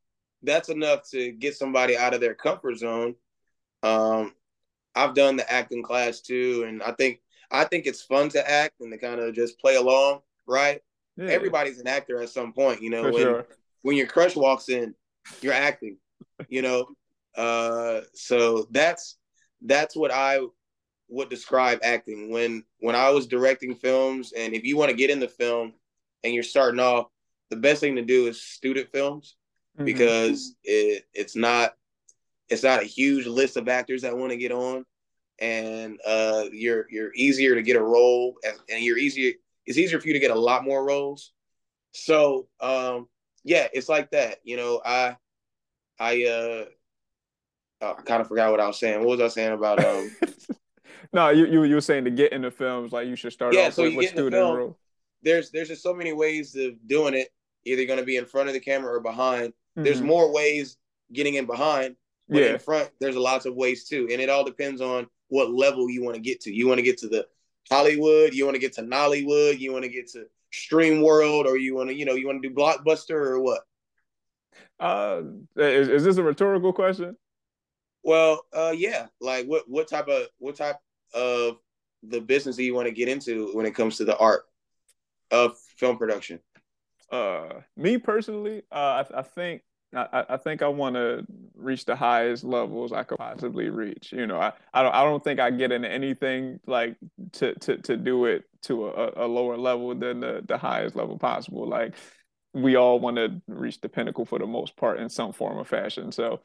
that's 0.43 0.69
enough 0.69 1.09
to 1.11 1.33
get 1.33 1.57
somebody 1.57 1.97
out 1.97 2.15
of 2.15 2.21
their 2.21 2.35
comfort 2.35 2.79
zone. 2.79 3.15
Um, 3.83 4.35
I've 4.95 5.15
done 5.15 5.37
the 5.37 5.51
acting 5.51 5.83
class 5.83 6.21
too, 6.21 6.65
and 6.67 6.83
I 6.83 6.93
think 6.93 7.21
I 7.51 7.65
think 7.65 7.87
it's 7.87 8.03
fun 8.03 8.29
to 8.31 8.51
act 8.51 8.81
and 8.81 8.93
to 8.93 8.99
kind 8.99 9.21
of 9.21 9.35
just 9.35 9.59
play 9.59 9.77
along, 9.77 10.21
right? 10.47 10.81
Yeah. 11.17 11.27
Everybody's 11.27 11.79
an 11.79 11.87
actor 11.87 12.23
at 12.23 12.31
some 12.31 12.53
point, 12.53 12.83
you 12.83 12.91
know. 12.91 13.05
For 13.05 13.13
when 13.13 13.23
sure. 13.23 13.47
when 13.83 13.97
your 13.97 14.07
crush 14.07 14.37
walks 14.37 14.69
in, 14.69 14.95
you're 15.41 15.53
acting, 15.53 15.99
you 16.49 16.63
know. 16.63 16.89
Uh, 17.37 18.03
so 18.15 18.67
that's 18.71 19.17
that's 19.63 19.97
what 19.97 20.11
I 20.11 20.41
would 21.09 21.29
describe 21.29 21.81
acting. 21.83 22.31
When 22.31 22.65
when 22.79 22.95
I 22.95 23.11
was 23.11 23.27
directing 23.27 23.75
films, 23.75 24.33
and 24.37 24.55
if 24.55 24.65
you 24.65 24.77
want 24.77 24.91
to 24.91 24.97
get 24.97 25.11
into 25.11 25.29
film 25.29 25.75
and 26.25 26.33
you're 26.33 26.43
starting 26.43 26.81
off, 26.81 27.07
the 27.51 27.57
best 27.57 27.81
thing 27.81 27.97
to 27.97 28.03
do 28.03 28.27
is 28.27 28.43
student 28.43 28.89
films 28.91 29.37
mm-hmm. 29.77 29.85
because 29.85 30.55
it 30.65 31.05
it's 31.13 31.37
not 31.37 31.75
it's 32.49 32.63
not 32.63 32.83
a 32.83 32.87
huge 32.87 33.27
list 33.27 33.57
of 33.57 33.69
actors 33.69 34.03
that 34.03 34.17
want 34.17 34.31
to 34.31 34.37
get 34.37 34.53
on, 34.53 34.85
and 35.39 35.99
uh, 36.07 36.45
you're 36.53 36.87
you're 36.91 37.15
easier 37.15 37.55
to 37.55 37.63
get 37.63 37.77
a 37.77 37.83
role, 37.83 38.37
and, 38.69 38.85
you're 38.85 38.99
easier. 38.99 39.33
It's 39.67 39.79
easier 39.79 40.01
for 40.01 40.09
you 40.09 40.15
to 40.15 40.21
get 40.21 40.33
a 40.33 40.39
lot 40.39 40.65
more 40.65 40.85
roles. 40.85 41.33
So 41.93 42.49
um, 42.61 43.09
yeah, 43.45 43.69
it's 43.73 43.89
like 43.89 44.11
that. 44.11 44.39
You 44.43 44.57
know, 44.57 44.81
I 44.85 45.17
I 45.99 46.25
uh 46.25 46.65
I 47.83 47.93
kind 48.05 48.21
of 48.21 48.29
forgot 48.29 48.51
what 48.51 48.61
I 48.61 48.67
was 48.67 48.79
saying. 48.79 49.01
What 49.01 49.19
was 49.19 49.21
I 49.21 49.29
saying 49.29 49.53
about 49.53 49.85
um? 49.85 50.11
no, 51.13 51.31
you, 51.31 51.47
you 51.47 51.65
you 51.65 51.75
were 51.75 51.81
saying 51.81 52.05
to 52.05 52.11
get 52.11 52.33
into 52.33 52.51
films, 52.51 52.93
like 52.93 53.09
you 53.09 53.17
should 53.17 53.33
start 53.33 53.55
yeah, 53.55 53.69
off 53.69 53.75
so 53.75 53.85
with, 53.85 53.97
with 53.97 54.09
student 54.09 54.35
film, 54.35 54.57
role. 54.57 54.79
There's 55.23 55.51
there's 55.51 55.69
just 55.69 55.83
so 55.83 55.95
many 55.95 56.13
ways 56.13 56.55
of 56.57 56.75
doing 56.87 57.15
it. 57.15 57.29
Either 57.65 57.85
going 57.85 57.99
to 57.99 58.05
be 58.07 58.17
in 58.17 58.25
front 58.25 58.49
of 58.49 58.55
the 58.55 58.61
camera 58.61 58.95
or 58.95 59.01
behind. 59.01 59.49
Mm-hmm. 59.49 59.83
There's 59.83 60.01
more 60.01 60.33
ways 60.33 60.79
getting 61.13 61.35
in 61.35 61.45
behind, 61.45 61.97
but 62.29 62.39
yeah. 62.39 62.53
in 62.53 62.59
front, 62.59 62.91
there's 63.01 63.17
lots 63.17 63.45
of 63.45 63.55
ways 63.55 63.85
too. 63.85 64.09
And 64.11 64.21
it 64.21 64.31
all 64.31 64.45
depends 64.45 64.81
on 64.81 65.07
what 65.29 65.51
level 65.51 65.91
you 65.91 66.03
want 66.03 66.15
to 66.17 66.23
get 66.23 66.41
to. 66.43 66.55
You 66.55 66.69
want 66.69 66.79
to 66.79 66.83
get 66.83 66.99
to 66.99 67.09
the 67.09 67.27
Hollywood, 67.71 68.35
you 68.35 68.45
want 68.45 68.55
to 68.55 68.61
get 68.61 68.73
to 68.75 68.83
Nollywood, 68.83 69.59
you 69.59 69.73
want 69.73 69.85
to 69.85 69.91
get 69.91 70.09
to 70.13 70.25
Stream 70.53 71.03
World, 71.03 71.47
or 71.47 71.57
you 71.57 71.75
want 71.75 71.91
to, 71.91 71.95
you 71.95 72.05
know, 72.05 72.15
you 72.15 72.27
want 72.27 72.43
to 72.43 72.49
do 72.49 72.55
Blockbuster 72.55 73.11
or 73.15 73.41
what? 73.41 73.63
Uh, 74.79 75.23
is, 75.57 75.89
is 75.89 76.05
this 76.05 76.17
a 76.17 76.23
rhetorical 76.23 76.73
question? 76.73 77.17
Well, 78.03 78.45
uh, 78.53 78.75
yeah. 78.77 79.07
Like, 79.21 79.47
what 79.47 79.65
what 79.69 79.89
type 79.89 80.09
of 80.09 80.27
what 80.39 80.57
type 80.57 80.77
of 81.15 81.59
the 82.03 82.21
business 82.21 82.57
do 82.57 82.63
you 82.63 82.75
want 82.75 82.89
to 82.89 82.95
get 82.95 83.09
into 83.09 83.51
when 83.53 83.67
it 83.67 83.75
comes 83.75 83.97
to 83.99 84.05
the 84.05 84.17
art 84.17 84.45
of 85.31 85.59
film 85.77 85.99
production? 85.99 86.41
Uh, 87.11 87.61
me 87.77 87.99
personally, 87.99 88.63
uh, 88.71 89.05
I, 89.15 89.19
I 89.19 89.23
think 89.23 89.63
I, 89.95 90.25
I 90.31 90.37
think 90.37 90.63
I 90.63 90.69
want 90.69 90.95
to 90.95 91.27
reach 91.55 91.85
the 91.85 91.97
highest 91.97 92.45
levels 92.45 92.93
I 92.93 93.03
could 93.03 93.19
possibly 93.19 93.69
reach. 93.69 94.13
You 94.13 94.27
know, 94.27 94.41
I, 94.41 94.53
I 94.73 94.83
don't 94.83 94.95
I 94.95 95.03
don't 95.03 95.23
think 95.23 95.41
I 95.41 95.51
get 95.51 95.73
into 95.73 95.91
anything 95.91 96.61
like 96.67 96.97
to 97.33 97.55
to 97.55 97.79
to 97.79 97.97
do 97.97 98.27
it 98.27 98.45
to 98.63 98.89
a, 98.89 99.25
a 99.25 99.27
lower 99.27 99.57
level 99.57 99.95
than 99.95 100.21
the 100.21 100.43
the 100.47 100.57
highest 100.57 100.95
level 100.95 101.19
possible. 101.19 101.69
Like 101.69 101.95
we 102.55 102.77
all 102.77 103.01
want 103.01 103.17
to 103.17 103.41
reach 103.49 103.81
the 103.81 103.89
pinnacle 103.89 104.25
for 104.25 104.39
the 104.39 104.47
most 104.47 104.77
part 104.77 105.01
in 105.01 105.09
some 105.09 105.33
form 105.33 105.59
or 105.59 105.65
fashion. 105.65 106.13
So 106.13 106.41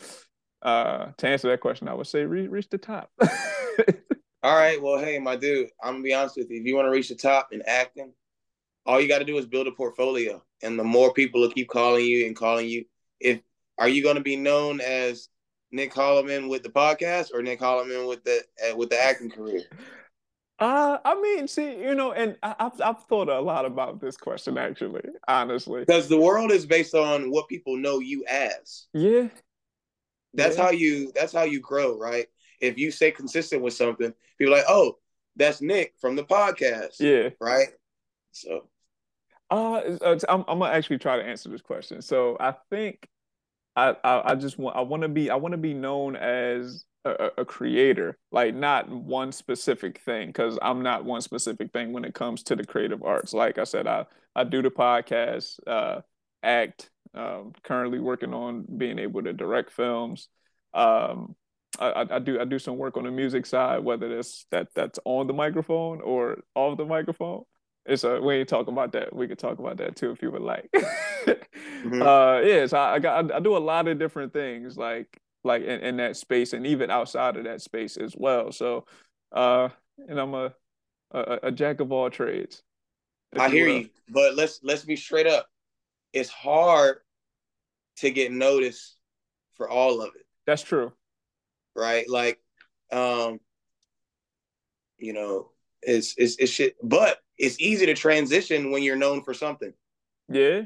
uh, 0.66 1.12
to 1.18 1.28
answer 1.28 1.48
that 1.50 1.62
question, 1.62 1.88
I 1.88 1.94
would 1.94 2.08
say 2.08 2.26
re- 2.26 2.48
reach 2.48 2.70
the 2.70 2.80
top. 2.80 3.12
all 4.44 4.58
right. 4.58 4.82
Well, 4.82 4.98
hey, 4.98 5.20
my 5.20 5.36
dude, 5.36 5.70
I'm 5.82 5.94
gonna 5.94 6.04
be 6.04 6.14
honest 6.14 6.38
with 6.38 6.50
you. 6.50 6.60
If 6.60 6.66
you 6.66 6.76
want 6.76 6.88
to 6.88 6.92
reach 6.92 7.10
the 7.10 7.16
top 7.16 7.50
in 7.54 7.62
acting, 7.68 8.12
all 8.86 9.00
you 9.00 9.08
got 9.08 9.20
to 9.20 9.26
do 9.26 9.38
is 9.38 9.46
build 9.46 9.68
a 9.68 9.72
portfolio, 9.72 10.44
and 10.64 10.78
the 10.78 10.84
more 10.84 11.14
people 11.14 11.42
will 11.42 11.52
keep 11.52 11.70
calling 11.70 12.04
you 12.04 12.26
and 12.26 12.36
calling 12.36 12.68
you. 12.68 12.84
If 13.20 13.42
are 13.78 13.88
you 13.88 14.02
going 14.02 14.16
to 14.16 14.22
be 14.22 14.36
known 14.36 14.82
as 14.82 15.30
Nick 15.72 15.94
Holloman 15.94 16.50
with 16.50 16.64
the 16.64 16.70
podcast 16.70 17.32
or 17.32 17.44
Nick 17.44 17.60
Holloman 17.60 18.08
with 18.08 18.24
the 18.24 18.42
uh, 18.68 18.76
with 18.76 18.90
the 18.90 19.00
acting 19.00 19.30
career? 19.30 19.62
Uh, 20.58 20.98
I 21.04 21.20
mean, 21.22 21.48
see, 21.48 21.78
you 21.80 21.94
know, 21.94 22.14
and 22.14 22.38
I, 22.42 22.56
have 22.60 22.82
I've 22.82 23.04
thought 23.04 23.28
a 23.28 23.40
lot 23.40 23.66
about 23.66 24.00
this 24.00 24.18
question 24.18 24.58
actually, 24.58 25.04
honestly, 25.28 25.82
because 25.82 26.08
the 26.08 26.20
world 26.20 26.52
is 26.52 26.66
based 26.66 26.96
on 26.96 27.30
what 27.30 27.50
people 27.50 27.78
know 27.78 28.00
you 28.00 28.26
as. 28.28 28.88
Yeah, 28.94 29.28
that's 30.36 30.58
yeah. 30.58 30.64
how 30.64 30.72
you 30.72 31.12
that's 31.16 31.34
how 31.34 31.44
you 31.44 31.60
grow, 31.60 31.98
right? 31.98 32.28
If 32.62 32.78
you 32.78 32.92
stay 32.92 33.12
consistent 33.12 33.62
with 33.62 33.74
something, 33.74 34.14
people 34.38 34.54
like, 34.54 34.66
oh, 34.68 34.98
that's 35.36 35.62
Nick 35.62 35.94
from 36.00 36.16
the 36.16 36.24
podcast. 36.24 37.00
Yeah, 37.00 37.30
right. 37.40 37.70
So 38.32 38.70
uh, 39.50 39.82
I'm, 40.28 40.44
I'm 40.48 40.60
gonna 40.60 40.72
actually 40.72 40.98
try 40.98 41.18
to 41.18 41.24
answer 41.24 41.50
this 41.50 41.62
question. 41.62 42.02
So 42.02 42.38
I 42.40 42.56
think 42.70 43.08
I, 43.76 43.96
I, 44.04 44.32
I 44.32 44.36
just 44.36 44.58
want 44.58 44.76
I 44.76 44.82
want 44.82 45.04
to 45.04 45.10
be 45.10 45.30
I 45.30 45.36
want 45.36 45.54
to 45.54 45.58
be 45.58 45.74
known 45.74 46.16
as 46.16 46.86
a, 47.04 47.30
a, 47.38 47.46
creator, 47.46 48.18
like 48.32 48.56
not 48.56 48.90
one 48.90 49.32
specific 49.32 50.00
thing, 50.00 50.28
because 50.28 50.58
I'm 50.62 50.82
not 50.82 51.06
one 51.06 51.22
specific 51.22 51.72
thing 51.72 51.94
when 51.94 52.04
it 52.04 52.16
comes 52.16 52.42
to 52.44 52.56
the 52.56 52.66
creative 52.66 53.04
arts. 53.04 53.34
Like 53.34 53.58
I 53.60 53.64
said, 53.64 53.86
I 53.86 54.06
I 54.36 54.44
do 54.44 54.62
the 54.62 54.72
podcast, 54.72 55.60
uh, 55.68 56.02
act. 56.42 56.90
Um, 57.16 57.54
currently 57.64 58.00
working 58.00 58.34
on 58.34 58.66
being 58.78 59.00
able 59.00 59.24
to 59.24 59.32
direct 59.32 59.72
films. 59.72 60.28
Um, 60.74 61.36
I, 61.80 62.06
I, 62.10 62.20
do 62.20 62.40
I 62.40 62.46
do 62.46 62.60
some 62.60 62.78
work 62.78 62.98
on 62.98 63.06
the 63.06 63.12
music 63.12 63.46
side, 63.46 63.84
whether 63.84 64.14
that's 64.14 64.46
that 64.52 64.68
that's 64.76 65.00
on 65.06 65.28
the 65.28 65.34
microphone 65.34 66.02
or 66.02 66.40
off 66.56 66.78
the 66.78 66.86
microphone 66.86 67.44
it's 67.86 68.04
a 68.04 68.20
we 68.20 68.36
ain't 68.36 68.50
talking 68.50 68.74
about 68.74 68.92
that. 68.94 69.16
We 69.16 69.28
could 69.28 69.40
talk 69.40 69.60
about 69.60 69.78
that 69.78 69.96
too 69.96 70.12
if 70.12 70.22
you 70.22 70.32
would 70.32 70.42
like. 70.42 70.70
mm-hmm. 70.74 72.02
Uh, 72.02 72.40
yeah, 72.40 72.66
so 72.66 72.78
I, 72.78 72.96
I 72.96 73.00
got 73.00 73.32
I, 73.32 73.40
do 73.40 73.56
a 73.56 73.60
lot 73.60 73.88
of 73.88 74.00
different 74.00 74.34
things 74.34 74.78
like 74.78 75.22
like 75.44 75.62
in, 75.62 75.82
in, 75.82 75.98
that 75.98 76.18
space 76.18 76.54
and 76.54 76.66
even 76.66 76.90
outside 76.90 77.38
of 77.38 77.44
that 77.44 77.62
space 77.62 77.98
as 77.98 78.16
well. 78.18 78.52
So, 78.52 78.86
uh, 79.32 79.70
and 80.08 80.20
I'm 80.20 80.34
a 80.34 80.54
a, 81.12 81.40
a 81.44 81.52
jack 81.52 81.80
of 81.80 81.92
all 81.92 82.10
trades. 82.10 82.64
I 83.38 83.50
hear 83.50 83.68
will. 83.68 83.78
you, 83.82 83.90
but 84.10 84.36
let's 84.36 84.62
let's 84.64 84.84
be 84.84 84.96
straight 84.96 85.28
up. 85.28 85.48
It's 86.12 86.30
hard 86.30 86.98
to 87.98 88.12
get 88.12 88.32
noticed 88.32 88.98
for 89.56 89.70
all 89.70 90.02
of 90.02 90.10
it. 90.16 90.26
That's 90.46 90.62
true. 90.62 90.94
Right? 91.76 92.10
Like, 92.10 92.40
um, 92.92 93.40
you 94.98 95.14
know, 95.14 95.50
it's 95.82 96.16
it's 96.18 96.38
it's 96.38 96.52
shit. 96.52 96.76
But 96.82 97.20
it's 97.38 97.60
easy 97.60 97.86
to 97.86 97.94
transition 97.94 98.72
when 98.72 98.84
you're 98.84 98.96
known 98.96 99.24
for 99.24 99.34
something. 99.34 99.74
Yeah. 100.30 100.62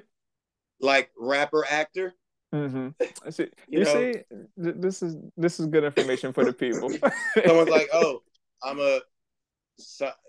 Like 0.79 1.11
rapper, 1.17 1.65
actor. 1.69 2.13
Mm-hmm. 2.53 2.89
See, 3.29 3.43
you, 3.67 3.79
you 3.79 3.85
know, 3.85 3.93
see, 3.93 4.15
this 4.57 5.03
is 5.03 5.17
this 5.37 5.59
is 5.59 5.67
good 5.67 5.83
information 5.83 6.33
for 6.33 6.45
the 6.45 6.53
people. 6.53 6.89
someone's 7.45 7.69
like, 7.69 7.89
"Oh, 7.93 8.23
I'm 8.63 8.79
a, 8.79 9.01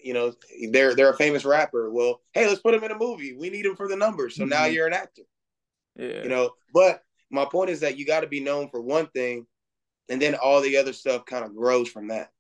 you 0.03 0.13
know, 0.13 0.35
they're 0.71 0.95
they're 0.95 1.11
a 1.11 1.17
famous 1.17 1.45
rapper. 1.45 1.91
Well, 1.91 2.21
hey, 2.33 2.47
let's 2.47 2.61
put 2.61 2.75
him 2.75 2.85
in 2.85 2.91
a 2.91 2.99
movie. 2.99 3.35
We 3.39 3.49
need 3.49 3.65
him 3.65 3.77
for 3.77 3.89
the 3.89 3.97
numbers. 3.97 4.37
So 4.37 4.43
mm-hmm. 4.43 4.51
now 4.51 4.65
you're 4.67 4.87
an 4.87 4.93
actor. 4.93 5.23
Yeah, 5.97 6.23
you 6.23 6.29
know. 6.29 6.51
But 6.73 7.03
my 7.31 7.45
point 7.45 7.71
is 7.71 7.81
that 7.81 7.99
you 7.99 8.07
got 8.07 8.21
to 8.21 8.27
be 8.27 8.41
known 8.41 8.69
for 8.71 8.81
one 8.81 9.07
thing, 9.09 9.47
and 10.09 10.21
then 10.21 10.35
all 10.35 10.61
the 10.61 10.77
other 10.77 10.93
stuff 10.93 11.25
kind 11.27 11.45
of 11.45 11.55
grows 11.55 11.89
from 11.89 12.09
that. 12.09 12.31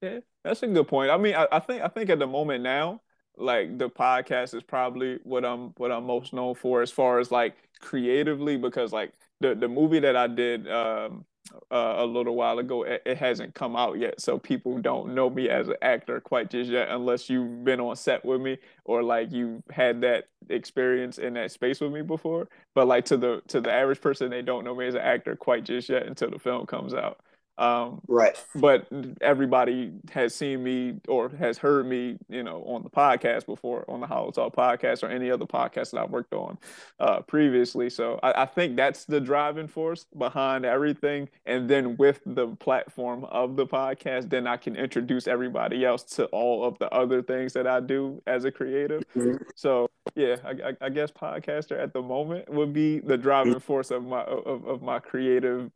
Yeah, 0.00 0.20
that's 0.44 0.62
a 0.62 0.66
good 0.66 0.88
point. 0.88 1.10
I 1.10 1.16
mean, 1.16 1.34
I, 1.34 1.46
I 1.52 1.58
think 1.60 1.82
I 1.82 1.88
think 1.88 2.10
at 2.10 2.18
the 2.18 2.26
moment 2.26 2.62
now, 2.62 3.00
like 3.36 3.78
the 3.78 3.88
podcast 3.88 4.54
is 4.54 4.62
probably 4.62 5.18
what 5.22 5.44
I'm 5.44 5.68
what 5.76 5.92
I'm 5.92 6.04
most 6.04 6.32
known 6.32 6.54
for 6.54 6.82
as 6.82 6.90
far 6.90 7.18
as 7.18 7.30
like 7.30 7.56
creatively 7.80 8.56
because 8.56 8.92
like 8.92 9.12
the 9.40 9.54
the 9.54 9.68
movie 9.68 10.00
that 10.00 10.16
I 10.16 10.26
did 10.26 10.70
um 10.70 11.24
uh, 11.70 11.94
a 11.98 12.06
little 12.06 12.34
while 12.34 12.58
ago. 12.58 12.82
It, 12.82 13.02
it, 13.06 13.18
hasn't 13.18 13.54
come 13.54 13.76
out 13.76 13.98
yet, 13.98 14.20
so 14.20 14.38
people 14.38 14.78
don't 14.78 15.14
know 15.14 15.30
me 15.30 15.48
as 15.48 15.68
an 15.68 15.76
actor 15.82 16.20
quite 16.20 16.50
just 16.50 16.70
yet, 16.70 16.88
unless 16.88 17.30
you've 17.30 17.64
been 17.64 17.80
on 17.80 17.96
set 17.96 18.24
with 18.24 18.40
me 18.40 18.58
or 18.84 19.02
like 19.02 19.32
you've 19.32 19.62
had 19.70 20.00
that 20.02 20.28
experience 20.48 21.18
in 21.18 21.34
that 21.34 21.50
space 21.50 21.80
with 21.80 21.92
me 21.92 22.02
before. 22.02 22.48
But 22.74 22.88
like 22.88 23.04
to 23.06 23.16
the 23.16 23.42
to 23.48 23.60
the 23.60 23.72
average 23.72 24.00
person, 24.00 24.30
they 24.30 24.42
don't 24.42 24.64
know 24.64 24.74
me 24.74 24.86
as 24.86 24.94
an 24.94 25.00
actor 25.00 25.36
quite 25.36 25.64
just 25.64 25.88
yet 25.88 26.06
until 26.06 26.30
the 26.30 26.38
film 26.38 26.66
comes 26.66 26.94
out. 26.94 27.20
Um, 27.58 28.00
right. 28.08 28.42
But 28.54 28.86
everybody 29.20 29.92
has 30.10 30.34
seen 30.34 30.62
me 30.62 31.00
or 31.06 31.28
has 31.30 31.58
heard 31.58 31.86
me, 31.86 32.18
you 32.28 32.42
know, 32.42 32.62
on 32.66 32.82
the 32.82 32.90
podcast 32.90 33.46
before, 33.46 33.84
on 33.88 34.00
the 34.00 34.06
HolloTalk 34.06 34.54
podcast 34.54 35.02
or 35.02 35.08
any 35.08 35.30
other 35.30 35.44
podcast 35.44 35.90
that 35.90 36.00
I've 36.00 36.10
worked 36.10 36.32
on 36.32 36.58
uh, 36.98 37.20
previously. 37.20 37.90
So 37.90 38.18
I, 38.22 38.42
I, 38.42 38.46
think 38.46 38.76
that's 38.76 39.04
the 39.04 39.20
driving 39.20 39.68
force 39.68 40.06
behind 40.16 40.64
everything. 40.64 41.28
And 41.46 41.68
then 41.68 41.96
with 41.96 42.20
the 42.24 42.48
platform 42.56 43.24
of 43.24 43.56
the 43.56 43.66
podcast, 43.66 44.30
then 44.30 44.46
I 44.46 44.56
can 44.56 44.74
introduce 44.74 45.26
everybody 45.26 45.84
else 45.84 46.02
to 46.14 46.26
all 46.26 46.64
of 46.64 46.78
the 46.78 46.92
other 46.92 47.22
things 47.22 47.52
that 47.52 47.66
I 47.66 47.80
do 47.80 48.22
as 48.26 48.44
a 48.44 48.50
creative. 48.50 49.02
Mm-hmm. 49.14 49.42
So 49.54 49.90
yeah, 50.14 50.36
I, 50.44 50.74
I, 50.80 50.88
guess 50.88 51.10
podcaster 51.10 51.78
at 51.80 51.92
the 51.92 52.02
moment 52.02 52.48
would 52.48 52.72
be 52.72 52.98
the 52.98 53.16
driving 53.16 53.60
force 53.60 53.90
of 53.90 54.04
my 54.04 54.22
of, 54.22 54.66
of 54.66 54.82
my 54.82 54.98
creative 54.98 55.70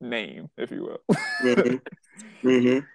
name, 0.00 0.48
if 0.56 0.70
you 0.70 0.82
will. 0.82 1.16
mm-hmm. 1.42 2.48
Mm-hmm. 2.48 2.78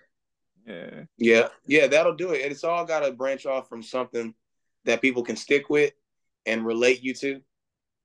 Yeah. 0.68 1.04
Yeah. 1.20 1.48
Yeah, 1.68 1.86
that'll 1.86 2.16
do 2.16 2.32
it. 2.32 2.42
And 2.42 2.52
it's 2.52 2.64
all 2.64 2.86
got 2.86 3.02
to 3.02 3.12
branch 3.12 3.46
off 3.46 3.70
from 3.70 3.84
something 3.84 4.34
that 4.86 5.00
people 5.00 5.22
can 5.22 5.36
stick 5.36 5.70
with 5.70 5.94
and 6.48 6.66
relate 6.66 7.04
you 7.04 7.14
to. 7.14 7.42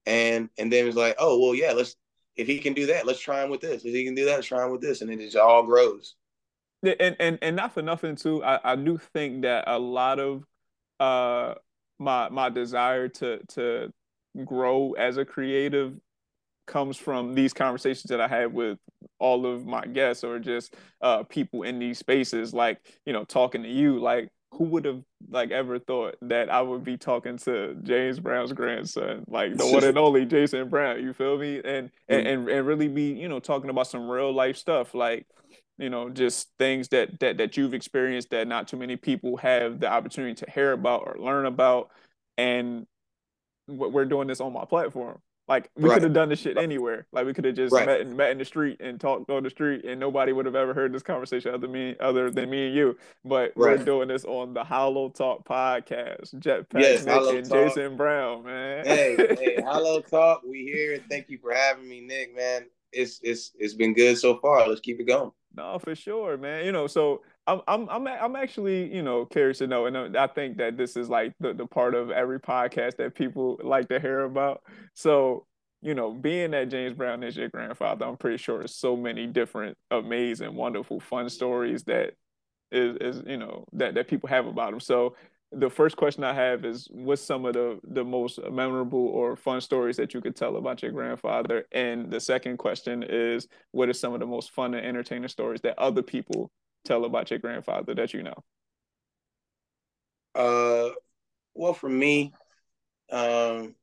And 0.05 0.51
and 0.59 0.71
then 0.71 0.87
it's 0.87 0.95
like, 0.95 1.17
oh 1.19 1.41
well, 1.41 1.55
yeah, 1.55 1.73
let's 1.73 1.97
if 2.37 2.47
he 2.47 2.59
can 2.59 2.75
do 2.75 2.87
that, 2.87 3.07
let's 3.07 3.19
try 3.19 3.43
him 3.43 3.49
with 3.49 3.63
this. 3.63 3.85
If 3.85 3.95
he 3.95 4.05
can 4.05 4.15
do 4.15 4.27
that, 4.27 4.35
let's 4.37 4.47
try 4.47 4.65
him 4.65 4.73
with 4.73 4.83
this. 4.83 5.01
And 5.01 5.11
it 5.11 5.21
just 5.21 5.39
all 5.39 5.63
grows. 5.63 6.17
Yeah, 6.83 6.95
and, 7.01 7.17
and 7.19 7.39
and 7.41 7.57
not 7.57 7.73
for 7.73 7.81
nothing 7.83 8.17
too, 8.17 8.43
I, 8.45 8.73
I 8.73 8.77
do 8.77 8.99
think 9.15 9.43
that 9.43 9.65
a 9.67 9.79
lot 9.79 10.19
of 10.19 10.45
uh 10.99 11.55
my 11.99 12.29
my 12.29 12.49
desire 12.49 13.09
to 13.09 13.41
to 13.55 13.93
grow 14.45 14.93
as 14.93 15.17
a 15.17 15.25
creative 15.25 15.99
comes 16.71 16.97
from 16.97 17.35
these 17.35 17.53
conversations 17.53 18.05
that 18.05 18.21
I 18.21 18.29
had 18.29 18.53
with 18.55 18.79
all 19.19 19.45
of 19.45 19.67
my 19.67 19.85
guests 19.85 20.25
or 20.25 20.39
just 20.39 20.75
uh, 21.03 21.25
people 21.25 21.65
in 21.65 21.79
these 21.79 21.99
spaces, 21.99 22.55
like 22.55 22.79
you 23.05 23.13
know, 23.13 23.25
talking 23.25 23.63
to 23.65 23.69
you, 23.69 23.99
like 23.99 24.31
who 24.53 24.65
would 24.65 24.85
have 24.85 25.03
like 25.29 25.51
ever 25.51 25.79
thought 25.79 26.17
that 26.23 26.51
I 26.51 26.63
would 26.63 26.85
be 26.85 26.97
talking 26.97 27.37
to 27.39 27.77
James 27.83 28.21
Brown's 28.21 28.53
grandson, 28.53 29.25
like 29.27 29.57
the 29.57 29.67
one 29.67 29.85
and 29.85 29.99
only 30.07 30.25
Jason 30.25 30.69
Brown, 30.69 31.03
you 31.03 31.13
feel 31.13 31.37
me? 31.37 31.57
And, 31.57 31.91
mm-hmm. 31.91 32.27
and 32.27 32.49
and 32.49 32.67
really 32.67 32.89
be, 32.89 33.13
you 33.13 33.29
know, 33.29 33.41
talking 33.41 33.71
about 33.71 33.89
some 33.89 34.09
real 34.09 34.33
life 34.33 34.57
stuff 34.57 34.95
like 34.95 35.27
you 35.79 35.89
know 35.91 36.11
just 36.11 36.51
things 36.59 36.89
that 36.89 37.19
that 37.21 37.39
that 37.39 37.57
you've 37.57 37.75
experienced 37.75 38.31
that 38.31 38.47
not 38.47 38.69
too 38.69 38.77
many 38.77 38.97
people 38.97 39.37
have 39.39 39.81
the 39.81 39.91
opportunity 39.91 40.35
to 40.35 40.51
hear 40.51 40.73
about 40.73 41.03
or 41.07 41.17
learn 41.19 41.47
about 41.47 41.91
and 42.37 42.87
we're 43.67 44.05
doing 44.05 44.29
this 44.29 44.41
on 44.41 44.53
my 44.53 44.65
platform 44.65 45.19
like 45.51 45.69
we 45.75 45.89
right. 45.89 45.97
could 45.97 46.05
have 46.05 46.13
done 46.13 46.29
this 46.29 46.39
shit 46.39 46.57
anywhere. 46.57 47.09
Like 47.11 47.27
we 47.27 47.35
could 47.35 47.45
have 47.45 47.57
just 47.57 47.75
right. 47.75 47.85
met 47.85 48.01
in, 48.01 48.17
met 48.17 48.31
in 48.31 48.39
the 48.39 48.45
street 48.45 48.81
and 48.81 49.01
talked 49.01 49.29
on 49.31 49.43
the 49.43 49.51
street, 49.51 49.85
and 49.85 49.99
nobody 49.99 50.33
would 50.33 50.47
have 50.47 50.55
ever 50.55 50.73
heard 50.73 50.93
this 50.93 51.03
conversation 51.03 51.53
other 51.53 51.67
me 51.67 51.97
other 51.99 52.31
than 52.31 52.49
me 52.49 52.69
and 52.69 52.75
you. 52.77 52.97
But 53.25 53.53
right. 53.57 53.77
we're 53.77 53.85
doing 53.85 54.07
this 54.07 54.25
on 54.25 54.55
the 54.55 54.63
HolloTalk 54.63 55.45
podcast. 55.45 56.37
Jetpack 56.37 56.81
yes, 56.81 57.05
Nick 57.05 57.15
Hollow 57.15 57.37
and 57.37 57.49
Talk. 57.49 57.75
Jason 57.75 57.97
Brown, 57.97 58.45
man. 58.45 58.87
Hey, 58.87 59.17
hey, 59.17 59.63
Hollow 59.65 60.01
Talk. 60.01 60.43
We 60.49 60.63
here. 60.63 61.03
Thank 61.11 61.29
you 61.29 61.39
for 61.39 61.53
having 61.53 61.89
me, 61.89 62.01
Nick. 62.01 62.37
Man, 62.37 62.67
it's 62.93 63.19
it's 63.25 63.51
it's 63.59 63.75
been 63.75 63.93
good 63.93 64.19
so 64.19 64.39
far. 64.39 64.69
Let's 64.69 64.81
keep 64.81 65.01
it 65.01 65.05
going. 65.05 65.33
No, 65.57 65.81
for 65.81 65.97
sure, 65.97 66.37
man. 66.37 66.65
You 66.65 66.71
know, 66.71 66.87
so 66.87 67.23
I'm 67.67 67.89
I'm 67.89 68.07
I'm 68.07 68.37
actually 68.37 68.95
you 68.95 69.03
know 69.03 69.25
curious 69.25 69.59
to 69.59 69.67
know, 69.67 69.87
and 69.87 69.97
uh, 69.97 70.09
I 70.19 70.27
think 70.27 70.59
that 70.59 70.77
this 70.77 70.97
is 70.97 71.09
like 71.09 71.35
the 71.41 71.53
the 71.53 71.67
part 71.67 71.95
of 71.95 72.11
every 72.11 72.39
podcast 72.41 72.97
that 72.97 73.15
people 73.15 73.59
like 73.63 73.89
to 73.89 74.01
hear 74.01 74.21
about. 74.25 74.63
So 74.95 75.47
you 75.83 75.95
know, 75.95 76.13
being 76.13 76.51
that 76.51 76.69
James 76.69 76.95
Brown 76.95 77.23
is 77.23 77.37
your 77.37 77.49
grandfather, 77.49 78.05
I'm 78.05 78.17
pretty 78.17 78.37
sure 78.37 78.59
there's 78.59 78.75
so 78.75 78.97
many 78.97 79.27
different, 79.27 79.79
amazing, 79.91 80.55
wonderful, 80.55 81.01
fun 81.01 81.31
stories 81.31 81.85
that 81.85 82.13
is 82.71 82.97
is 83.01 83.23
you 83.27 83.37
know 83.37 83.65
that 83.73 83.95
that 83.95 84.09
people 84.09 84.29
have 84.29 84.47
about 84.47 84.73
him. 84.73 84.81
So 84.81 85.17
the 85.53 85.71
first 85.71 85.97
question 85.97 86.23
I 86.23 86.33
have 86.33 86.65
is 86.65 86.87
what's 86.91 87.23
some 87.23 87.45
of 87.47 87.55
the 87.55 87.81
the 87.85 88.05
most 88.05 88.39
memorable 88.51 89.07
or 89.09 89.37
fun 89.37 89.61
stories 89.61 89.97
that 89.97 90.15
you 90.15 90.21
could 90.21 90.37
tell 90.37 90.57
about 90.57 90.83
your 90.83 90.93
grandfather? 90.93 91.67
And 91.73 92.11
the 92.11 92.21
second 92.21 92.59
question 92.59 93.03
is 93.03 93.49
what 93.73 93.89
are 93.89 93.95
some 93.95 94.15
of 94.15 94.21
the 94.21 94.27
most 94.27 94.53
fun 94.53 94.75
and 94.75 94.87
entertaining 94.87 95.29
stories 95.29 95.61
that 95.63 95.79
other 95.79 96.03
people 96.03 96.51
tell 96.85 97.05
about 97.05 97.31
your 97.31 97.39
grandfather 97.39 97.95
that 97.95 98.15
you 98.15 98.23
know? 98.23 98.45
Uh, 100.35 100.91
well, 101.55 101.75
for 101.75 101.89
me, 101.89 102.33
um, 103.11 103.75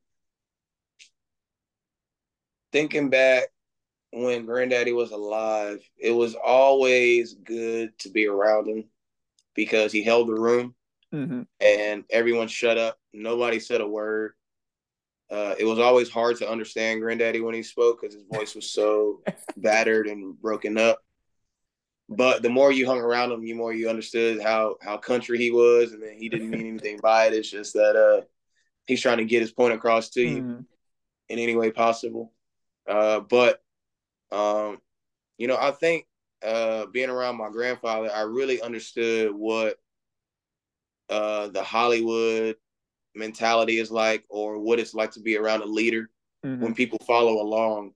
thinking 2.72 3.10
back 3.10 3.44
when 4.12 4.46
Granddaddy 4.46 4.92
was 4.92 5.10
alive, 5.10 5.80
it 5.98 6.12
was 6.12 6.34
always 6.34 7.34
good 7.34 7.98
to 8.00 8.10
be 8.10 8.26
around 8.26 8.68
him 8.68 8.84
because 9.54 9.92
he 9.92 10.02
held 10.02 10.28
the 10.28 10.34
room 10.34 10.74
mm-hmm. 11.14 11.42
and 11.60 12.04
everyone 12.10 12.48
shut 12.48 12.78
up. 12.78 12.98
Nobody 13.12 13.60
said 13.60 13.80
a 13.80 13.88
word. 13.88 14.32
Uh, 15.30 15.54
it 15.58 15.64
was 15.64 15.78
always 15.78 16.08
hard 16.08 16.38
to 16.38 16.50
understand 16.50 17.02
Granddaddy 17.02 17.40
when 17.40 17.54
he 17.54 17.62
spoke 17.62 18.00
because 18.00 18.14
his 18.14 18.24
voice 18.32 18.54
was 18.54 18.70
so 18.70 19.20
battered 19.58 20.06
and 20.06 20.40
broken 20.40 20.78
up 20.78 21.02
but 22.08 22.42
the 22.42 22.48
more 22.48 22.72
you 22.72 22.86
hung 22.86 23.00
around 23.00 23.32
him, 23.32 23.42
the 23.42 23.52
more 23.52 23.72
you 23.72 23.88
understood 23.88 24.40
how 24.42 24.76
how 24.80 24.96
country 24.96 25.38
he 25.38 25.50
was, 25.50 25.92
and 25.92 26.02
then 26.02 26.16
he 26.18 26.28
didn't 26.28 26.50
mean 26.50 26.66
anything 26.66 26.98
by 27.02 27.26
it. 27.26 27.34
It's 27.34 27.50
just 27.50 27.74
that 27.74 27.96
uh, 27.96 28.24
he's 28.86 29.02
trying 29.02 29.18
to 29.18 29.24
get 29.24 29.42
his 29.42 29.52
point 29.52 29.74
across 29.74 30.08
to 30.10 30.22
you 30.22 30.42
mm. 30.42 30.64
in 31.28 31.38
any 31.38 31.54
way 31.54 31.70
possible. 31.70 32.32
Uh, 32.88 33.20
but 33.20 33.60
um, 34.32 34.78
you 35.36 35.48
know, 35.48 35.58
I 35.60 35.70
think 35.70 36.06
uh, 36.42 36.86
being 36.86 37.10
around 37.10 37.36
my 37.36 37.50
grandfather, 37.50 38.10
I 38.10 38.22
really 38.22 38.62
understood 38.62 39.32
what 39.34 39.76
uh, 41.10 41.48
the 41.48 41.62
Hollywood 41.62 42.56
mentality 43.14 43.78
is 43.78 43.90
like, 43.90 44.24
or 44.30 44.58
what 44.58 44.78
it's 44.78 44.94
like 44.94 45.12
to 45.12 45.20
be 45.20 45.36
around 45.36 45.60
a 45.60 45.66
leader 45.66 46.08
mm-hmm. 46.44 46.62
when 46.62 46.74
people 46.74 46.98
follow 47.06 47.42
along 47.42 47.92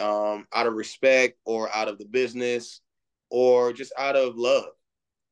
um, 0.00 0.48
out 0.52 0.66
of 0.66 0.74
respect 0.74 1.38
or 1.44 1.72
out 1.74 1.88
of 1.88 1.98
the 1.98 2.04
business 2.04 2.80
or 3.38 3.70
just 3.70 3.92
out 3.98 4.16
of 4.16 4.38
love, 4.38 4.70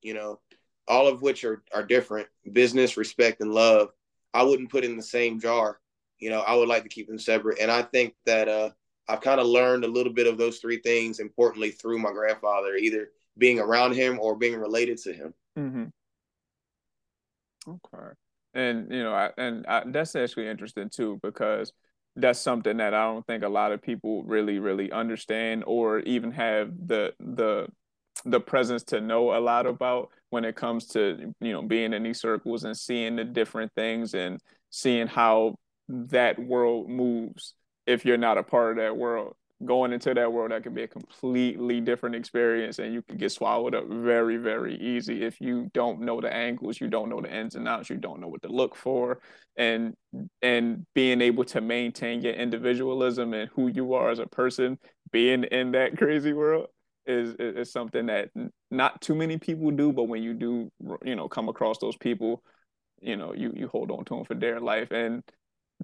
you 0.02 0.12
know, 0.12 0.38
all 0.86 1.08
of 1.08 1.22
which 1.22 1.42
are, 1.42 1.62
are 1.72 1.82
different 1.82 2.28
business, 2.52 2.98
respect, 2.98 3.40
and 3.40 3.50
love. 3.50 3.88
I 4.34 4.42
wouldn't 4.42 4.70
put 4.70 4.84
in 4.84 4.98
the 4.98 5.02
same 5.02 5.40
jar. 5.40 5.80
You 6.18 6.28
know, 6.28 6.40
I 6.40 6.54
would 6.54 6.68
like 6.68 6.82
to 6.82 6.90
keep 6.90 7.08
them 7.08 7.18
separate. 7.18 7.60
And 7.60 7.70
I 7.70 7.80
think 7.80 8.14
that 8.26 8.46
uh, 8.46 8.70
I've 9.08 9.22
kind 9.22 9.40
of 9.40 9.46
learned 9.46 9.84
a 9.84 9.88
little 9.88 10.12
bit 10.12 10.26
of 10.26 10.36
those 10.36 10.58
three 10.58 10.80
things 10.80 11.18
importantly 11.18 11.70
through 11.70 11.98
my 11.98 12.12
grandfather, 12.12 12.74
either 12.74 13.08
being 13.38 13.58
around 13.58 13.94
him 13.94 14.18
or 14.20 14.36
being 14.36 14.58
related 14.58 14.98
to 14.98 15.12
him. 15.14 15.34
Mm-hmm. 15.58 15.84
Okay. 17.70 18.12
And, 18.52 18.92
you 18.92 19.02
know, 19.02 19.14
I, 19.14 19.30
and 19.38 19.66
I, 19.66 19.84
that's 19.86 20.14
actually 20.14 20.48
interesting 20.48 20.90
too, 20.90 21.18
because 21.22 21.72
that's 22.16 22.38
something 22.38 22.76
that 22.76 22.92
I 22.92 23.06
don't 23.06 23.26
think 23.26 23.44
a 23.44 23.48
lot 23.48 23.72
of 23.72 23.80
people 23.80 24.24
really, 24.24 24.58
really 24.58 24.92
understand 24.92 25.64
or 25.66 26.00
even 26.00 26.32
have 26.32 26.68
the, 26.86 27.14
the, 27.18 27.68
the 28.24 28.40
presence 28.40 28.82
to 28.84 29.00
know 29.00 29.36
a 29.36 29.40
lot 29.40 29.66
about 29.66 30.10
when 30.30 30.44
it 30.44 30.56
comes 30.56 30.86
to 30.86 31.32
you 31.40 31.52
know 31.52 31.62
being 31.62 31.92
in 31.92 32.02
these 32.02 32.20
circles 32.20 32.64
and 32.64 32.76
seeing 32.76 33.16
the 33.16 33.24
different 33.24 33.72
things 33.74 34.14
and 34.14 34.40
seeing 34.70 35.06
how 35.06 35.54
that 35.88 36.38
world 36.38 36.88
moves 36.88 37.54
if 37.86 38.04
you're 38.04 38.16
not 38.16 38.38
a 38.38 38.42
part 38.42 38.72
of 38.72 38.76
that 38.78 38.96
world. 38.96 39.34
Going 39.64 39.92
into 39.92 40.12
that 40.12 40.32
world 40.32 40.50
that 40.50 40.62
can 40.62 40.74
be 40.74 40.82
a 40.82 40.88
completely 40.88 41.80
different 41.80 42.16
experience 42.16 42.80
and 42.80 42.92
you 42.92 43.02
can 43.02 43.16
get 43.16 43.30
swallowed 43.30 43.74
up 43.74 43.86
very 43.88 44.36
very 44.36 44.74
easy 44.74 45.22
if 45.22 45.40
you 45.40 45.70
don't 45.72 46.00
know 46.00 46.20
the 46.20 46.30
angles 46.30 46.80
you 46.80 46.88
don't 46.88 47.08
know 47.08 47.20
the 47.20 47.34
ins 47.34 47.54
and 47.54 47.66
outs 47.68 47.88
you 47.88 47.96
don't 47.96 48.20
know 48.20 48.28
what 48.28 48.42
to 48.42 48.48
look 48.48 48.74
for. 48.74 49.20
And 49.56 49.94
and 50.42 50.84
being 50.94 51.20
able 51.20 51.44
to 51.44 51.60
maintain 51.60 52.20
your 52.20 52.34
individualism 52.34 53.32
and 53.32 53.48
who 53.54 53.68
you 53.68 53.94
are 53.94 54.10
as 54.10 54.18
a 54.18 54.26
person 54.26 54.78
being 55.12 55.44
in 55.44 55.70
that 55.72 55.96
crazy 55.98 56.32
world 56.32 56.66
is 57.06 57.34
is 57.38 57.72
something 57.72 58.06
that 58.06 58.30
not 58.70 59.00
too 59.00 59.14
many 59.14 59.38
people 59.38 59.70
do, 59.70 59.92
but 59.92 60.04
when 60.04 60.22
you 60.22 60.34
do, 60.34 60.70
you 61.04 61.16
know, 61.16 61.28
come 61.28 61.48
across 61.48 61.78
those 61.78 61.96
people, 61.96 62.42
you 63.00 63.16
know, 63.16 63.34
you 63.34 63.52
you 63.54 63.68
hold 63.68 63.90
on 63.90 64.04
to 64.04 64.14
them 64.14 64.24
for 64.24 64.34
their 64.34 64.60
life. 64.60 64.90
And 64.90 65.22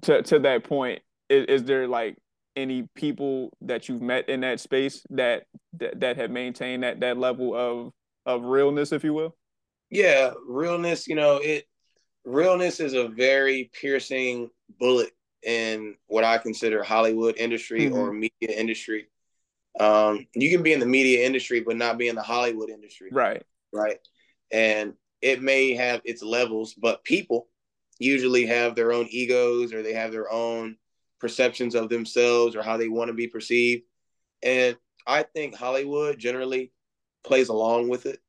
to 0.03 0.21
to 0.23 0.39
that 0.39 0.63
point, 0.63 1.01
is, 1.29 1.45
is 1.45 1.63
there 1.63 1.87
like 1.87 2.17
any 2.55 2.87
people 2.95 3.51
that 3.61 3.87
you've 3.87 4.01
met 4.01 4.27
in 4.27 4.41
that 4.41 4.59
space 4.59 5.03
that 5.11 5.43
that, 5.79 5.99
that 5.99 6.17
have 6.17 6.31
maintained 6.31 6.83
that 6.83 6.99
that 7.01 7.17
level 7.17 7.55
of 7.55 7.91
of 8.25 8.43
realness, 8.43 8.91
if 8.91 9.03
you 9.03 9.13
will? 9.13 9.35
Yeah, 9.89 10.31
realness. 10.47 11.07
You 11.07 11.15
know, 11.15 11.37
it 11.37 11.65
realness 12.25 12.79
is 12.79 12.93
a 12.93 13.07
very 13.07 13.69
piercing 13.73 14.49
bullet 14.79 15.11
in 15.43 15.95
what 16.07 16.23
I 16.23 16.37
consider 16.37 16.83
Hollywood 16.83 17.35
industry 17.37 17.81
mm-hmm. 17.81 17.97
or 17.97 18.13
media 18.13 18.57
industry 18.57 19.07
Um, 19.79 20.27
you 20.33 20.49
can 20.49 20.63
be 20.63 20.73
in 20.73 20.79
the 20.79 20.85
media 20.85 21.25
industry, 21.25 21.61
but 21.61 21.77
not 21.77 21.97
be 21.97 22.07
in 22.07 22.15
the 22.15 22.21
Hollywood 22.21 22.69
industry. 22.69 23.09
Right. 23.11 23.43
Right. 23.71 23.99
And 24.51 24.93
it 25.21 25.41
may 25.41 25.73
have 25.75 26.01
its 26.03 26.21
levels, 26.21 26.73
but 26.73 27.03
people 27.03 27.47
usually 27.99 28.45
have 28.47 28.75
their 28.75 28.91
own 28.91 29.07
egos 29.09 29.73
or 29.73 29.83
they 29.83 29.93
have 29.93 30.11
their 30.11 30.31
own 30.31 30.75
perceptions 31.19 31.75
of 31.75 31.87
themselves 31.89 32.55
or 32.55 32.63
how 32.63 32.77
they 32.77 32.89
want 32.89 33.07
to 33.09 33.13
be 33.13 33.27
perceived. 33.27 33.83
And 34.43 34.75
I 35.05 35.23
think 35.23 35.55
Hollywood 35.55 36.17
generally 36.17 36.73
plays 37.23 37.49
along 37.49 37.89
with 37.89 38.07
it. 38.07 38.19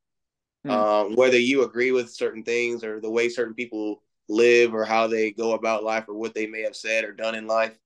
Hmm. 0.65 0.71
Um, 0.71 1.17
whether 1.17 1.39
you 1.39 1.65
agree 1.65 1.91
with 1.91 2.13
certain 2.13 2.45
things 2.45 2.85
or 2.85 3.01
the 3.01 3.11
way 3.11 3.29
certain 3.29 3.55
people 3.55 4.03
live 4.29 4.75
or 4.75 4.85
how 4.85 5.07
they 5.07 5.33
go 5.33 5.55
about 5.55 5.83
life 5.83 6.05
or 6.09 6.15
what 6.15 6.35
they 6.35 6.47
may 6.47 6.63
have 6.63 6.77
said 6.77 7.05
or 7.05 7.13
done 7.13 7.35
in 7.35 7.47
life, 7.47 7.77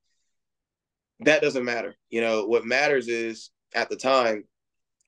that 1.21 1.43
doesn't 1.43 1.64
matter. 1.64 1.95
You 2.11 2.21
know, 2.21 2.47
what 2.47 2.67
matters 2.67 3.09
is 3.09 3.51
at 3.75 3.89
the 3.89 3.97
time, 3.97 4.45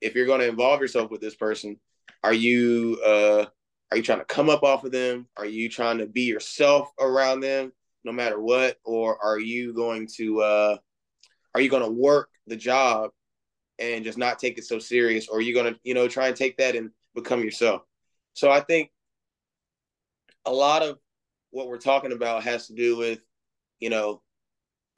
if 0.01 0.15
you're 0.15 0.25
going 0.25 0.39
to 0.39 0.47
involve 0.47 0.81
yourself 0.81 1.11
with 1.11 1.21
this 1.21 1.35
person, 1.35 1.79
are 2.23 2.33
you 2.33 2.99
uh, 3.05 3.45
are 3.91 3.97
you 3.97 4.03
trying 4.03 4.19
to 4.19 4.25
come 4.25 4.49
up 4.49 4.63
off 4.63 4.83
of 4.83 4.91
them? 4.91 5.27
Are 5.37 5.45
you 5.45 5.69
trying 5.69 5.97
to 5.99 6.05
be 6.05 6.21
yourself 6.21 6.89
around 6.99 7.41
them 7.41 7.71
no 8.03 8.11
matter 8.11 8.39
what? 8.39 8.77
Or 8.83 9.23
are 9.23 9.39
you 9.39 9.73
going 9.73 10.07
to 10.17 10.41
uh 10.41 10.77
are 11.55 11.61
you 11.61 11.69
gonna 11.69 11.89
work 11.89 12.29
the 12.47 12.55
job 12.55 13.11
and 13.79 14.03
just 14.03 14.17
not 14.17 14.39
take 14.39 14.57
it 14.57 14.65
so 14.65 14.79
serious? 14.79 15.27
Or 15.27 15.37
are 15.37 15.41
you 15.41 15.53
gonna, 15.53 15.75
you 15.83 15.93
know, 15.93 16.07
try 16.07 16.27
and 16.27 16.35
take 16.35 16.57
that 16.57 16.75
and 16.75 16.91
become 17.15 17.43
yourself? 17.43 17.81
So 18.33 18.51
I 18.51 18.61
think 18.61 18.91
a 20.45 20.51
lot 20.51 20.83
of 20.83 20.97
what 21.51 21.67
we're 21.67 21.77
talking 21.77 22.11
about 22.11 22.43
has 22.43 22.67
to 22.67 22.73
do 22.73 22.95
with, 22.97 23.19
you 23.79 23.89
know, 23.89 24.21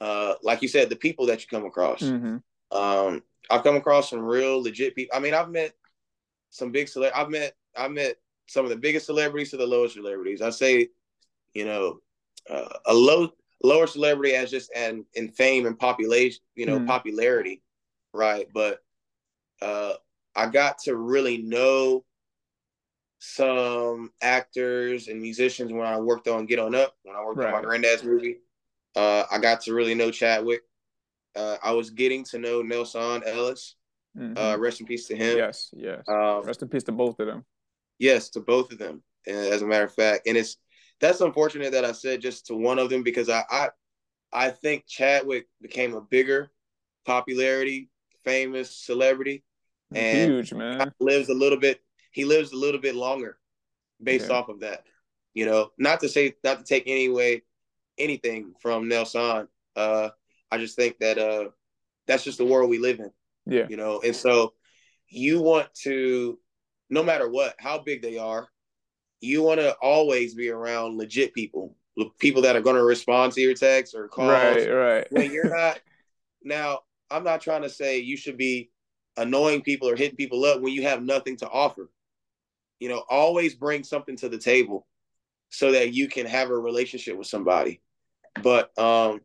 uh, 0.02 0.34
like 0.42 0.62
you 0.62 0.68
said, 0.68 0.90
the 0.90 0.96
people 0.96 1.26
that 1.26 1.40
you 1.40 1.46
come 1.48 1.64
across. 1.64 2.02
Mm-hmm. 2.02 2.38
Um, 2.76 3.22
I've 3.48 3.62
come 3.62 3.76
across 3.76 4.10
some 4.10 4.18
real 4.18 4.60
legit 4.60 4.96
people. 4.96 5.16
I 5.16 5.20
mean, 5.20 5.32
I've 5.32 5.50
met 5.50 5.74
some 6.50 6.72
big 6.72 6.88
cele- 6.88 7.12
I've 7.14 7.30
met 7.30 7.54
I've 7.76 7.92
met 7.92 8.16
some 8.48 8.64
of 8.64 8.70
the 8.70 8.76
biggest 8.76 9.06
celebrities 9.06 9.50
to 9.50 9.56
the 9.56 9.66
lowest 9.66 9.94
celebrities. 9.94 10.42
I 10.42 10.50
say, 10.50 10.88
you 11.54 11.64
know, 11.64 12.00
uh, 12.50 12.78
a 12.86 12.92
low 12.92 13.30
lower 13.62 13.86
celebrity 13.86 14.34
as 14.34 14.50
just 14.50 14.72
and 14.74 15.04
in 15.14 15.28
fame 15.28 15.66
and 15.66 15.78
population, 15.78 16.42
you 16.56 16.66
know, 16.66 16.80
mm. 16.80 16.86
popularity, 16.86 17.62
right? 18.12 18.48
But 18.52 18.80
uh, 19.60 19.92
I 20.34 20.46
got 20.46 20.78
to 20.80 20.96
really 20.96 21.38
know 21.38 22.04
some 23.20 24.10
actors 24.20 25.06
and 25.06 25.22
musicians 25.22 25.72
when 25.72 25.86
I 25.86 26.00
worked 26.00 26.26
on 26.26 26.46
Get 26.46 26.58
On 26.58 26.74
Up, 26.74 26.96
when 27.04 27.14
I 27.14 27.24
worked 27.24 27.38
right. 27.38 27.54
on 27.54 27.62
my 27.62 27.62
granddad's 27.62 28.02
movie. 28.02 28.38
Uh, 28.94 29.24
I 29.30 29.38
got 29.38 29.62
to 29.62 29.74
really 29.74 29.94
know 29.94 30.10
Chadwick. 30.10 30.62
Uh, 31.34 31.56
I 31.62 31.72
was 31.72 31.90
getting 31.90 32.24
to 32.24 32.38
know 32.38 32.62
Nelsan 32.62 33.22
Ellis. 33.26 33.76
Mm-hmm. 34.16 34.36
Uh, 34.36 34.56
rest 34.58 34.80
in 34.80 34.86
peace 34.86 35.06
to 35.08 35.16
him. 35.16 35.38
Yes, 35.38 35.70
yes. 35.72 36.06
Um, 36.06 36.42
rest 36.42 36.60
in 36.60 36.68
peace 36.68 36.82
to 36.84 36.92
both 36.92 37.18
of 37.18 37.26
them. 37.26 37.44
Yes, 37.98 38.28
to 38.30 38.40
both 38.40 38.70
of 38.70 38.78
them. 38.78 39.02
As 39.26 39.62
a 39.62 39.66
matter 39.66 39.84
of 39.84 39.94
fact, 39.94 40.26
and 40.26 40.36
it's 40.36 40.56
that's 41.00 41.20
unfortunate 41.20 41.72
that 41.72 41.84
I 41.84 41.92
said 41.92 42.20
just 42.20 42.46
to 42.46 42.54
one 42.54 42.78
of 42.78 42.90
them 42.90 43.02
because 43.02 43.30
I 43.30 43.44
I, 43.48 43.68
I 44.32 44.50
think 44.50 44.84
Chadwick 44.86 45.46
became 45.60 45.94
a 45.94 46.00
bigger 46.00 46.50
popularity, 47.06 47.88
famous 48.24 48.76
celebrity, 48.76 49.44
and 49.94 50.30
huge 50.30 50.52
man 50.52 50.92
lives 51.00 51.28
a 51.28 51.34
little 51.34 51.58
bit. 51.58 51.80
He 52.10 52.24
lives 52.24 52.52
a 52.52 52.56
little 52.56 52.80
bit 52.80 52.94
longer, 52.94 53.38
based 54.02 54.30
off 54.30 54.48
of 54.48 54.60
that. 54.60 54.84
You 55.32 55.46
know, 55.46 55.70
not 55.78 56.00
to 56.00 56.08
say 56.08 56.34
not 56.44 56.58
to 56.58 56.64
take 56.64 56.84
any 56.86 57.08
way 57.08 57.42
anything 57.98 58.54
from 58.60 58.88
Nelsan. 58.88 59.48
Uh, 59.76 60.10
I 60.50 60.58
just 60.58 60.76
think 60.76 60.98
that 60.98 61.18
uh, 61.18 61.50
that's 62.06 62.24
just 62.24 62.38
the 62.38 62.44
world 62.44 62.70
we 62.70 62.78
live 62.78 63.00
in. 63.00 63.10
Yeah. 63.46 63.66
You 63.68 63.76
know, 63.76 64.00
and 64.04 64.14
so 64.14 64.54
you 65.08 65.40
want 65.40 65.72
to 65.82 66.38
no 66.92 67.02
matter 67.02 67.28
what, 67.28 67.54
how 67.58 67.78
big 67.78 68.02
they 68.02 68.18
are, 68.18 68.46
you 69.22 69.42
want 69.42 69.58
to 69.60 69.74
always 69.80 70.34
be 70.34 70.50
around 70.50 70.98
legit 70.98 71.32
people, 71.32 71.74
people 72.18 72.42
that 72.42 72.54
are 72.54 72.60
going 72.60 72.76
to 72.76 72.82
respond 72.82 73.32
to 73.32 73.40
your 73.40 73.54
texts 73.54 73.94
or 73.94 74.08
calls. 74.08 74.28
Right, 74.28 74.70
right. 74.70 75.06
when 75.10 75.32
you're 75.32 75.48
not, 75.48 75.80
now, 76.44 76.80
I'm 77.10 77.24
not 77.24 77.40
trying 77.40 77.62
to 77.62 77.70
say 77.70 78.00
you 78.00 78.18
should 78.18 78.36
be 78.36 78.70
annoying 79.16 79.62
people 79.62 79.88
or 79.88 79.96
hitting 79.96 80.16
people 80.16 80.44
up 80.44 80.60
when 80.60 80.74
you 80.74 80.82
have 80.82 81.02
nothing 81.02 81.38
to 81.38 81.48
offer. 81.48 81.90
You 82.78 82.90
know, 82.90 83.04
always 83.08 83.54
bring 83.54 83.84
something 83.84 84.16
to 84.16 84.28
the 84.28 84.38
table 84.38 84.86
so 85.52 85.70
that 85.72 85.92
you 85.92 86.08
can 86.08 86.26
have 86.26 86.50
a 86.50 86.56
relationship 86.56 87.16
with 87.16 87.28
somebody. 87.28 87.80
But 88.42 88.76
um 88.78 89.20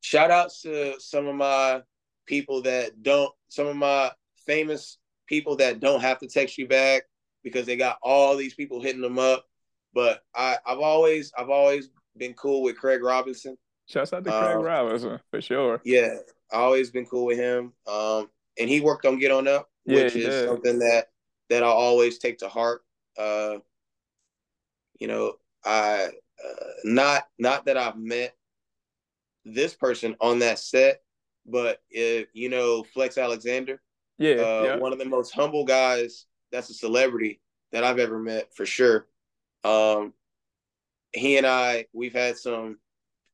shout 0.00 0.30
outs 0.30 0.62
to 0.62 1.00
some 1.00 1.26
of 1.26 1.34
my 1.34 1.82
people 2.26 2.62
that 2.62 3.02
don't 3.02 3.32
some 3.48 3.66
of 3.66 3.76
my 3.76 4.10
famous 4.46 4.98
people 5.26 5.56
that 5.56 5.80
don't 5.80 6.00
have 6.00 6.18
to 6.18 6.26
text 6.26 6.58
you 6.58 6.68
back 6.68 7.04
because 7.42 7.66
they 7.66 7.76
got 7.76 7.98
all 8.02 8.36
these 8.36 8.54
people 8.54 8.82
hitting 8.82 9.00
them 9.00 9.18
up. 9.18 9.46
But 9.94 10.22
I, 10.34 10.58
I've 10.66 10.80
always 10.80 11.32
I've 11.38 11.50
always 11.50 11.90
been 12.16 12.34
cool 12.34 12.62
with 12.62 12.76
Craig 12.76 13.02
Robinson. 13.02 13.56
Shouts 13.86 14.12
out 14.12 14.24
to 14.24 14.30
Craig 14.30 14.56
um, 14.56 14.62
Robinson 14.62 15.20
for 15.30 15.40
sure. 15.40 15.80
Yeah, 15.84 16.16
I 16.52 16.56
always 16.56 16.90
been 16.90 17.06
cool 17.06 17.26
with 17.26 17.38
him. 17.38 17.72
Um, 17.86 18.28
and 18.58 18.68
he 18.68 18.80
worked 18.80 19.06
on 19.06 19.18
Get 19.18 19.30
On 19.30 19.46
Up, 19.46 19.68
yeah, 19.84 19.96
which 20.02 20.16
is 20.16 20.24
did. 20.24 20.48
something 20.48 20.78
that 20.80 21.06
that 21.50 21.62
I 21.62 21.66
always 21.66 22.18
take 22.18 22.38
to 22.38 22.48
heart. 22.48 22.82
Uh, 23.16 23.58
you 25.04 25.08
know, 25.08 25.34
I 25.66 26.08
uh, 26.42 26.64
not 26.84 27.24
not 27.38 27.66
that 27.66 27.76
I've 27.76 27.98
met 27.98 28.34
this 29.44 29.74
person 29.74 30.16
on 30.18 30.38
that 30.38 30.58
set, 30.58 31.02
but 31.44 31.82
if 31.90 32.28
you 32.32 32.48
know 32.48 32.84
Flex 32.84 33.18
Alexander, 33.18 33.82
yeah, 34.16 34.36
uh, 34.36 34.62
yeah. 34.64 34.76
one 34.76 34.94
of 34.94 34.98
the 34.98 35.04
most 35.04 35.34
humble 35.34 35.66
guys 35.66 36.24
that's 36.50 36.70
a 36.70 36.74
celebrity 36.74 37.42
that 37.70 37.84
I've 37.84 37.98
ever 37.98 38.18
met 38.18 38.56
for 38.56 38.64
sure. 38.64 39.06
Um, 39.62 40.14
he 41.12 41.36
and 41.36 41.46
I, 41.46 41.84
we've 41.92 42.14
had 42.14 42.38
some 42.38 42.78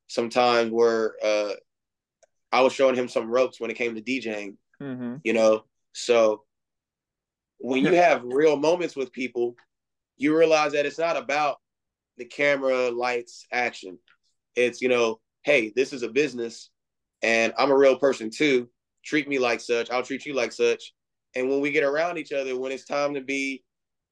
some 0.09 0.29
times 0.29 0.73
where 0.73 1.15
uh, 1.23 1.53
I 2.51 2.63
was 2.63 2.73
showing 2.73 2.97
him 2.97 3.07
some 3.07 3.31
ropes 3.31 3.61
when 3.61 3.71
it 3.71 3.77
came 3.77 3.95
to 3.95 4.03
DJing. 4.03 4.57
Mm-hmm. 4.83 5.19
You 5.23 5.35
know, 5.35 5.67
so 5.93 6.43
when 7.59 7.85
you 7.85 7.95
have 7.95 8.25
real 8.25 8.57
moments 8.57 8.97
with 8.97 9.13
people, 9.13 9.55
you 10.21 10.37
realize 10.37 10.73
that 10.73 10.87
it's 10.87 10.99
not 10.99 11.17
about 11.17 11.57
the 12.17 12.25
camera, 12.25 12.91
lights, 12.91 13.47
action. 13.53 13.99
It's 14.55 14.81
you 14.81 14.89
know, 14.89 15.21
hey, 15.43 15.73
this 15.75 15.93
is 15.93 16.03
a 16.03 16.09
business, 16.09 16.71
and 17.23 17.53
I'm 17.59 17.71
a 17.71 17.77
real 17.77 17.99
person 17.99 18.31
too 18.31 18.69
treat 19.05 19.29
me 19.29 19.39
like 19.39 19.61
such. 19.61 19.91
I'll 19.91 20.03
treat 20.03 20.27
you 20.27 20.35
like 20.35 20.53
such. 20.53 20.93
And 21.35 21.49
when 21.49 21.61
we 21.61 21.71
get 21.71 21.85
around 21.85 22.19
each 22.19 22.33
other, 22.33 22.59
when 22.59 22.73
it's 22.73 22.85
time 22.85 23.15
to 23.15 23.21
be 23.21 23.65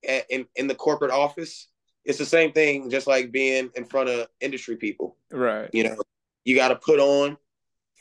at, 0.09 0.25
in 0.31 0.47
in 0.57 0.67
the 0.67 0.75
corporate 0.75 1.11
office, 1.11 1.69
it's 2.05 2.19
the 2.19 2.25
same 2.25 2.53
thing. 2.53 2.91
Just 2.91 3.07
like 3.07 3.33
being 3.33 3.71
in 3.75 3.85
front 3.85 4.09
of 4.09 4.29
industry 4.41 4.77
people, 4.77 5.17
right? 5.31 5.69
You 5.73 5.85
know, 5.85 5.97
you 6.45 6.55
got 6.55 6.69
to 6.69 6.77
put 6.77 7.01
on 7.01 7.37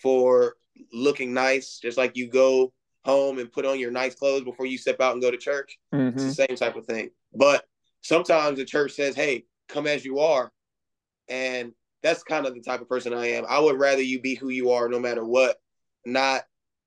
for 0.02 0.56
looking 0.94 1.34
nice, 1.34 1.80
just 1.80 1.98
like 1.98 2.16
you 2.16 2.30
go 2.30 2.74
home 3.04 3.40
and 3.40 3.52
put 3.52 3.66
on 3.66 3.80
your 3.80 3.90
nice 3.90 4.14
clothes 4.14 4.44
before 4.44 4.66
you 4.66 4.78
step 4.78 5.02
out 5.02 5.14
and 5.14 5.22
go 5.22 5.32
to 5.32 5.38
church. 5.38 5.80
Mm-hmm. 5.94 6.18
It's 6.18 6.38
the 6.38 6.48
same 6.48 6.56
type 6.58 6.76
of 6.76 6.86
thing. 6.86 7.10
But 7.34 7.66
sometimes 8.08 8.58
the 8.58 8.64
church 8.64 8.94
says, 8.94 9.16
"Hey, 9.16 9.46
come 9.68 9.86
as 9.86 10.06
you 10.06 10.20
are," 10.20 10.52
and 11.28 11.74
that's 12.02 12.24
kind 12.24 12.46
of 12.46 12.54
the 12.54 12.62
type 12.62 12.80
of 12.80 12.88
person 12.88 13.14
I 13.14 13.28
am. 13.32 13.46
I 13.50 13.60
would 13.60 13.78
rather 13.78 14.02
you 14.02 14.22
be 14.22 14.36
who 14.36 14.50
you 14.50 14.72
are, 14.72 14.88
no 14.88 15.00
matter 15.00 15.26
what, 15.26 15.60
not 16.06 16.44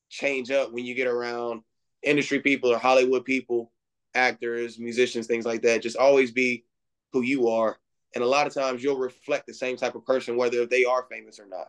change 0.09 0.51
up 0.51 0.73
when 0.73 0.87
you 0.87 0.95
get 0.95 1.07
around 1.07 1.63
industry 2.03 2.41
people 2.41 2.73
or 2.73 2.79
Hollywood 2.79 3.27
people, 3.27 3.71
actors, 4.15 4.79
musicians, 4.79 5.27
things 5.27 5.45
like 5.45 5.61
that. 5.63 5.83
Just 5.83 5.99
always 5.99 6.31
be 6.31 6.65
who 7.13 7.21
you 7.21 7.49
are. 7.49 7.79
And 8.15 8.25
a 8.25 8.27
lot 8.27 8.47
of 8.47 8.55
times 8.55 8.83
you'll 8.83 8.99
reflect 8.99 9.47
the 9.47 9.55
same 9.55 9.77
type 9.77 9.95
of 9.95 10.07
person, 10.07 10.37
whether 10.39 10.65
they 10.65 10.85
are 10.85 11.07
famous 11.11 11.39
or 11.39 11.47
not. 11.47 11.69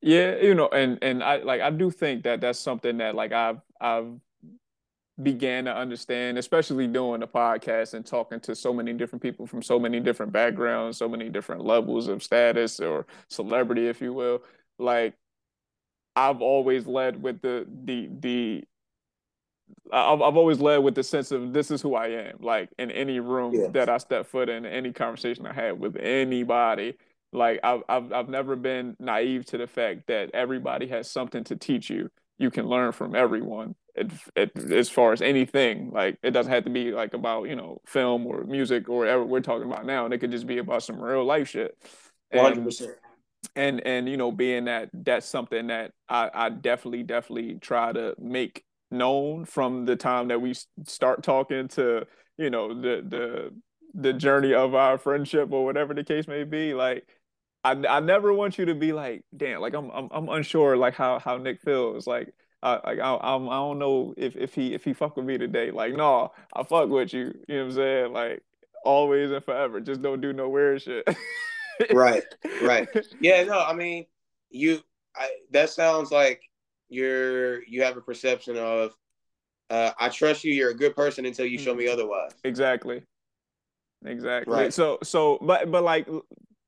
Yeah, 0.00 0.36
you 0.36 0.54
know, 0.54 0.68
and 0.68 0.98
and 1.02 1.22
I 1.22 1.42
like 1.42 1.60
I 1.60 1.70
do 1.70 1.90
think 1.90 2.24
that 2.24 2.40
that's 2.40 2.58
something 2.58 2.98
that 2.98 3.14
like 3.14 3.32
I've 3.32 3.60
I've 3.80 4.14
began 5.22 5.64
to 5.66 5.74
understand, 5.74 6.38
especially 6.38 6.86
doing 6.86 7.20
the 7.20 7.26
podcast 7.26 7.94
and 7.94 8.04
talking 8.04 8.40
to 8.40 8.54
so 8.54 8.72
many 8.72 8.92
different 8.92 9.22
people 9.22 9.46
from 9.46 9.62
so 9.62 9.78
many 9.78 10.00
different 10.00 10.32
backgrounds, 10.32 10.98
so 10.98 11.08
many 11.08 11.28
different 11.28 11.64
levels 11.64 12.08
of 12.08 12.22
status 12.22 12.80
or 12.80 13.06
celebrity, 13.28 13.86
if 13.86 14.00
you 14.00 14.12
will. 14.12 14.42
Like 14.78 15.14
I've 16.16 16.40
always 16.40 16.86
led 16.86 17.22
with 17.22 17.40
the 17.42 17.66
the 17.84 18.08
the 18.20 18.64
I've 19.92 20.20
I've 20.20 20.36
always 20.36 20.60
led 20.60 20.78
with 20.78 20.94
the 20.96 21.04
sense 21.04 21.30
of 21.30 21.52
this 21.52 21.70
is 21.70 21.80
who 21.80 21.94
I 21.94 22.08
am. 22.08 22.38
Like 22.40 22.70
in 22.78 22.90
any 22.90 23.20
room 23.20 23.54
yes. 23.54 23.70
that 23.72 23.88
I 23.88 23.98
step 23.98 24.26
foot 24.26 24.48
in, 24.48 24.66
any 24.66 24.92
conversation 24.92 25.46
I 25.46 25.52
had 25.52 25.78
with 25.78 25.96
anybody, 25.96 26.94
like 27.32 27.60
I've 27.62 27.82
I've 27.88 28.12
I've 28.12 28.28
never 28.28 28.56
been 28.56 28.96
naive 28.98 29.46
to 29.46 29.58
the 29.58 29.68
fact 29.68 30.08
that 30.08 30.30
everybody 30.34 30.88
has 30.88 31.08
something 31.08 31.44
to 31.44 31.56
teach 31.56 31.88
you. 31.88 32.10
You 32.38 32.50
can 32.50 32.66
learn 32.66 32.90
from 32.90 33.14
everyone. 33.14 33.76
It, 33.96 34.10
it, 34.34 34.72
as 34.72 34.90
far 34.90 35.12
as 35.12 35.22
anything, 35.22 35.90
like 35.92 36.18
it 36.22 36.32
doesn't 36.32 36.52
have 36.52 36.64
to 36.64 36.70
be 36.70 36.90
like 36.90 37.14
about 37.14 37.44
you 37.44 37.54
know 37.54 37.80
film 37.86 38.26
or 38.26 38.42
music 38.44 38.88
or 38.88 38.98
whatever 38.98 39.24
we're 39.24 39.40
talking 39.40 39.70
about 39.70 39.86
now. 39.86 40.04
And 40.04 40.12
it 40.12 40.18
could 40.18 40.32
just 40.32 40.46
be 40.46 40.58
about 40.58 40.82
some 40.82 41.00
real 41.00 41.24
life 41.24 41.48
shit. 41.48 41.76
Hundred 42.34 42.64
percent 42.64 42.96
and 43.56 43.86
and 43.86 44.08
you 44.08 44.16
know 44.16 44.32
being 44.32 44.64
that 44.64 44.90
that's 44.92 45.26
something 45.26 45.68
that 45.68 45.92
I, 46.08 46.30
I 46.32 46.48
definitely 46.50 47.02
definitely 47.02 47.58
try 47.60 47.92
to 47.92 48.14
make 48.18 48.64
known 48.90 49.44
from 49.44 49.84
the 49.84 49.96
time 49.96 50.28
that 50.28 50.40
we 50.40 50.54
start 50.86 51.22
talking 51.22 51.68
to 51.68 52.06
you 52.38 52.50
know 52.50 52.68
the 52.74 53.04
the 53.06 53.50
the 53.94 54.12
journey 54.12 54.54
of 54.54 54.74
our 54.74 54.98
friendship 54.98 55.52
or 55.52 55.64
whatever 55.64 55.94
the 55.94 56.04
case 56.04 56.26
may 56.26 56.44
be 56.44 56.74
like 56.74 57.06
I, 57.62 57.72
I 57.88 58.00
never 58.00 58.32
want 58.32 58.58
you 58.58 58.66
to 58.66 58.74
be 58.74 58.92
like 58.92 59.22
damn 59.36 59.60
like 59.60 59.74
I'm 59.74 59.90
I'm, 59.90 60.08
I'm 60.10 60.28
unsure 60.28 60.76
like 60.76 60.94
how 60.94 61.18
how 61.18 61.36
Nick 61.36 61.60
feels 61.62 62.06
like 62.06 62.34
I 62.64 62.80
like 62.84 62.98
I, 62.98 63.18
I'm, 63.22 63.48
I 63.48 63.56
don't 63.56 63.78
know 63.78 64.14
if 64.16 64.36
if 64.36 64.54
he 64.54 64.74
if 64.74 64.84
he 64.84 64.92
fuck 64.92 65.16
with 65.16 65.26
me 65.26 65.38
today 65.38 65.70
like 65.70 65.94
no 65.94 66.32
I 66.54 66.62
fuck 66.62 66.88
with 66.88 67.12
you 67.12 67.32
you 67.48 67.56
know 67.56 67.62
what 67.62 67.64
I'm 67.66 67.72
saying 67.72 68.12
like 68.12 68.42
always 68.84 69.30
and 69.30 69.44
forever 69.44 69.80
just 69.80 70.02
don't 70.02 70.20
do 70.20 70.32
no 70.32 70.48
weird 70.48 70.82
shit 70.82 71.06
right, 71.92 72.24
right. 72.62 72.88
Yeah, 73.20 73.44
no, 73.44 73.58
I 73.60 73.72
mean, 73.72 74.06
you. 74.50 74.80
I, 75.16 75.30
that 75.52 75.70
sounds 75.70 76.10
like 76.10 76.42
you're 76.88 77.64
you 77.64 77.82
have 77.82 77.96
a 77.96 78.00
perception 78.00 78.56
of 78.56 78.92
uh, 79.70 79.92
I 79.98 80.08
trust 80.08 80.44
you. 80.44 80.52
You're 80.52 80.70
a 80.70 80.76
good 80.76 80.96
person 80.96 81.24
until 81.24 81.46
you 81.46 81.58
show 81.58 81.74
me 81.74 81.84
mm-hmm. 81.84 81.92
otherwise. 81.94 82.32
Exactly. 82.44 83.02
Exactly. 84.04 84.52
Right. 84.52 84.72
So 84.72 84.98
so 85.02 85.38
but 85.40 85.70
but 85.70 85.84
like 85.84 86.08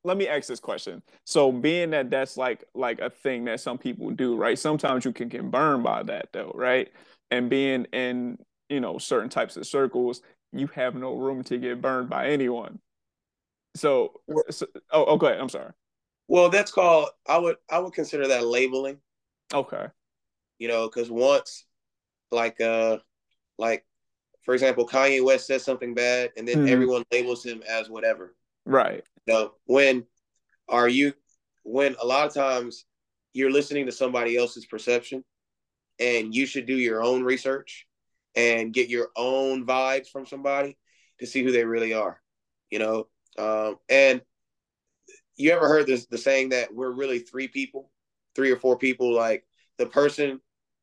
let 0.06 0.16
me 0.16 0.28
ask 0.28 0.46
this 0.46 0.60
question. 0.60 1.02
So 1.24 1.50
being 1.50 1.90
that 1.90 2.10
that's 2.10 2.36
like 2.36 2.64
like 2.74 3.00
a 3.00 3.10
thing 3.10 3.44
that 3.46 3.60
some 3.60 3.76
people 3.76 4.10
do, 4.10 4.36
right? 4.36 4.58
Sometimes 4.58 5.04
you 5.04 5.12
can 5.12 5.28
get 5.28 5.50
burned 5.50 5.82
by 5.82 6.04
that 6.04 6.28
though, 6.32 6.52
right? 6.54 6.90
And 7.30 7.50
being 7.50 7.86
in, 7.92 8.38
you 8.68 8.80
know, 8.80 8.98
certain 8.98 9.28
types 9.28 9.56
of 9.56 9.66
circles, 9.66 10.22
you 10.52 10.68
have 10.68 10.94
no 10.94 11.16
room 11.16 11.42
to 11.44 11.58
get 11.58 11.82
burned 11.82 12.08
by 12.08 12.28
anyone. 12.28 12.78
So, 13.74 14.20
so 14.50 14.66
oh, 14.92 15.04
oh, 15.04 15.16
go 15.16 15.26
ahead. 15.26 15.40
I'm 15.40 15.48
sorry. 15.48 15.72
Well, 16.28 16.48
that's 16.48 16.70
called. 16.70 17.08
I 17.26 17.38
would 17.38 17.56
I 17.68 17.80
would 17.80 17.92
consider 17.92 18.28
that 18.28 18.46
labeling. 18.46 18.98
Okay. 19.52 19.86
You 20.58 20.68
know, 20.68 20.86
because 20.86 21.10
once, 21.10 21.66
like, 22.30 22.60
uh, 22.60 22.98
like, 23.58 23.84
for 24.42 24.54
example, 24.54 24.86
Kanye 24.86 25.22
West 25.22 25.46
says 25.46 25.64
something 25.64 25.94
bad, 25.94 26.30
and 26.36 26.48
then 26.48 26.66
mm. 26.66 26.70
everyone 26.70 27.04
labels 27.12 27.44
him 27.44 27.62
as 27.68 27.90
whatever. 27.90 28.34
Right. 28.64 29.04
Know, 29.26 29.52
when 29.64 30.06
are 30.68 30.88
you? 30.88 31.12
When 31.64 31.96
a 32.00 32.06
lot 32.06 32.26
of 32.26 32.34
times 32.34 32.84
you're 33.32 33.50
listening 33.50 33.86
to 33.86 33.92
somebody 33.92 34.36
else's 34.36 34.66
perception, 34.66 35.24
and 35.98 36.34
you 36.34 36.46
should 36.46 36.66
do 36.66 36.76
your 36.76 37.02
own 37.02 37.22
research 37.22 37.86
and 38.34 38.72
get 38.72 38.88
your 38.88 39.08
own 39.16 39.66
vibes 39.66 40.08
from 40.08 40.26
somebody 40.26 40.76
to 41.18 41.26
see 41.26 41.42
who 41.42 41.52
they 41.52 41.64
really 41.64 41.94
are. 41.94 42.20
You 42.70 42.78
know, 42.78 43.06
um, 43.38 43.78
and 43.88 44.20
you 45.36 45.50
ever 45.52 45.68
heard 45.68 45.86
this 45.86 46.06
the 46.06 46.18
saying 46.18 46.50
that 46.50 46.74
we're 46.74 46.90
really 46.90 47.18
three 47.18 47.48
people, 47.48 47.90
three 48.34 48.50
or 48.50 48.56
four 48.56 48.78
people? 48.78 49.14
Like 49.14 49.44
the 49.78 49.86
person 49.86 50.40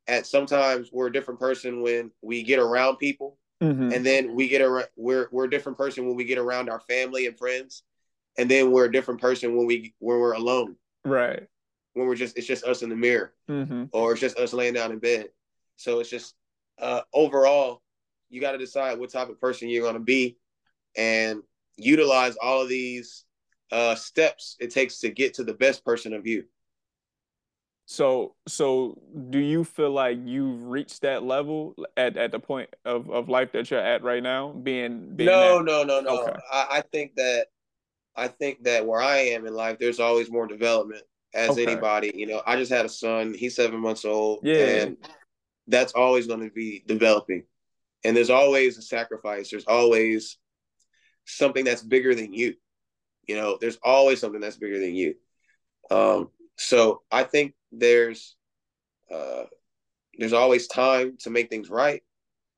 at 0.08 0.26
sometimes 0.26 0.90
we're 0.92 1.08
a 1.08 1.14
different 1.14 1.40
person 1.40 1.82
when 1.82 2.12
we 2.22 2.44
get 2.44 2.60
around 2.60 2.98
people, 2.98 3.38
mm-hmm. 3.62 3.92
and 3.92 4.06
then 4.06 4.36
we 4.36 4.48
get 4.48 4.62
around 4.62 4.88
we're 4.96 5.28
we're 5.32 5.46
a 5.46 5.50
different 5.50 5.78
person 5.78 6.08
when 6.08 6.16
we 6.16 6.26
get 6.26 6.38
around 6.38 6.70
our 6.70 6.82
family 6.82 7.26
and 7.26 7.38
friends, 7.38 7.84
and 8.38 8.50
then 8.50 8.72
we're 8.72 8.86
a 8.86 8.92
different 8.92 9.22
person 9.22 9.56
when 9.56 9.66
we 9.66 9.94
when 10.00 10.20
we're 10.20 10.34
alone. 10.34 10.76
Right. 11.06 11.48
When 11.94 12.08
we're 12.08 12.16
just 12.16 12.38
it's 12.38 12.48
just 12.48 12.64
us 12.64 12.82
in 12.82 12.90
the 12.90 12.96
mirror, 12.96 13.34
mm-hmm. 13.50 13.86
or 13.92 14.14
it's 14.14 14.22
just 14.22 14.38
us 14.38 14.54
laying 14.54 14.74
down 14.74 14.92
in 14.92 15.00
bed. 15.00 15.28
So 15.76 16.00
it's 16.00 16.10
just 16.10 16.36
uh, 16.80 17.02
overall, 17.14 17.82
you 18.30 18.42
got 18.42 18.54
to 18.54 18.58
decide 18.58 19.00
what 19.00 19.12
type 19.12 19.30
of 19.30 19.40
person 19.40 19.70
you're 19.70 19.84
going 19.84 19.94
to 19.94 20.00
be, 20.00 20.38
and 20.98 21.42
utilize 21.78 22.36
all 22.42 22.62
of 22.62 22.70
these 22.70 23.26
uh, 23.72 23.96
steps 23.96 24.56
it 24.60 24.72
takes 24.72 25.00
to 25.00 25.10
get 25.10 25.36
to 25.36 25.44
the 25.44 25.54
best 25.54 25.84
person 25.86 26.14
of 26.14 26.26
you. 26.26 26.46
So, 27.86 28.36
so 28.48 28.98
do 29.30 29.40
you 29.40 29.64
feel 29.64 29.92
like 29.92 30.18
you've 30.24 30.64
reached 30.64 31.02
that 31.02 31.24
level 31.24 31.76
at, 31.98 32.16
at 32.16 32.32
the 32.32 32.40
point 32.40 32.70
of, 32.86 33.10
of 33.10 33.28
life 33.28 33.52
that 33.52 33.70
you're 33.70 33.80
at 33.80 34.04
right 34.04 34.24
now? 34.24 34.54
Being, 34.54 35.16
being 35.16 35.30
no, 35.30 35.58
that... 35.58 35.66
no, 35.66 35.84
no, 35.84 36.00
no. 36.00 36.24
Okay. 36.24 36.40
I, 36.52 36.68
I 36.72 36.82
think 36.92 37.16
that 37.16 37.48
I 38.16 38.28
think 38.28 38.64
that 38.64 38.86
where 38.86 39.02
I 39.02 39.18
am 39.18 39.46
in 39.46 39.54
life, 39.54 39.78
there's 39.80 40.00
always 40.00 40.32
more 40.32 40.48
development 40.48 41.04
as 41.34 41.52
okay. 41.52 41.66
anybody. 41.66 42.12
You 42.16 42.28
know, 42.28 42.42
I 42.46 42.56
just 42.58 42.72
had 42.72 42.86
a 42.86 42.90
son; 42.90 43.34
he's 43.34 43.56
seven 43.56 43.80
months 43.80 44.06
old, 44.06 44.40
yeah, 44.44 44.66
and 44.66 44.98
that's 45.68 45.94
always 45.94 46.28
going 46.28 46.42
to 46.42 46.52
be 46.52 46.84
developing. 46.86 47.44
And 48.04 48.16
there's 48.16 48.30
always 48.30 48.78
a 48.78 48.82
sacrifice. 48.82 49.50
There's 49.50 49.66
always 49.66 50.38
something 51.26 51.64
that's 51.64 51.82
bigger 51.82 52.14
than 52.14 52.34
you. 52.34 52.56
You 53.28 53.36
know, 53.36 53.58
there's 53.60 53.80
always 53.82 54.20
something 54.20 54.42
that's 54.42 54.58
bigger 54.58 54.80
than 54.80 54.96
you. 54.96 55.16
Um, 55.90 56.30
so 56.58 57.02
I 57.12 57.24
think 57.24 57.54
there's 57.72 58.36
uh, 59.12 59.46
there's 60.18 60.34
always 60.34 60.68
time 60.68 61.18
to 61.22 61.30
make 61.30 61.50
things 61.50 61.70
right, 61.70 62.04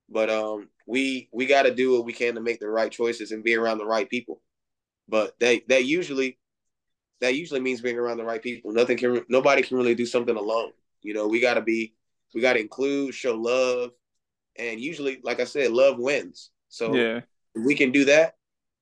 but 0.09 0.29
um, 0.29 0.69
we 0.87 1.29
we 1.31 1.45
got 1.45 1.63
to 1.63 1.73
do 1.73 1.93
what 1.93 2.05
we 2.05 2.13
can 2.13 2.35
to 2.35 2.41
make 2.41 2.59
the 2.59 2.67
right 2.67 2.91
choices 2.91 3.31
and 3.31 3.43
be 3.43 3.55
around 3.55 3.77
the 3.77 3.85
right 3.85 4.09
people. 4.09 4.41
But 5.07 5.39
that 5.39 5.61
that 5.69 5.85
usually 5.85 6.37
that 7.21 7.35
usually 7.35 7.59
means 7.59 7.81
being 7.81 7.97
around 7.97 8.17
the 8.17 8.25
right 8.25 8.41
people. 8.41 8.71
Nothing 8.71 8.97
can 8.97 9.25
nobody 9.29 9.61
can 9.61 9.77
really 9.77 9.95
do 9.95 10.05
something 10.05 10.35
alone. 10.35 10.71
You 11.01 11.13
know, 11.13 11.27
we 11.27 11.39
got 11.39 11.55
to 11.55 11.61
be 11.61 11.93
we 12.33 12.41
got 12.41 12.53
to 12.53 12.59
include, 12.59 13.13
show 13.13 13.35
love, 13.35 13.91
and 14.57 14.79
usually, 14.79 15.19
like 15.23 15.39
I 15.39 15.45
said, 15.45 15.71
love 15.71 15.97
wins. 15.99 16.49
So 16.69 16.93
yeah, 16.93 17.21
we 17.55 17.75
can 17.75 17.91
do 17.91 18.05
that 18.05 18.35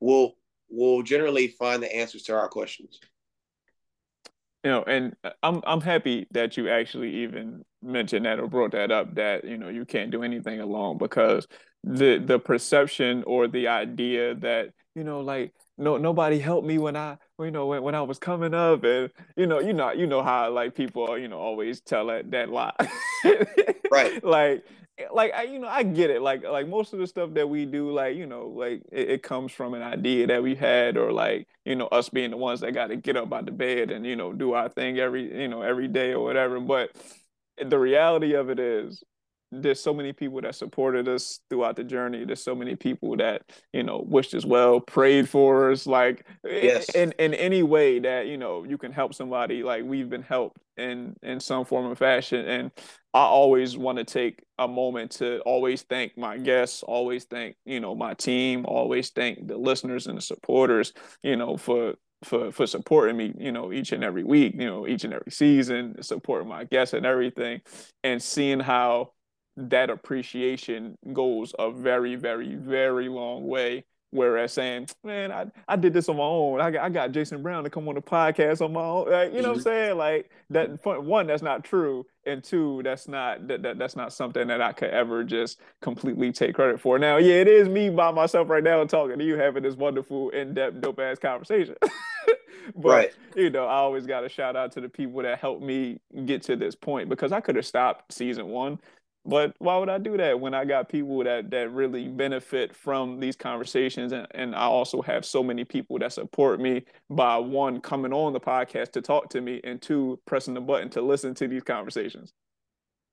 we'll 0.03 0.35
we'll 0.69 1.01
generally 1.01 1.47
find 1.47 1.81
the 1.81 1.95
answers 1.95 2.23
to 2.23 2.35
our 2.35 2.49
questions. 2.49 2.99
You 4.63 4.71
know, 4.71 4.83
and 4.83 5.15
uh, 5.23 5.31
I'm 5.41 5.61
I'm 5.65 5.81
happy 5.81 6.27
that 6.31 6.57
you 6.57 6.69
actually 6.69 7.23
even 7.23 7.63
mentioned 7.81 8.25
that 8.25 8.39
or 8.39 8.47
brought 8.47 8.71
that 8.71 8.91
up 8.91 9.15
that 9.15 9.45
you 9.45 9.57
know 9.57 9.69
you 9.69 9.85
can't 9.85 10.11
do 10.11 10.23
anything 10.23 10.59
alone 10.59 10.97
because 10.97 11.47
the 11.83 12.17
the 12.23 12.39
perception 12.39 13.23
or 13.25 13.47
the 13.47 13.67
idea 13.67 14.35
that 14.35 14.69
you 14.95 15.03
know 15.03 15.21
like 15.21 15.53
no 15.77 15.97
nobody 15.97 16.39
helped 16.39 16.67
me 16.67 16.77
when 16.77 16.95
I 16.95 17.17
you 17.39 17.51
know 17.51 17.67
when, 17.67 17.83
when 17.83 17.95
I 17.95 18.01
was 18.01 18.19
coming 18.19 18.53
up 18.53 18.83
and 18.83 19.09
you 19.35 19.47
know 19.47 19.59
you 19.59 19.73
know 19.73 19.91
you 19.91 20.07
know 20.07 20.23
how 20.23 20.49
like 20.51 20.75
people 20.75 21.17
you 21.17 21.27
know 21.27 21.39
always 21.39 21.81
tell 21.81 22.07
that 22.07 22.31
that 22.31 22.49
lie 22.49 22.73
right 23.91 24.23
like 24.23 24.63
eh, 24.97 25.05
like 25.11 25.33
I, 25.33 25.43
you 25.43 25.59
know, 25.59 25.67
I 25.67 25.83
get 25.83 26.09
it. 26.11 26.21
Like, 26.21 26.43
like 26.43 26.67
most 26.67 26.93
of 26.93 26.99
the 26.99 27.07
stuff 27.07 27.33
that 27.33 27.49
we 27.49 27.65
do, 27.65 27.91
like 27.91 28.15
you 28.15 28.25
know, 28.27 28.47
like 28.47 28.83
it, 28.91 29.09
it 29.09 29.23
comes 29.23 29.51
from 29.51 29.73
an 29.73 29.81
idea 29.81 30.27
that 30.27 30.43
we 30.43 30.55
had, 30.55 30.97
or 30.97 31.11
like 31.11 31.47
you 31.65 31.75
know, 31.75 31.87
us 31.87 32.09
being 32.09 32.31
the 32.31 32.37
ones 32.37 32.59
that 32.61 32.73
got 32.73 32.87
to 32.87 32.95
get 32.95 33.17
up 33.17 33.33
out 33.33 33.45
the 33.45 33.51
bed 33.51 33.91
and 33.91 34.05
you 34.05 34.15
know 34.15 34.33
do 34.33 34.53
our 34.53 34.69
thing 34.69 34.99
every 34.99 35.41
you 35.41 35.47
know 35.47 35.61
every 35.61 35.87
day 35.87 36.11
or 36.13 36.23
whatever. 36.23 36.59
But 36.59 36.91
the 37.63 37.79
reality 37.79 38.33
of 38.33 38.49
it 38.49 38.59
is, 38.59 39.03
there's 39.61 39.81
so 39.81 39.93
many 39.93 40.13
people 40.13 40.41
that 40.41 40.55
supported 40.55 41.07
us 41.07 41.39
throughout 41.49 41.75
the 41.75 41.83
journey. 41.83 42.25
There's 42.25 42.43
so 42.43 42.55
many 42.55 42.75
people 42.75 43.15
that 43.17 43.43
you 43.71 43.83
know 43.83 44.03
wished 44.07 44.33
us 44.33 44.45
well, 44.45 44.79
prayed 44.79 45.29
for 45.29 45.71
us, 45.71 45.85
like 45.85 46.25
yes. 46.43 46.89
in 46.95 47.13
in 47.19 47.33
any 47.33 47.63
way 47.63 47.99
that 47.99 48.27
you 48.27 48.37
know 48.37 48.63
you 48.63 48.77
can 48.77 48.91
help 48.91 49.13
somebody. 49.13 49.63
Like 49.63 49.83
we've 49.83 50.09
been 50.09 50.23
helped 50.23 50.57
in 50.77 51.15
in 51.21 51.39
some 51.39 51.65
form 51.65 51.85
or 51.85 51.95
fashion, 51.95 52.45
and 52.47 52.71
I 53.13 53.21
always 53.21 53.77
want 53.77 53.97
to 53.99 54.03
take 54.03 54.43
a 54.57 54.67
moment 54.67 55.11
to 55.13 55.39
always 55.41 55.83
thank 55.83 56.17
my 56.17 56.37
guests, 56.37 56.83
always 56.83 57.25
thank 57.25 57.55
you 57.65 57.79
know 57.79 57.95
my 57.95 58.13
team, 58.13 58.65
always 58.65 59.09
thank 59.09 59.47
the 59.47 59.57
listeners 59.57 60.07
and 60.07 60.17
the 60.17 60.21
supporters, 60.21 60.93
you 61.21 61.35
know 61.35 61.57
for 61.57 61.95
for 62.23 62.51
for 62.51 62.65
supporting 62.65 63.17
me, 63.17 63.33
you 63.37 63.51
know, 63.51 63.71
each 63.71 63.91
and 63.91 64.03
every 64.03 64.23
week, 64.23 64.53
you 64.57 64.65
know, 64.65 64.87
each 64.87 65.03
and 65.03 65.13
every 65.13 65.31
season, 65.31 66.01
supporting 66.01 66.47
my 66.47 66.63
guests 66.63 66.93
and 66.93 67.05
everything, 67.05 67.61
and 68.03 68.21
seeing 68.21 68.59
how 68.59 69.11
that 69.57 69.89
appreciation 69.89 70.97
goes 71.13 71.53
a 71.59 71.71
very, 71.71 72.15
very, 72.15 72.55
very 72.55 73.09
long 73.09 73.47
way. 73.47 73.85
Whereas 74.13 74.53
saying, 74.53 74.89
man, 75.03 75.31
I, 75.31 75.47
I 75.67 75.75
did 75.75 75.91
this 75.91 76.07
on 76.07 76.17
my 76.17 76.23
own. 76.23 76.61
I 76.61 76.69
got, 76.69 76.83
I 76.83 76.89
got 76.89 77.11
Jason 77.13 77.41
Brown 77.41 77.63
to 77.63 77.69
come 77.71 77.87
on 77.87 77.95
the 77.95 78.01
podcast 78.01 78.63
on 78.63 78.71
my 78.71 78.83
own. 78.83 79.09
Like, 79.09 79.33
you 79.33 79.41
know 79.41 79.45
mm-hmm. 79.45 79.47
what 79.47 79.49
I'm 79.49 79.53
mm-hmm. 79.55 79.61
saying? 79.63 79.97
Like 79.97 80.29
that 80.51 81.03
one, 81.03 81.25
that's 81.25 81.41
not 81.41 81.63
true. 81.63 82.05
And 82.27 82.43
two, 82.43 82.81
that's 82.83 83.07
not 83.07 83.47
that, 83.47 83.63
that 83.63 83.79
that's 83.79 83.95
not 83.95 84.13
something 84.13 84.47
that 84.49 84.61
I 84.61 84.71
could 84.71 84.91
ever 84.91 85.23
just 85.23 85.59
completely 85.81 86.31
take 86.31 86.53
credit 86.53 86.79
for. 86.79 86.99
Now, 86.99 87.17
yeah, 87.17 87.35
it 87.35 87.47
is 87.47 87.67
me 87.67 87.89
by 87.89 88.11
myself 88.11 88.49
right 88.49 88.63
now 88.63 88.85
talking 88.85 89.17
to 89.17 89.25
you 89.25 89.35
having 89.35 89.63
this 89.63 89.75
wonderful, 89.75 90.29
in-depth, 90.29 90.79
dope 90.79 90.99
ass 90.99 91.17
conversation. 91.17 91.75
but 92.75 92.89
right. 92.89 93.11
you 93.35 93.49
know, 93.49 93.65
I 93.65 93.77
always 93.77 94.05
got 94.05 94.21
to 94.21 94.29
shout 94.29 94.55
out 94.55 94.71
to 94.73 94.81
the 94.81 94.89
people 94.89 95.23
that 95.23 95.39
helped 95.39 95.63
me 95.63 95.99
get 96.25 96.43
to 96.43 96.55
this 96.55 96.75
point 96.75 97.09
because 97.09 97.31
I 97.31 97.41
could 97.41 97.55
have 97.55 97.65
stopped 97.65 98.13
season 98.13 98.47
one 98.49 98.79
but 99.25 99.55
why 99.59 99.77
would 99.77 99.89
I 99.89 99.97
do 99.97 100.17
that 100.17 100.39
when 100.39 100.53
I 100.53 100.65
got 100.65 100.89
people 100.89 101.23
that 101.23 101.49
that 101.51 101.71
really 101.71 102.07
benefit 102.07 102.75
from 102.75 103.19
these 103.19 103.35
conversations 103.35 104.11
and, 104.11 104.27
and 104.31 104.55
I 104.55 104.63
also 104.63 105.01
have 105.01 105.25
so 105.25 105.41
many 105.41 105.63
people 105.63 105.97
that 105.99 106.11
support 106.11 106.59
me 106.59 106.83
by 107.09 107.37
one 107.37 107.79
coming 107.79 108.11
on 108.11 108.33
the 108.33 108.39
podcast 108.39 108.91
to 108.93 109.01
talk 109.01 109.29
to 109.29 109.41
me 109.41 109.61
and 109.63 109.81
two 109.81 110.19
pressing 110.25 110.53
the 110.53 110.61
button 110.61 110.89
to 110.91 111.01
listen 111.01 111.33
to 111.35 111.47
these 111.47 111.63
conversations. 111.63 112.33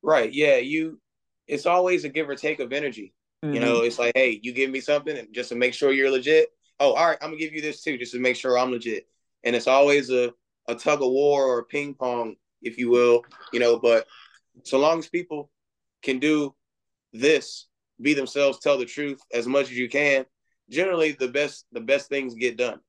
Right. 0.02 0.32
Yeah, 0.32 0.56
you 0.56 1.00
it's 1.46 1.66
always 1.66 2.04
a 2.04 2.08
give 2.08 2.28
or 2.28 2.36
take 2.36 2.60
of 2.60 2.72
energy. 2.72 3.14
Mm-hmm. 3.44 3.54
You 3.54 3.60
know, 3.60 3.82
it's 3.82 3.98
like, 3.98 4.12
hey, 4.14 4.40
you 4.42 4.52
give 4.52 4.70
me 4.70 4.80
something 4.80 5.16
and 5.16 5.28
just 5.32 5.50
to 5.50 5.54
make 5.54 5.74
sure 5.74 5.92
you're 5.92 6.10
legit. 6.10 6.48
Oh, 6.80 6.92
all 6.92 7.06
right, 7.06 7.18
I'm 7.20 7.30
gonna 7.30 7.38
give 7.38 7.52
you 7.52 7.62
this 7.62 7.82
too, 7.82 7.98
just 7.98 8.12
to 8.12 8.20
make 8.20 8.36
sure 8.36 8.58
I'm 8.58 8.70
legit. 8.70 9.06
And 9.44 9.54
it's 9.54 9.68
always 9.68 10.10
a 10.10 10.32
a 10.68 10.74
tug 10.74 11.02
of 11.02 11.10
war 11.10 11.44
or 11.44 11.60
a 11.60 11.64
ping 11.64 11.94
pong, 11.94 12.36
if 12.62 12.78
you 12.78 12.90
will, 12.90 13.22
you 13.52 13.60
know, 13.60 13.78
but 13.78 14.06
so 14.64 14.78
long 14.78 14.98
as 14.98 15.08
people 15.08 15.50
can 16.02 16.18
do 16.18 16.54
this, 17.12 17.66
be 18.00 18.14
themselves, 18.14 18.58
tell 18.58 18.78
the 18.78 18.86
truth 18.86 19.20
as 19.32 19.46
much 19.46 19.64
as 19.64 19.76
you 19.76 19.88
can, 19.88 20.24
generally 20.70 21.12
the 21.12 21.28
best 21.28 21.66
the 21.72 21.80
best 21.80 22.08
things 22.08 22.34
get 22.34 22.56
done. 22.56 22.80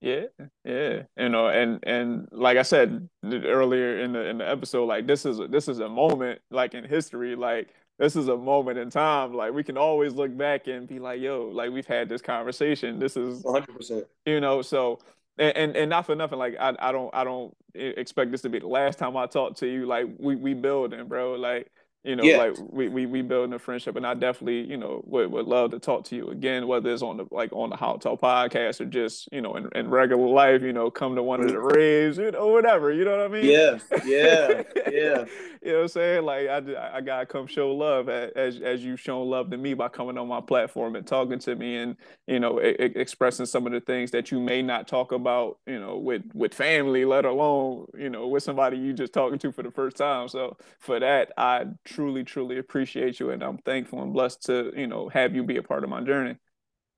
Yeah, 0.00 0.26
yeah, 0.64 1.02
you 1.16 1.28
know, 1.30 1.48
and 1.48 1.80
and 1.84 2.28
like 2.30 2.58
I 2.58 2.62
said 2.62 3.08
earlier 3.24 4.00
in 4.00 4.12
the 4.12 4.28
in 4.28 4.38
the 4.38 4.48
episode, 4.48 4.84
like 4.84 5.06
this 5.06 5.24
is 5.24 5.40
this 5.50 5.68
is 5.68 5.78
a 5.80 5.88
moment 5.88 6.40
like 6.50 6.74
in 6.74 6.84
history, 6.84 7.34
like 7.34 7.70
this 7.98 8.14
is 8.14 8.28
a 8.28 8.36
moment 8.36 8.78
in 8.78 8.90
time. 8.90 9.32
Like 9.32 9.54
we 9.54 9.64
can 9.64 9.78
always 9.78 10.12
look 10.12 10.36
back 10.36 10.66
and 10.66 10.86
be 10.86 10.98
like, 10.98 11.20
yo, 11.20 11.50
like 11.52 11.70
we've 11.70 11.86
had 11.86 12.10
this 12.10 12.20
conversation. 12.20 12.98
This 12.98 13.16
is 13.16 13.42
100. 13.42 13.74
percent 13.74 14.04
You 14.26 14.40
know, 14.40 14.60
so 14.60 14.98
and, 15.38 15.56
and 15.56 15.76
and 15.76 15.90
not 15.90 16.04
for 16.04 16.14
nothing, 16.14 16.38
like 16.38 16.56
I 16.60 16.74
I 16.78 16.92
don't 16.92 17.14
I 17.14 17.24
don't 17.24 17.54
expect 17.74 18.32
this 18.32 18.42
to 18.42 18.50
be 18.50 18.58
the 18.58 18.66
last 18.66 18.98
time 18.98 19.16
I 19.16 19.26
talk 19.26 19.56
to 19.56 19.66
you. 19.66 19.86
Like 19.86 20.06
we 20.18 20.36
we 20.36 20.52
building, 20.52 21.06
bro. 21.08 21.34
Like 21.34 21.70
you 22.06 22.14
know, 22.14 22.22
yeah. 22.22 22.36
like 22.36 22.56
we, 22.70 22.88
we 22.88 23.04
we 23.04 23.20
building 23.20 23.52
a 23.52 23.58
friendship, 23.58 23.96
and 23.96 24.06
I 24.06 24.14
definitely, 24.14 24.60
you 24.60 24.76
know, 24.76 25.02
would, 25.06 25.30
would 25.32 25.46
love 25.46 25.72
to 25.72 25.80
talk 25.80 26.04
to 26.04 26.16
you 26.16 26.28
again, 26.28 26.68
whether 26.68 26.92
it's 26.92 27.02
on 27.02 27.16
the 27.16 27.26
like 27.32 27.52
on 27.52 27.70
the 27.70 27.76
HolloTalk 27.76 28.20
podcast 28.20 28.80
or 28.80 28.84
just 28.84 29.28
you 29.32 29.40
know 29.40 29.56
in, 29.56 29.68
in 29.74 29.90
regular 29.90 30.28
life, 30.28 30.62
you 30.62 30.72
know, 30.72 30.88
come 30.88 31.16
to 31.16 31.22
one 31.22 31.40
of 31.40 31.48
the 31.48 31.54
mm-hmm. 31.54 31.76
raves, 31.76 32.16
you 32.18 32.30
know, 32.30 32.46
whatever, 32.46 32.92
you 32.92 33.04
know 33.04 33.16
what 33.16 33.26
I 33.26 33.28
mean? 33.28 33.44
Yeah, 33.44 33.78
yeah, 34.04 34.62
yeah. 34.88 35.24
you 35.62 35.72
know 35.72 35.78
what 35.78 35.82
I'm 35.82 35.88
saying? 35.88 36.24
Like 36.24 36.48
I 36.48 36.96
I 36.96 37.00
gotta 37.00 37.26
come 37.26 37.48
show 37.48 37.72
love 37.72 38.08
as 38.08 38.60
as 38.60 38.84
you've 38.84 39.00
shown 39.00 39.28
love 39.28 39.50
to 39.50 39.56
me 39.56 39.74
by 39.74 39.88
coming 39.88 40.16
on 40.16 40.28
my 40.28 40.40
platform 40.40 40.94
and 40.94 41.04
talking 41.04 41.40
to 41.40 41.56
me 41.56 41.76
and 41.78 41.96
you 42.28 42.38
know 42.38 42.58
expressing 42.58 43.46
some 43.46 43.66
of 43.66 43.72
the 43.72 43.80
things 43.80 44.12
that 44.12 44.30
you 44.30 44.38
may 44.38 44.62
not 44.62 44.86
talk 44.86 45.10
about, 45.10 45.58
you 45.66 45.80
know, 45.80 45.96
with 45.96 46.22
with 46.34 46.54
family, 46.54 47.04
let 47.04 47.24
alone 47.24 47.88
you 47.98 48.10
know 48.10 48.28
with 48.28 48.44
somebody 48.44 48.76
you 48.76 48.92
just 48.92 49.12
talking 49.12 49.40
to 49.40 49.50
for 49.50 49.64
the 49.64 49.72
first 49.72 49.96
time. 49.96 50.28
So 50.28 50.56
for 50.78 51.00
that, 51.00 51.32
I 51.36 51.66
truly, 51.96 52.24
truly 52.24 52.58
appreciate 52.58 53.18
you, 53.18 53.30
and 53.30 53.42
I'm 53.42 53.56
thankful 53.56 54.02
and 54.02 54.12
blessed 54.12 54.44
to 54.46 54.70
you 54.76 54.86
know 54.86 55.08
have 55.08 55.34
you 55.34 55.42
be 55.42 55.56
a 55.56 55.62
part 55.62 55.82
of 55.82 55.88
my 55.88 56.02
journey. 56.02 56.36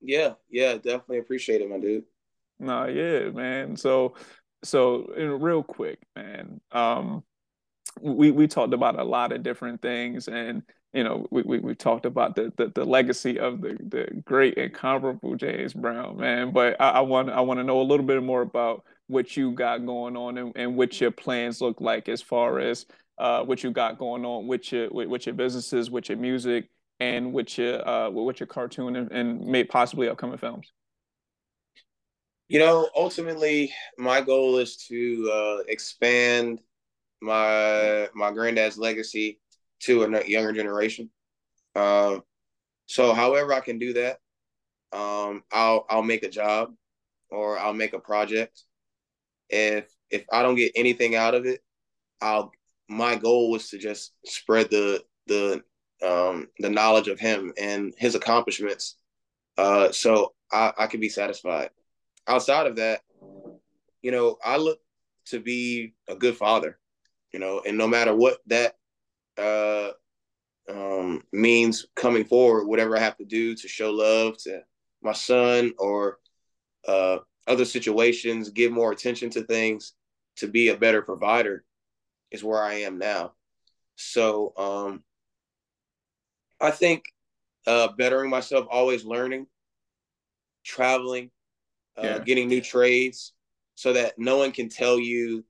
Yeah, 0.00 0.34
yeah, 0.50 0.74
definitely 0.74 1.18
appreciate 1.18 1.60
it, 1.60 1.70
my 1.70 1.78
dude. 1.78 2.04
Nah, 2.58 2.86
yeah, 2.86 3.30
man. 3.30 3.76
So, 3.76 4.14
so 4.64 5.06
real 5.16 5.62
quick, 5.62 6.00
man. 6.16 6.60
Um, 6.72 7.22
we 8.00 8.32
we 8.32 8.48
talked 8.48 8.74
about 8.74 8.98
a 8.98 9.04
lot 9.04 9.30
of 9.32 9.44
different 9.44 9.80
things, 9.82 10.26
and 10.26 10.62
you 10.92 11.04
know, 11.04 11.28
we 11.30 11.42
we, 11.42 11.58
we 11.60 11.74
talked 11.76 12.04
about 12.04 12.34
the, 12.34 12.52
the, 12.56 12.72
the 12.74 12.84
legacy 12.84 13.38
of 13.38 13.60
the 13.60 13.78
the 13.80 14.20
great 14.24 14.54
incomparable 14.54 15.36
James 15.36 15.74
Brown, 15.74 16.16
man. 16.16 16.52
But 16.52 16.80
I, 16.80 16.90
I 16.90 17.00
want 17.02 17.30
I 17.30 17.40
want 17.42 17.60
to 17.60 17.64
know 17.64 17.80
a 17.80 17.82
little 17.82 18.06
bit 18.06 18.20
more 18.20 18.42
about 18.42 18.84
what 19.06 19.36
you 19.36 19.52
got 19.52 19.86
going 19.86 20.16
on 20.16 20.38
and, 20.38 20.52
and 20.56 20.76
what 20.76 21.00
your 21.00 21.12
plans 21.12 21.60
look 21.60 21.80
like 21.80 22.08
as 22.08 22.20
far 22.20 22.58
as 22.58 22.84
uh, 23.18 23.42
what 23.42 23.62
you 23.62 23.70
got 23.70 23.98
going 23.98 24.24
on 24.24 24.46
with 24.46 24.72
your 24.72 24.88
with, 24.90 25.08
with 25.08 25.26
your 25.26 25.34
businesses, 25.34 25.90
with 25.90 26.08
your 26.08 26.18
music, 26.18 26.68
and 27.00 27.32
with 27.32 27.58
your 27.58 27.86
uh, 27.86 28.10
with 28.10 28.40
your 28.40 28.46
cartoon 28.46 28.96
and, 28.96 29.10
and 29.12 29.46
may 29.46 29.64
possibly 29.64 30.08
upcoming 30.08 30.38
films. 30.38 30.72
You 32.48 32.58
know, 32.60 32.88
ultimately, 32.96 33.72
my 33.98 34.20
goal 34.20 34.56
is 34.58 34.76
to 34.88 35.30
uh, 35.32 35.62
expand 35.68 36.60
my 37.20 38.08
my 38.14 38.32
granddad's 38.32 38.78
legacy 38.78 39.40
to 39.80 40.04
a 40.04 40.24
younger 40.26 40.52
generation. 40.52 41.10
Uh, 41.74 42.18
so, 42.86 43.12
however 43.12 43.52
I 43.52 43.60
can 43.60 43.78
do 43.78 43.92
that, 43.94 44.18
um, 44.92 45.44
I'll 45.52 45.84
I'll 45.90 46.02
make 46.02 46.22
a 46.22 46.30
job 46.30 46.74
or 47.30 47.58
I'll 47.58 47.74
make 47.74 47.92
a 47.92 47.98
project. 47.98 48.62
If 49.50 49.90
if 50.10 50.24
I 50.32 50.42
don't 50.42 50.56
get 50.56 50.72
anything 50.74 51.14
out 51.14 51.34
of 51.34 51.44
it, 51.44 51.60
I'll 52.20 52.52
my 52.88 53.16
goal 53.16 53.50
was 53.50 53.68
to 53.70 53.78
just 53.78 54.12
spread 54.24 54.70
the 54.70 55.04
the 55.26 55.62
um, 56.02 56.48
the 56.58 56.70
knowledge 56.70 57.08
of 57.08 57.18
him 57.18 57.52
and 57.58 57.92
his 57.98 58.14
accomplishments, 58.14 58.96
uh, 59.56 59.90
so 59.92 60.34
I, 60.50 60.72
I 60.78 60.86
could 60.86 61.00
be 61.00 61.08
satisfied. 61.08 61.70
Outside 62.26 62.66
of 62.66 62.76
that, 62.76 63.00
you 64.02 64.10
know, 64.10 64.38
I 64.44 64.56
look 64.56 64.78
to 65.26 65.40
be 65.40 65.94
a 66.08 66.14
good 66.14 66.36
father, 66.36 66.78
you 67.32 67.40
know, 67.40 67.62
and 67.66 67.76
no 67.76 67.88
matter 67.88 68.14
what 68.14 68.38
that 68.46 68.76
uh, 69.36 69.90
um, 70.70 71.22
means 71.32 71.86
coming 71.96 72.24
forward, 72.24 72.66
whatever 72.66 72.96
I 72.96 73.00
have 73.00 73.16
to 73.18 73.24
do 73.24 73.54
to 73.56 73.68
show 73.68 73.90
love 73.90 74.38
to 74.44 74.62
my 75.02 75.12
son 75.12 75.72
or 75.78 76.18
uh, 76.86 77.18
other 77.46 77.64
situations, 77.64 78.50
give 78.50 78.72
more 78.72 78.92
attention 78.92 79.30
to 79.30 79.42
things, 79.42 79.94
to 80.36 80.46
be 80.46 80.68
a 80.68 80.76
better 80.76 81.02
provider 81.02 81.64
is 82.30 82.44
where 82.44 82.62
I 82.62 82.80
am 82.80 82.98
now. 82.98 83.32
So 83.96 84.52
um, 84.56 85.02
I 86.60 86.70
think 86.70 87.04
uh, 87.66 87.88
bettering 87.96 88.30
myself, 88.30 88.66
always 88.70 89.04
learning, 89.04 89.46
traveling, 90.64 91.30
uh, 91.96 92.02
yeah. 92.02 92.18
getting 92.20 92.48
new 92.48 92.60
trades, 92.60 93.32
so 93.74 93.92
that 93.92 94.18
no 94.18 94.38
one 94.38 94.52
can 94.52 94.68
tell 94.68 94.98
you 94.98 95.44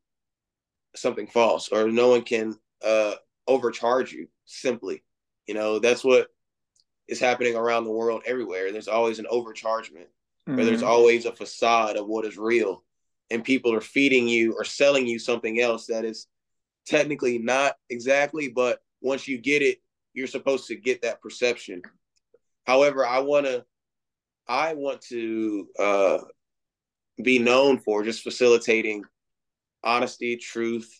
something 0.96 1.26
false 1.26 1.68
or 1.68 1.88
no 1.88 2.08
one 2.08 2.22
can 2.22 2.54
uh, 2.84 3.14
overcharge 3.46 4.12
you. 4.12 4.28
Simply, 4.44 5.02
you 5.46 5.54
know, 5.54 5.78
that's 5.78 6.02
what 6.02 6.28
is 7.06 7.20
happening 7.20 7.56
around 7.56 7.84
the 7.84 7.92
world 7.92 8.22
everywhere. 8.26 8.72
There's 8.72 8.88
always 8.88 9.18
an 9.18 9.26
overchargement, 9.30 10.08
mm-hmm. 10.48 10.58
or 10.58 10.64
there's 10.64 10.82
always 10.82 11.26
a 11.26 11.32
facade 11.32 11.96
of 11.96 12.06
what 12.06 12.24
is 12.24 12.36
real, 12.36 12.82
and 13.30 13.44
people 13.44 13.74
are 13.74 13.80
feeding 13.80 14.26
you 14.26 14.54
or 14.54 14.64
selling 14.64 15.06
you 15.06 15.18
something 15.18 15.60
else 15.60 15.86
that 15.86 16.04
is 16.04 16.26
technically 16.88 17.38
not 17.38 17.76
exactly, 17.90 18.48
but 18.48 18.80
once 19.00 19.28
you 19.28 19.38
get 19.38 19.62
it, 19.62 19.78
you're 20.14 20.26
supposed 20.26 20.66
to 20.68 20.76
get 20.76 21.02
that 21.02 21.20
perception. 21.20 21.82
However, 22.66 23.06
I 23.06 23.20
want 23.20 23.46
to 23.46 23.64
I 24.46 24.74
want 24.74 25.02
to 25.02 25.68
uh, 25.78 26.18
be 27.22 27.38
known 27.38 27.78
for 27.78 28.02
just 28.02 28.22
facilitating 28.22 29.04
honesty, 29.84 30.36
truth, 30.36 30.90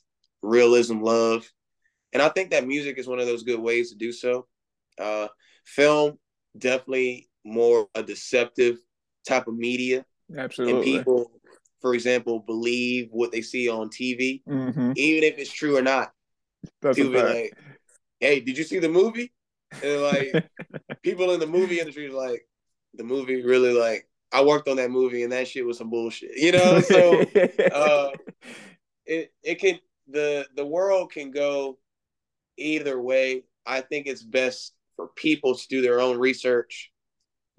realism, 0.42 1.00
love. 1.00 1.50
And 2.12 2.22
I 2.22 2.28
think 2.28 2.50
that 2.50 2.66
music 2.66 2.98
is 2.98 3.06
one 3.06 3.18
of 3.18 3.26
those 3.26 3.42
good 3.42 3.60
ways 3.60 3.90
to 3.90 3.96
do 3.96 4.12
so. 4.12 4.46
Uh, 4.98 5.28
film, 5.64 6.18
definitely 6.56 7.28
more 7.44 7.88
a 7.94 8.02
deceptive 8.02 8.78
type 9.26 9.46
of 9.46 9.56
media. 9.56 10.04
Absolutely. 10.36 10.74
And 10.74 10.84
people 10.84 11.37
for 11.80 11.94
example, 11.94 12.40
believe 12.40 13.08
what 13.10 13.32
they 13.32 13.42
see 13.42 13.68
on 13.68 13.88
TV, 13.88 14.42
mm-hmm. 14.44 14.92
even 14.96 15.24
if 15.24 15.38
it's 15.38 15.52
true 15.52 15.76
or 15.76 15.82
not. 15.82 16.12
That's 16.82 16.96
to 16.96 17.10
be 17.10 17.22
like, 17.22 17.58
hey, 18.20 18.40
did 18.40 18.58
you 18.58 18.64
see 18.64 18.78
the 18.78 18.88
movie? 18.88 19.32
And 19.82 20.02
like 20.02 20.50
people 21.02 21.32
in 21.32 21.40
the 21.40 21.46
movie 21.46 21.80
industry 21.80 22.08
like, 22.08 22.46
the 22.94 23.04
movie 23.04 23.44
really 23.44 23.72
like 23.72 24.08
I 24.32 24.44
worked 24.44 24.68
on 24.68 24.76
that 24.76 24.90
movie 24.90 25.22
and 25.22 25.32
that 25.32 25.48
shit 25.48 25.64
was 25.64 25.78
some 25.78 25.90
bullshit. 25.90 26.36
You 26.36 26.52
know, 26.52 26.80
so 26.80 27.20
uh, 27.72 28.10
it 29.06 29.32
it 29.42 29.56
can 29.56 29.78
the 30.08 30.46
the 30.56 30.66
world 30.66 31.12
can 31.12 31.30
go 31.30 31.78
either 32.56 33.00
way. 33.00 33.44
I 33.66 33.80
think 33.82 34.06
it's 34.06 34.22
best 34.22 34.74
for 34.96 35.08
people 35.08 35.54
to 35.54 35.68
do 35.68 35.82
their 35.82 36.00
own 36.00 36.18
research, 36.18 36.90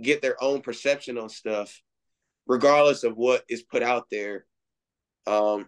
get 0.01 0.21
their 0.21 0.41
own 0.43 0.61
perception 0.61 1.17
on 1.17 1.29
stuff, 1.29 1.81
regardless 2.49 3.03
of 3.03 3.15
what 3.15 3.45
is 3.47 3.61
put 3.61 3.83
out 3.83 4.07
there, 4.09 4.45
um, 5.27 5.67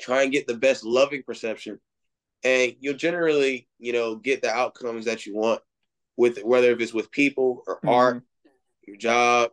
try 0.00 0.22
and 0.22 0.32
get 0.32 0.48
the 0.48 0.56
best 0.56 0.84
loving 0.84 1.22
perception, 1.22 1.78
and 2.42 2.74
you'll 2.80 2.96
generally, 2.96 3.68
you 3.78 3.92
know, 3.92 4.16
get 4.16 4.42
the 4.42 4.50
outcomes 4.50 5.04
that 5.04 5.26
you 5.26 5.36
want 5.36 5.60
with 6.16 6.42
whether 6.42 6.72
if 6.72 6.80
it's 6.80 6.94
with 6.94 7.10
people 7.12 7.62
or 7.66 7.76
mm-hmm. 7.76 7.88
art, 7.90 8.22
your 8.88 8.96
job. 8.96 9.50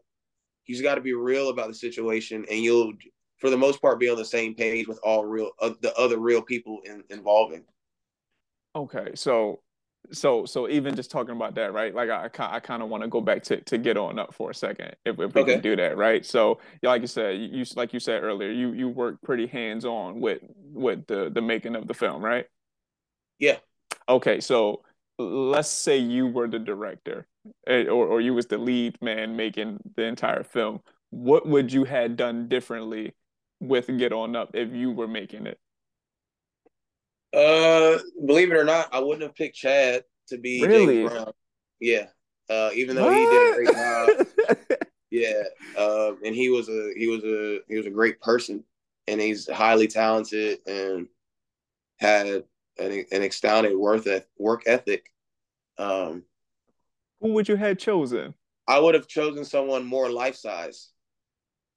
You 0.65 0.75
just 0.75 0.83
got 0.83 0.95
to 0.95 1.01
be 1.01 1.13
real 1.13 1.49
about 1.49 1.67
the 1.67 1.73
situation, 1.73 2.45
and 2.49 2.59
you'll, 2.59 2.93
for 3.39 3.49
the 3.49 3.57
most 3.57 3.81
part, 3.81 3.99
be 3.99 4.09
on 4.09 4.17
the 4.17 4.23
same 4.23 4.55
page 4.55 4.87
with 4.87 4.99
all 5.03 5.25
real 5.25 5.51
uh, 5.59 5.71
the 5.81 5.93
other 5.95 6.17
real 6.17 6.41
people 6.41 6.79
in, 6.85 7.03
involving. 7.09 7.65
Okay, 8.75 9.11
so 9.15 9.61
so 10.11 10.45
so 10.45 10.67
even 10.67 10.95
just 10.95 11.11
talking 11.11 11.35
about 11.35 11.55
that 11.55 11.73
right 11.73 11.95
like 11.95 12.09
i, 12.09 12.29
I 12.39 12.59
kind 12.59 12.83
of 12.83 12.89
want 12.89 13.03
to 13.03 13.09
go 13.09 13.21
back 13.21 13.43
to, 13.43 13.61
to 13.61 13.77
get 13.77 13.97
on 13.97 14.19
up 14.19 14.33
for 14.33 14.49
a 14.49 14.53
second 14.53 14.95
if, 15.05 15.19
if 15.19 15.33
we 15.33 15.41
okay. 15.41 15.53
can 15.53 15.61
do 15.61 15.75
that 15.75 15.97
right? 15.97 16.25
So 16.25 16.59
like 16.83 17.01
you 17.01 17.07
said 17.07 17.39
you 17.39 17.65
like 17.75 17.93
you 17.93 17.99
said 17.99 18.23
earlier 18.23 18.51
you 18.51 18.73
you 18.73 18.89
work 18.89 19.21
pretty 19.21 19.47
hands 19.47 19.85
on 19.85 20.19
with 20.19 20.41
with 20.73 21.05
the 21.07 21.29
the 21.29 21.41
making 21.41 21.75
of 21.75 21.87
the 21.87 21.93
film 21.93 22.23
right? 22.23 22.45
Yeah. 23.39 23.57
Okay 24.09 24.39
so 24.39 24.81
let's 25.17 25.69
say 25.69 25.97
you 25.97 26.27
were 26.27 26.47
the 26.47 26.59
director 26.59 27.27
eh, 27.67 27.85
or, 27.85 28.07
or 28.07 28.21
you 28.21 28.33
was 28.33 28.47
the 28.47 28.57
lead 28.57 28.97
man 29.01 29.35
making 29.35 29.79
the 29.95 30.03
entire 30.03 30.43
film. 30.43 30.81
What 31.11 31.47
would 31.47 31.71
you 31.71 31.83
had 31.83 32.17
done 32.17 32.47
differently 32.47 33.13
with 33.59 33.95
get 33.97 34.11
on 34.11 34.35
up 34.35 34.55
if 34.55 34.71
you 34.71 34.91
were 34.91 35.07
making 35.07 35.45
it 35.45 35.59
uh, 37.33 37.99
believe 38.25 38.51
it 38.51 38.57
or 38.57 38.63
not, 38.63 38.93
I 38.93 38.99
wouldn't 38.99 39.23
have 39.23 39.35
picked 39.35 39.55
Chad 39.55 40.03
to 40.27 40.37
be 40.37 40.65
really? 40.65 40.97
James 40.97 41.11
Brown. 41.11 41.31
Yeah. 41.79 42.05
Uh, 42.49 42.69
even 42.75 42.95
though 42.95 43.05
what? 43.05 43.17
he 43.17 43.25
did 43.25 43.51
a 43.51 43.55
great 43.55 44.57
job. 44.67 44.79
yeah. 45.11 45.43
Um, 45.77 46.19
and 46.25 46.35
he 46.35 46.49
was 46.49 46.67
a 46.69 46.91
he 46.97 47.07
was 47.07 47.23
a 47.23 47.59
he 47.67 47.77
was 47.77 47.85
a 47.85 47.91
great 47.91 48.19
person. 48.21 48.63
and 49.07 49.21
he's 49.21 49.49
highly 49.49 49.87
talented 49.87 50.59
and 50.67 51.07
had 51.99 52.27
an, 52.77 53.05
an 53.11 53.23
astounding 53.23 53.79
work 53.79 54.05
work 54.37 54.63
ethic. 54.65 55.11
Um, 55.77 56.23
Who 57.21 57.33
would 57.33 57.47
you 57.47 57.55
have 57.55 57.77
chosen? 57.77 58.33
I 58.67 58.79
would 58.79 58.95
have 58.95 59.07
chosen 59.07 59.43
someone 59.45 59.85
more 59.85 60.09
life 60.09 60.35
size, 60.35 60.91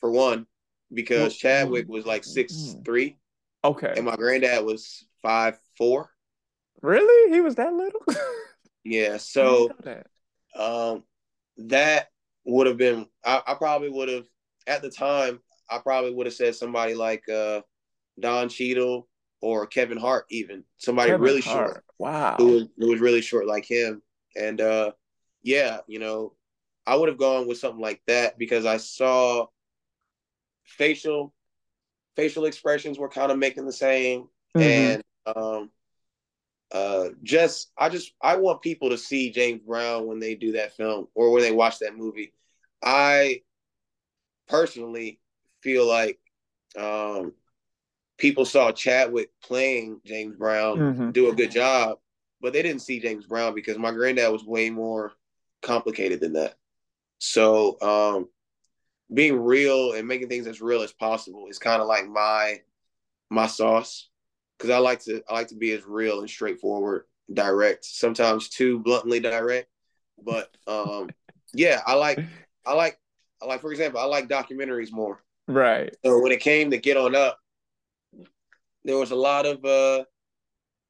for 0.01 0.11
one, 0.11 0.47
because 0.93 1.37
Chadwick 1.37 1.89
was 1.89 2.07
like 2.07 2.25
six 2.25 2.77
three. 2.85 3.17
Okay. 3.65 3.95
And 3.97 4.05
my 4.05 4.17
granddad 4.17 4.65
was 4.65 5.07
five 5.25 5.59
four. 5.77 6.11
Really? 6.83 7.33
He 7.33 7.41
was 7.41 7.57
that 7.57 7.73
little? 7.73 8.03
yeah. 8.85 9.17
So 9.17 9.71
that. 9.83 10.07
um 10.57 11.03
that 11.57 12.09
would 12.45 12.67
have 12.67 12.77
been 12.77 13.07
I, 13.25 13.43
I 13.47 13.55
probably 13.55 13.89
would 13.89 14.09
have 14.09 14.27
at 14.69 14.83
the 14.83 14.91
time 14.91 15.41
I 15.69 15.79
probably 15.79 16.15
would 16.15 16.27
have 16.27 16.35
said 16.35 16.55
somebody 16.55 16.95
like 16.95 17.29
uh 17.29 17.63
Don 18.21 18.49
Cheadle 18.49 19.09
or 19.41 19.67
Kevin 19.67 19.99
Hart 19.99 20.27
even. 20.31 20.63
Somebody 20.77 21.11
Kevin 21.11 21.25
really 21.25 21.41
Hart. 21.41 21.69
short. 21.69 21.85
Wow. 21.99 22.37
Who 22.39 22.47
was, 22.47 22.65
who 22.79 22.89
was 22.89 23.01
really 23.01 23.23
short 23.23 23.47
like 23.47 23.65
him. 23.65 24.03
And 24.37 24.61
uh 24.61 24.93
yeah, 25.43 25.79
you 25.87 25.99
know, 25.99 26.35
I 26.87 26.97
would 26.97 27.09
have 27.09 27.19
gone 27.19 27.49
with 27.49 27.59
something 27.59 27.81
like 27.81 28.03
that 28.07 28.39
because 28.39 28.67
I 28.67 28.77
saw 28.77 29.47
facial 30.65 31.33
facial 32.15 32.45
expressions 32.45 32.99
were 32.99 33.09
kind 33.09 33.33
of 33.33 33.39
making 33.39 33.65
the 33.65 33.73
same 33.73 34.29
mm-hmm. 34.57 34.61
and 34.61 35.03
um 35.27 35.71
uh 36.73 37.09
just 37.23 37.71
I 37.79 37.89
just 37.89 38.13
I 38.21 38.37
want 38.37 38.63
people 38.63 38.91
to 38.91 38.99
see 38.99 39.31
James 39.31 39.63
Brown 39.63 40.07
when 40.07 40.19
they 40.19 40.35
do 40.35 40.53
that 40.53 40.77
film 40.77 41.09
or 41.15 41.31
when 41.31 41.43
they 41.43 41.53
watch 41.53 41.79
that 41.79 41.97
movie. 41.97 42.33
I 42.83 43.43
personally 44.49 45.21
feel 45.63 45.87
like 45.87 46.19
um 46.77 47.33
people 48.19 48.45
saw 48.45 48.73
Chadwick 48.73 49.31
playing 49.43 50.01
James 50.05 50.37
Brown 50.37 50.79
mm-hmm. 50.79 51.11
do 51.11 51.31
a 51.31 51.35
good 51.35 51.51
job, 51.51 51.99
but 52.41 52.53
they 52.53 52.63
didn't 52.63 52.83
see 52.83 53.01
James 53.01 53.27
Brown 53.27 53.55
because 53.55 53.79
my 53.79 53.93
granddad 53.93 54.33
was 54.33 54.45
way 54.45 54.71
more 54.71 55.13
complicated 55.63 56.21
than 56.21 56.35
that. 56.35 56.55
So 57.19 57.81
um 57.81 58.29
being 59.13 59.39
real 59.39 59.93
and 59.93 60.09
making 60.09 60.29
things 60.29 60.47
as 60.47 60.61
real 60.61 60.83
as 60.83 60.93
possible 60.93 61.47
is 61.49 61.59
kind 61.59 61.81
of 61.81 61.87
like 61.89 62.09
my 62.09 62.61
my 63.31 63.47
sauce 63.47 64.09
because 64.59 64.71
I 64.71 64.79
like 64.79 65.01
to 65.05 65.23
I 65.29 65.35
like 65.35 65.49
to 65.49 65.57
be 65.57 65.73
as 65.73 65.85
real 65.87 66.21
and 66.21 66.31
straightforward, 66.31 67.05
direct, 67.33 67.85
sometimes 67.85 68.49
too 68.49 68.79
bluntly 68.81 69.21
direct. 69.21 69.69
But 70.23 70.55
um 70.67 71.11
yeah, 71.55 71.81
I 71.87 71.95
like 71.95 72.21
I 72.65 72.75
like 72.75 72.99
I 73.43 73.47
like 73.47 73.61
for 73.61 73.71
example, 73.71 74.01
I 74.01 74.05
like 74.05 74.29
documentaries 74.29 74.93
more. 74.93 75.23
Right. 75.47 75.95
So 76.05 76.21
when 76.21 76.33
it 76.33 76.41
came 76.41 76.71
to 76.71 76.79
get 76.79 76.97
on 76.97 77.15
up, 77.15 77.39
there 78.85 78.99
was 78.99 79.11
a 79.11 79.17
lot 79.17 79.47
of 79.47 79.65
uh 79.65 80.05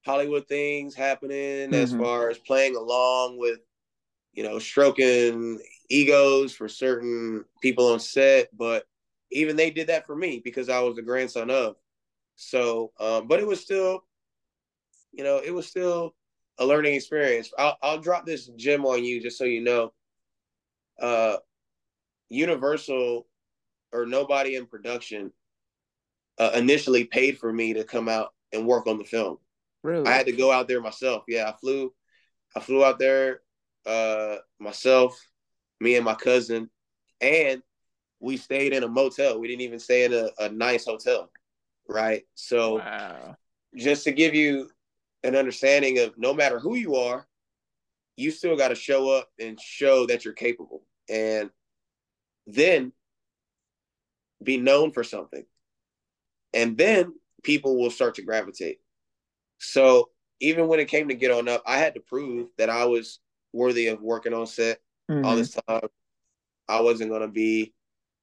Hollywood 0.05 0.47
things 0.47 0.95
happening 0.95 1.71
mm-hmm. 1.71 1.75
as 1.75 1.93
far 1.95 2.31
as 2.31 2.39
playing 2.39 2.77
along 2.77 3.39
with, 3.39 3.61
you 4.35 4.43
know, 4.43 4.59
stroking 4.59 5.61
egos 5.89 6.53
for 6.53 6.69
certain 6.69 7.45
people 7.63 7.93
on 7.93 8.01
set, 8.01 8.49
but 8.57 8.85
even 9.31 9.57
they 9.57 9.71
did 9.71 9.89
that 9.89 10.07
for 10.07 10.15
me 10.15 10.41
because 10.45 10.69
I 10.69 10.81
was 10.81 10.97
the 10.97 11.03
grandson 11.03 11.51
of. 11.51 11.77
So, 12.37 12.93
um, 12.99 13.29
but 13.29 13.41
it 13.41 13.47
was 13.47 13.61
still, 13.61 14.05
you 15.13 15.25
know, 15.25 15.41
it 15.45 15.53
was 15.53 15.67
still 15.67 16.15
a 16.59 16.67
learning 16.67 16.95
experience. 16.95 17.53
I'll, 17.59 17.77
I'll 17.83 18.01
drop 18.01 18.27
this 18.27 18.47
gem 18.57 18.85
on 18.85 19.05
you 19.05 19.23
just 19.23 19.39
so 19.39 19.45
you 19.45 19.63
know. 19.63 19.93
Uh, 21.01 21.37
Universal 22.31 23.27
or 23.93 24.07
nobody 24.07 24.57
in 24.57 24.67
production 24.67 25.31
uh, 26.39 26.53
initially 26.55 27.05
paid 27.05 27.39
for 27.39 27.53
me 27.53 27.75
to 27.75 27.85
come 27.85 28.09
out 28.09 28.33
and 28.53 28.67
work 28.67 28.87
on 28.87 28.99
the 28.99 29.05
film. 29.05 29.39
Really? 29.83 30.07
I 30.07 30.13
had 30.13 30.27
to 30.27 30.33
go 30.33 30.51
out 30.51 30.67
there 30.67 30.81
myself. 30.81 31.25
Yeah, 31.29 31.49
I 31.49 31.55
flew, 31.61 31.93
I 32.57 32.61
flew 32.61 32.85
out 32.85 32.99
there 32.99 33.41
uh, 33.87 34.37
myself 34.59 35.21
me 35.81 35.97
and 35.97 36.05
my 36.05 36.15
cousin, 36.15 36.71
and 37.21 37.63
we 38.21 38.37
stayed 38.37 38.73
in 38.73 38.83
a 38.83 38.89
motel. 38.89 39.39
We 39.39 39.49
didn't 39.49 39.63
even 39.63 39.79
stay 39.79 40.05
in 40.05 40.13
a, 40.13 40.29
a 40.39 40.49
nice 40.49 40.87
hotel, 40.87 41.31
right? 41.89 42.23
So, 42.35 42.79
wow. 42.79 43.37
just 43.77 44.05
to 44.05 44.13
give 44.13 44.35
you 44.35 44.71
an 45.23 45.37
understanding 45.37 45.99
of 45.99 46.17
no 46.19 46.35
matter 46.35 46.59
who 46.59 46.75
you 46.75 46.97
are, 46.97 47.27
you 48.17 48.31
still 48.31 48.57
got 48.57 48.69
to 48.69 48.75
show 48.75 49.11
up 49.11 49.29
and 49.41 49.61
show 49.61 50.07
that 50.07 50.25
you're 50.25 50.35
capable, 50.35 50.83
and 51.09 51.51
then 52.47 52.93
be 54.43 54.57
known 54.57 54.93
for 54.93 55.03
something, 55.03 55.45
and 56.53 56.77
then 56.77 57.15
people 57.43 57.79
will 57.79 57.91
start 57.91 58.15
to 58.17 58.23
gravitate. 58.23 58.79
So 59.59 60.11
even 60.41 60.69
when 60.69 60.81
it 60.81 60.89
came 60.89 61.09
to 61.09 61.15
get 61.15 61.31
on 61.31 61.49
up, 61.49 61.63
I 61.67 61.79
had 61.79 61.95
to 61.95 62.01
prove 62.01 62.49
that 62.59 62.71
I 62.71 62.85
was 62.85 63.21
worthy 63.53 63.87
of 63.87 64.03
working 64.03 64.35
on 64.35 64.47
set 64.47 64.79
mm-hmm. 65.11 65.25
all 65.25 65.37
this 65.37 65.57
time. 65.67 65.89
I 66.69 66.81
wasn't 66.81 67.11
going 67.11 67.23
to 67.23 67.29
be 67.29 67.73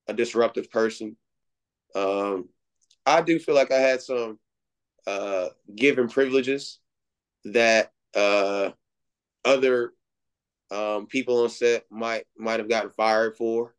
a 0.07 0.13
disruptive 0.13 0.69
person. 0.69 1.15
Um, 1.95 2.49
I 3.05 3.21
do 3.21 3.39
feel 3.39 3.55
like 3.55 3.71
I 3.71 3.79
had 3.79 4.01
some 4.01 4.39
uh, 5.07 5.47
given 5.75 6.07
privileges 6.07 6.79
that 7.45 7.91
uh, 8.15 8.71
other 9.43 9.93
um, 10.69 11.07
people 11.07 11.43
on 11.43 11.49
set 11.49 11.85
might 11.89 12.25
might 12.37 12.59
have 12.59 12.69
gotten 12.69 12.91
fired 12.91 13.35
for 13.37 13.75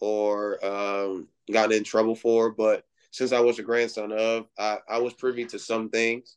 or 0.00 0.64
um, 0.64 1.28
gotten 1.50 1.76
in 1.76 1.84
trouble 1.84 2.14
for. 2.14 2.50
But 2.50 2.84
since 3.10 3.32
I 3.32 3.40
was 3.40 3.58
a 3.58 3.62
grandson 3.62 4.12
of, 4.12 4.46
I, 4.58 4.78
I 4.88 4.98
was 4.98 5.14
privy 5.14 5.46
to 5.46 5.58
some 5.58 5.88
things. 5.88 6.36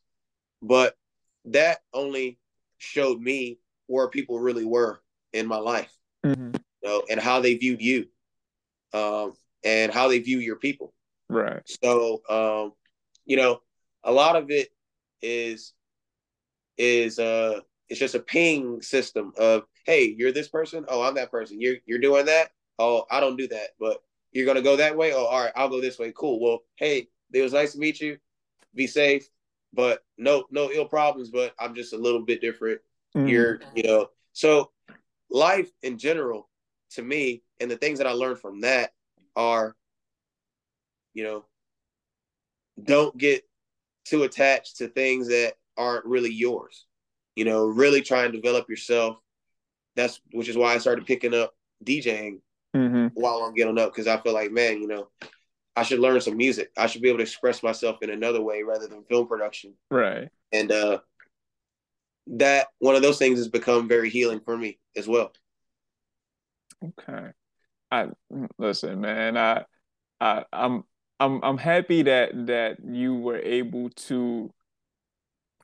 But 0.62 0.94
that 1.46 1.80
only 1.92 2.38
showed 2.78 3.20
me 3.20 3.58
where 3.86 4.08
people 4.08 4.38
really 4.38 4.64
were 4.64 5.00
in 5.32 5.46
my 5.46 5.58
life 5.58 5.92
mm-hmm. 6.24 6.54
you 6.54 6.88
know, 6.88 7.02
and 7.10 7.20
how 7.20 7.40
they 7.40 7.54
viewed 7.54 7.80
you, 7.80 8.06
um, 8.92 9.34
and 9.64 9.92
how 9.92 10.08
they 10.08 10.18
view 10.18 10.38
your 10.38 10.56
people. 10.56 10.92
Right. 11.30 11.62
So, 11.82 12.22
um, 12.28 12.72
you 13.24 13.36
know, 13.36 13.60
a 14.04 14.12
lot 14.12 14.36
of 14.36 14.50
it 14.50 14.68
is 15.22 15.74
is 16.78 17.18
uh 17.18 17.60
it's 17.90 18.00
just 18.00 18.14
a 18.14 18.20
ping 18.20 18.80
system 18.80 19.32
of 19.36 19.64
hey 19.84 20.14
you're 20.16 20.32
this 20.32 20.48
person? 20.48 20.84
Oh 20.88 21.02
i'm 21.02 21.14
that 21.14 21.30
person. 21.30 21.60
You're 21.60 21.76
you're 21.84 21.98
doing 21.98 22.26
that? 22.26 22.52
Oh 22.78 23.04
i 23.10 23.20
don't 23.20 23.36
do 23.36 23.46
that 23.48 23.70
but 23.78 24.02
you're 24.32 24.46
gonna 24.46 24.62
go 24.62 24.76
that 24.76 24.96
way? 24.96 25.12
Oh 25.12 25.26
all 25.26 25.42
right 25.42 25.52
i'll 25.56 25.68
go 25.68 25.80
this 25.80 25.98
way. 25.98 26.12
Cool. 26.16 26.40
Well 26.40 26.60
hey 26.76 27.08
it 27.32 27.42
was 27.42 27.52
nice 27.52 27.72
to 27.72 27.78
meet 27.78 28.00
you. 28.00 28.16
Be 28.74 28.86
safe. 28.86 29.28
But 29.74 30.02
no 30.16 30.46
no 30.50 30.70
ill 30.72 30.86
problems 30.86 31.28
but 31.30 31.54
i'm 31.60 31.74
just 31.74 31.92
a 31.92 31.98
little 31.98 32.24
bit 32.24 32.40
different. 32.40 32.80
Mm. 33.14 33.28
you're 33.28 33.60
you 33.74 33.82
know 33.82 34.08
so 34.32 34.70
life 35.30 35.70
in 35.82 35.98
general 35.98 36.48
to 36.92 37.02
me 37.02 37.42
and 37.60 37.70
the 37.70 37.76
things 37.76 37.98
that 37.98 38.06
I 38.06 38.12
learned 38.12 38.38
from 38.38 38.62
that 38.62 38.92
are, 39.36 39.76
you 41.14 41.24
know, 41.24 41.44
don't 42.82 43.16
get 43.16 43.42
too 44.04 44.22
attached 44.22 44.78
to 44.78 44.88
things 44.88 45.28
that 45.28 45.54
aren't 45.76 46.04
really 46.04 46.32
yours. 46.32 46.86
You 47.36 47.44
know, 47.44 47.66
really 47.66 48.02
try 48.02 48.24
and 48.24 48.32
develop 48.32 48.68
yourself. 48.68 49.18
That's 49.96 50.20
which 50.32 50.48
is 50.48 50.56
why 50.56 50.74
I 50.74 50.78
started 50.78 51.06
picking 51.06 51.34
up 51.34 51.54
DJing 51.84 52.40
mm-hmm. 52.76 53.08
while 53.14 53.38
I'm 53.38 53.54
getting 53.54 53.78
up 53.78 53.92
because 53.92 54.06
I 54.06 54.18
feel 54.20 54.34
like, 54.34 54.52
man, 54.52 54.80
you 54.80 54.88
know, 54.88 55.08
I 55.76 55.82
should 55.82 56.00
learn 56.00 56.20
some 56.20 56.36
music. 56.36 56.70
I 56.76 56.86
should 56.86 57.02
be 57.02 57.08
able 57.08 57.18
to 57.18 57.24
express 57.24 57.62
myself 57.62 57.98
in 58.02 58.10
another 58.10 58.42
way 58.42 58.62
rather 58.62 58.86
than 58.86 59.04
film 59.04 59.26
production. 59.26 59.74
Right. 59.90 60.28
And 60.52 60.70
uh 60.72 61.00
that 62.26 62.68
one 62.78 62.94
of 62.94 63.02
those 63.02 63.18
things 63.18 63.38
has 63.38 63.48
become 63.48 63.88
very 63.88 64.10
healing 64.10 64.40
for 64.40 64.56
me 64.56 64.78
as 64.96 65.08
well. 65.08 65.32
Okay. 66.82 67.30
I 67.90 68.08
listen, 68.58 69.00
man. 69.00 69.36
I, 69.36 69.64
I, 70.20 70.44
I'm, 70.52 70.84
I'm, 71.20 71.40
I'm 71.44 71.58
happy 71.58 72.02
that 72.02 72.46
that 72.46 72.78
you 72.82 73.14
were 73.14 73.38
able 73.38 73.90
to 73.90 74.50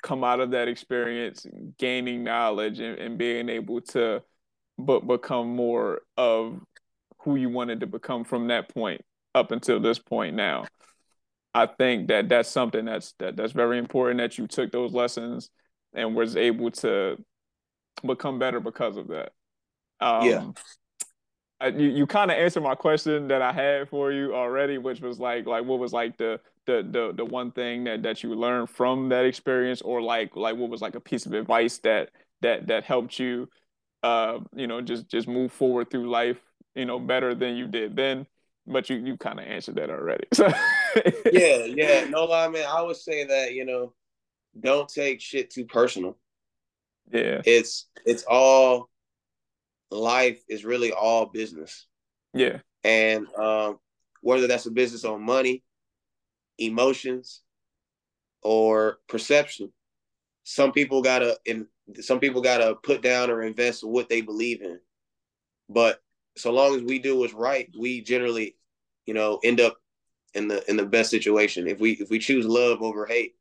come 0.02 0.22
out 0.22 0.40
of 0.40 0.50
that 0.52 0.68
experience, 0.68 1.46
gaining 1.78 2.22
knowledge 2.22 2.78
and, 2.78 2.98
and 2.98 3.18
being 3.18 3.48
able 3.48 3.80
to, 3.80 4.22
but 4.78 5.00
become 5.06 5.56
more 5.56 6.02
of 6.16 6.60
who 7.20 7.36
you 7.36 7.48
wanted 7.48 7.80
to 7.80 7.86
become 7.86 8.22
from 8.22 8.48
that 8.48 8.68
point 8.68 9.00
up 9.34 9.50
until 9.50 9.80
this 9.80 9.98
point 9.98 10.36
now. 10.36 10.66
I 11.54 11.66
think 11.66 12.08
that 12.08 12.28
that's 12.28 12.50
something 12.50 12.84
that's 12.84 13.14
that 13.18 13.36
that's 13.36 13.52
very 13.52 13.78
important 13.78 14.18
that 14.18 14.36
you 14.36 14.46
took 14.46 14.70
those 14.70 14.92
lessons 14.92 15.50
and 15.94 16.14
was 16.14 16.36
able 16.36 16.70
to 16.70 17.16
become 18.06 18.38
better 18.38 18.60
because 18.60 18.98
of 18.98 19.08
that. 19.08 19.32
Um, 20.00 20.26
yeah. 20.26 20.44
I, 21.60 21.68
you 21.68 21.88
you 21.88 22.06
kind 22.06 22.30
of 22.30 22.36
answered 22.36 22.62
my 22.62 22.74
question 22.74 23.28
that 23.28 23.40
I 23.42 23.52
had 23.52 23.88
for 23.88 24.12
you 24.12 24.34
already, 24.34 24.78
which 24.78 25.00
was 25.00 25.18
like 25.18 25.46
like 25.46 25.64
what 25.64 25.78
was 25.78 25.92
like 25.92 26.18
the 26.18 26.40
the 26.66 26.86
the 26.90 27.12
the 27.16 27.24
one 27.24 27.50
thing 27.52 27.84
that 27.84 28.02
that 28.02 28.22
you 28.22 28.34
learned 28.34 28.70
from 28.70 29.08
that 29.10 29.24
experience, 29.24 29.80
or 29.82 30.02
like 30.02 30.36
like 30.36 30.56
what 30.56 30.70
was 30.70 30.82
like 30.82 30.94
a 30.94 31.00
piece 31.00 31.26
of 31.26 31.32
advice 31.32 31.78
that 31.78 32.10
that 32.42 32.66
that 32.66 32.84
helped 32.84 33.18
you, 33.18 33.48
uh, 34.02 34.38
you 34.54 34.66
know, 34.66 34.80
just 34.82 35.08
just 35.08 35.28
move 35.28 35.52
forward 35.52 35.90
through 35.90 36.10
life, 36.10 36.38
you 36.74 36.84
know, 36.84 36.98
better 36.98 37.34
than 37.34 37.56
you 37.56 37.66
did 37.68 37.96
then. 37.96 38.26
but 38.66 38.90
you 38.90 38.96
you 38.96 39.16
kind 39.16 39.40
of 39.40 39.46
answered 39.46 39.76
that 39.76 39.90
already. 39.90 40.26
So 40.34 40.48
yeah, 41.32 41.64
yeah, 41.66 42.06
no 42.10 42.24
lie, 42.24 42.48
man. 42.48 42.66
I 42.68 42.82
would 42.82 42.96
say 42.96 43.24
that 43.24 43.54
you 43.54 43.64
know, 43.64 43.94
don't 44.58 44.88
take 44.88 45.20
shit 45.20 45.50
too 45.50 45.64
personal. 45.66 46.16
Yeah, 47.12 47.42
it's 47.44 47.86
it's 48.04 48.24
all 48.28 48.88
life 49.90 50.42
is 50.48 50.64
really 50.64 50.92
all 50.92 51.26
business. 51.26 51.86
Yeah, 52.34 52.58
and 52.84 53.26
um, 53.34 53.78
whether 54.20 54.46
that's 54.46 54.66
a 54.66 54.70
business 54.70 55.04
on 55.04 55.22
money, 55.22 55.62
emotions, 56.58 57.42
or 58.42 58.98
perception, 59.08 59.72
some 60.44 60.72
people 60.72 61.02
gotta 61.02 61.38
in 61.44 61.66
some 62.00 62.20
people 62.20 62.40
gotta 62.40 62.74
put 62.74 63.02
down 63.02 63.30
or 63.30 63.42
invest 63.42 63.82
in 63.82 63.90
what 63.90 64.08
they 64.08 64.20
believe 64.20 64.62
in. 64.62 64.80
But 65.68 66.00
so 66.36 66.52
long 66.52 66.76
as 66.76 66.82
we 66.82 66.98
do 66.98 67.18
what's 67.18 67.32
right, 67.32 67.68
we 67.78 68.02
generally, 68.02 68.56
you 69.06 69.14
know, 69.14 69.40
end 69.42 69.60
up 69.60 69.78
in 70.34 70.48
the 70.48 70.68
in 70.70 70.76
the 70.76 70.86
best 70.86 71.10
situation. 71.10 71.66
If 71.66 71.80
we 71.80 71.92
if 71.92 72.10
we 72.10 72.18
choose 72.18 72.46
love 72.46 72.82
over 72.82 73.06
hate, 73.06 73.34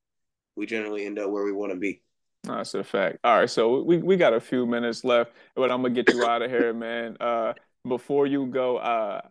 we 0.55 0.65
generally 0.65 1.05
end 1.05 1.19
up 1.19 1.29
where 1.29 1.43
we 1.43 1.51
want 1.51 1.71
to 1.73 1.77
be. 1.77 2.01
That's 2.47 2.73
a 2.73 2.83
fact. 2.83 3.19
All 3.23 3.39
right, 3.39 3.49
so 3.49 3.81
we, 3.83 3.97
we 3.97 4.17
got 4.17 4.33
a 4.33 4.39
few 4.39 4.65
minutes 4.65 5.03
left, 5.03 5.31
but 5.55 5.71
I'm 5.71 5.81
gonna 5.81 5.93
get 5.93 6.13
you 6.13 6.25
out 6.25 6.41
of 6.41 6.49
here, 6.49 6.73
man. 6.73 7.17
Uh, 7.19 7.53
before 7.87 8.27
you 8.27 8.45
go, 8.47 8.77
uh, 8.77 9.21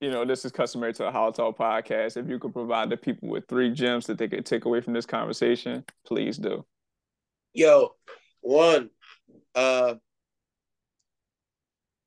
you 0.00 0.10
know, 0.10 0.24
this 0.24 0.44
is 0.44 0.52
customary 0.52 0.92
to 0.94 1.04
the 1.04 1.10
HolloTalk 1.10 1.56
podcast. 1.56 2.16
If 2.16 2.28
you 2.28 2.38
could 2.38 2.52
provide 2.52 2.90
the 2.90 2.96
people 2.96 3.28
with 3.28 3.46
three 3.48 3.70
gems 3.70 4.06
that 4.06 4.18
they 4.18 4.28
could 4.28 4.44
take 4.44 4.64
away 4.64 4.80
from 4.80 4.94
this 4.94 5.06
conversation, 5.06 5.84
please 6.04 6.38
do. 6.38 6.64
Yo, 7.52 7.94
one, 8.40 8.90
uh, 9.54 9.94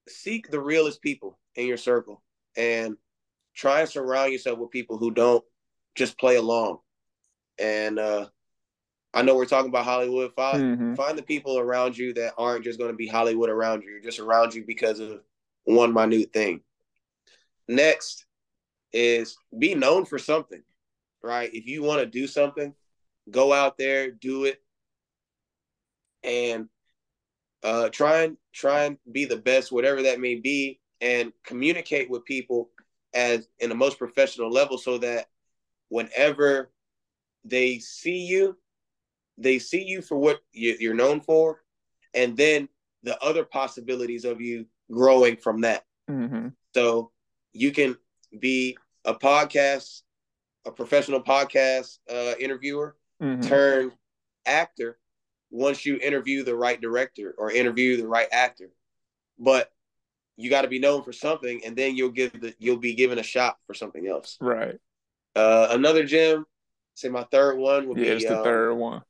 seek 0.07 0.51
the 0.51 0.59
realest 0.59 1.01
people 1.01 1.39
in 1.55 1.67
your 1.67 1.77
circle 1.77 2.21
and 2.57 2.97
try 3.55 3.81
and 3.81 3.89
surround 3.89 4.31
yourself 4.33 4.59
with 4.59 4.71
people 4.71 4.97
who 4.97 5.11
don't 5.11 5.43
just 5.95 6.17
play 6.19 6.35
along. 6.35 6.79
And 7.57 7.97
uh, 7.97 8.27
I 9.15 9.21
know 9.21 9.35
we're 9.35 9.45
talking 9.45 9.69
about 9.69 9.85
Hollywood. 9.85 10.33
Find 10.35 10.61
mm-hmm. 10.61 10.95
find 10.95 11.17
the 11.17 11.23
people 11.23 11.57
around 11.57 11.97
you 11.97 12.13
that 12.15 12.33
aren't 12.37 12.65
just 12.65 12.77
going 12.77 12.91
to 12.91 12.97
be 12.97 13.07
Hollywood 13.07 13.49
around 13.49 13.83
you. 13.83 14.01
just 14.03 14.19
around 14.19 14.53
you 14.53 14.65
because 14.65 14.99
of 14.99 15.21
one 15.63 15.93
minute 15.93 16.33
thing. 16.33 16.59
Next 17.69 18.25
is 18.91 19.37
be 19.57 19.73
known 19.73 20.03
for 20.05 20.19
something, 20.19 20.61
right? 21.23 21.49
If 21.53 21.65
you 21.65 21.81
want 21.81 22.01
to 22.01 22.05
do 22.05 22.27
something, 22.27 22.73
go 23.31 23.53
out 23.53 23.77
there, 23.77 24.11
do 24.11 24.43
it, 24.43 24.61
and 26.21 26.67
uh, 27.63 27.87
try 27.89 28.23
and 28.23 28.37
try 28.53 28.83
and 28.83 28.97
be 29.09 29.23
the 29.23 29.37
best, 29.37 29.71
whatever 29.71 30.03
that 30.03 30.19
may 30.19 30.35
be, 30.35 30.81
and 30.99 31.31
communicate 31.45 32.09
with 32.09 32.25
people 32.25 32.69
as 33.13 33.47
in 33.59 33.69
the 33.69 33.75
most 33.75 33.97
professional 33.97 34.51
level, 34.51 34.77
so 34.77 34.97
that 34.97 35.27
whenever 35.87 36.69
they 37.45 37.79
see 37.79 38.25
you, 38.25 38.57
they 39.37 39.59
see 39.59 39.83
you 39.83 40.01
for 40.01 40.17
what 40.17 40.39
you're 40.51 40.93
known 40.93 41.21
for, 41.21 41.61
and 42.13 42.37
then 42.37 42.69
the 43.03 43.21
other 43.23 43.43
possibilities 43.43 44.25
of 44.25 44.41
you 44.41 44.65
growing 44.91 45.37
from 45.37 45.61
that. 45.61 45.83
Mm-hmm. 46.09 46.49
So 46.73 47.11
you 47.53 47.71
can 47.71 47.97
be 48.39 48.77
a 49.05 49.13
podcast, 49.13 50.01
a 50.65 50.71
professional 50.71 51.21
podcast 51.21 51.99
uh, 52.09 52.33
interviewer, 52.39 52.95
mm-hmm. 53.21 53.41
turn 53.41 53.91
actor, 54.45 54.97
once 55.51 55.85
you 55.85 55.97
interview 55.97 56.43
the 56.43 56.55
right 56.55 56.79
director 56.81 57.33
or 57.37 57.51
interview 57.51 57.97
the 57.97 58.07
right 58.07 58.27
actor. 58.31 58.71
But 59.37 59.71
you 60.37 60.49
got 60.49 60.63
to 60.63 60.67
be 60.67 60.79
known 60.79 61.03
for 61.03 61.13
something, 61.13 61.61
and 61.65 61.75
then 61.75 61.95
you'll 61.95 62.09
give 62.09 62.39
the 62.39 62.53
you'll 62.59 62.77
be 62.77 62.93
given 62.93 63.19
a 63.19 63.23
shot 63.23 63.57
for 63.67 63.73
something 63.73 64.07
else. 64.07 64.37
Right. 64.41 64.75
Uh, 65.35 65.67
another 65.71 66.03
gym. 66.03 66.45
Say 66.95 67.09
my 67.09 67.23
third 67.23 67.57
one 67.57 67.87
would 67.89 67.97
yeah, 67.97 68.03
be. 68.03 68.09
Yeah, 68.09 68.15
it's 68.15 68.25
the 68.25 68.37
um, 68.37 68.43
third 68.43 68.73
one. 68.75 69.01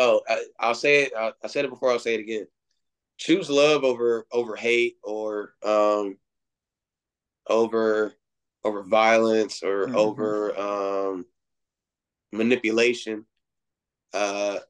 Oh, 0.00 0.22
I, 0.58 0.68
will 0.68 0.74
say 0.74 1.02
it. 1.02 1.12
I, 1.14 1.32
I, 1.44 1.46
said 1.46 1.66
it 1.66 1.70
before. 1.70 1.90
I'll 1.90 1.98
say 1.98 2.14
it 2.14 2.20
again. 2.20 2.46
Choose 3.18 3.50
love 3.50 3.84
over 3.84 4.26
over 4.32 4.56
hate 4.56 4.96
or 5.04 5.52
um 5.62 6.16
over 7.46 8.14
over 8.64 8.82
violence 8.82 9.62
or 9.62 9.86
mm-hmm. 9.86 9.96
over 9.96 10.58
um 10.58 11.26
manipulation. 12.32 13.26
Uh, 14.14 14.60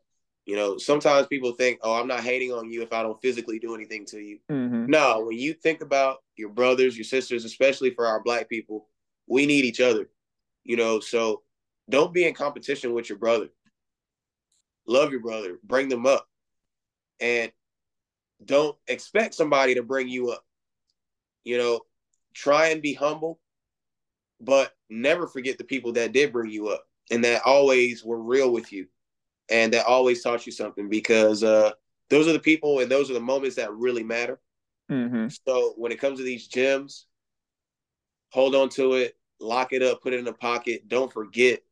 you 0.47 0.57
know, 0.57 0.79
sometimes 0.79 1.29
people 1.29 1.53
think, 1.53 1.79
"Oh, 1.85 1.95
I'm 1.95 2.09
not 2.09 2.25
hating 2.25 2.53
on 2.53 2.69
you 2.73 2.83
if 2.83 2.93
I 2.93 3.05
don't 3.05 3.23
physically 3.23 3.61
do 3.61 3.77
anything 3.77 4.07
to 4.07 4.19
you." 4.19 4.41
Mm-hmm. 4.51 4.87
No, 4.87 5.27
when 5.27 5.39
you 5.39 5.55
think 5.55 5.81
about 5.81 6.19
your 6.37 6.49
brothers, 6.49 6.97
your 6.97 7.05
sisters, 7.05 7.45
especially 7.45 7.91
for 7.91 8.05
our 8.05 8.21
black 8.21 8.49
people, 8.49 8.89
we 9.29 9.47
need 9.47 9.65
each 9.65 9.81
other. 9.81 10.11
You 10.65 10.77
know, 10.77 10.99
so 10.99 11.43
don't 11.89 12.13
be 12.13 12.27
in 12.27 12.35
competition 12.35 12.95
with 12.95 13.09
your 13.09 13.19
brother. 13.19 13.49
Love 14.91 15.13
your 15.13 15.21
brother, 15.21 15.61
bring 15.63 15.89
them 15.89 16.05
up, 16.05 16.29
and 17.21 17.53
don't 18.45 18.77
expect 18.89 19.35
somebody 19.35 19.77
to 19.77 19.85
bring 19.85 20.09
you 20.09 20.31
up. 20.31 20.45
You 21.45 21.59
know, 21.59 21.83
try 22.35 22.71
and 22.71 22.83
be 22.83 22.93
humble, 22.93 23.39
but 24.41 24.73
never 24.89 25.29
forget 25.29 25.59
the 25.59 25.65
people 25.65 25.93
that 25.93 26.11
did 26.11 26.33
bring 26.33 26.51
you 26.51 26.71
up 26.71 26.89
and 27.09 27.23
that 27.23 27.43
always 27.45 28.05
were 28.05 28.21
real 28.21 28.53
with 28.53 28.73
you 28.73 28.89
and 29.49 29.73
that 29.73 29.87
always 29.87 30.25
taught 30.25 30.45
you 30.45 30.51
something 30.51 30.89
because 30.89 31.45
uh, 31.45 31.71
those 32.09 32.27
are 32.27 32.33
the 32.33 32.41
people 32.41 32.81
and 32.81 32.91
those 32.91 33.09
are 33.13 33.15
the 33.15 33.21
moments 33.21 33.55
that 33.57 33.73
really 33.73 34.03
matter. 34.03 34.41
Mm-hmm. 34.91 35.29
So 35.47 35.75
when 35.77 35.93
it 35.93 36.01
comes 36.01 36.19
to 36.19 36.25
these 36.25 36.49
gems, 36.49 37.07
hold 38.31 38.57
on 38.57 38.69
to 38.71 38.95
it, 38.95 39.17
lock 39.39 39.73
it 39.73 39.85
up, 39.85 40.03
put 40.03 40.15
it 40.15 40.19
in 40.19 40.27
a 40.27 40.33
pocket. 40.33 40.89
Don't 40.89 41.13
forget 41.13 41.63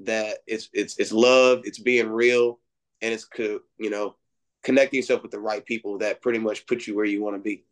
that 0.00 0.38
it's 0.46 0.68
it's 0.72 0.98
it's 0.98 1.12
love, 1.12 1.62
it's 1.64 1.78
being 1.78 2.08
real, 2.08 2.60
and 3.02 3.12
it's 3.12 3.26
you 3.38 3.90
know 3.90 4.16
connecting 4.62 4.98
yourself 4.98 5.22
with 5.22 5.30
the 5.30 5.38
right 5.40 5.64
people 5.64 5.98
that 5.98 6.22
pretty 6.22 6.38
much 6.38 6.66
put 6.66 6.86
you 6.86 6.96
where 6.96 7.04
you 7.04 7.22
want 7.22 7.36
to 7.36 7.42
be. 7.42 7.64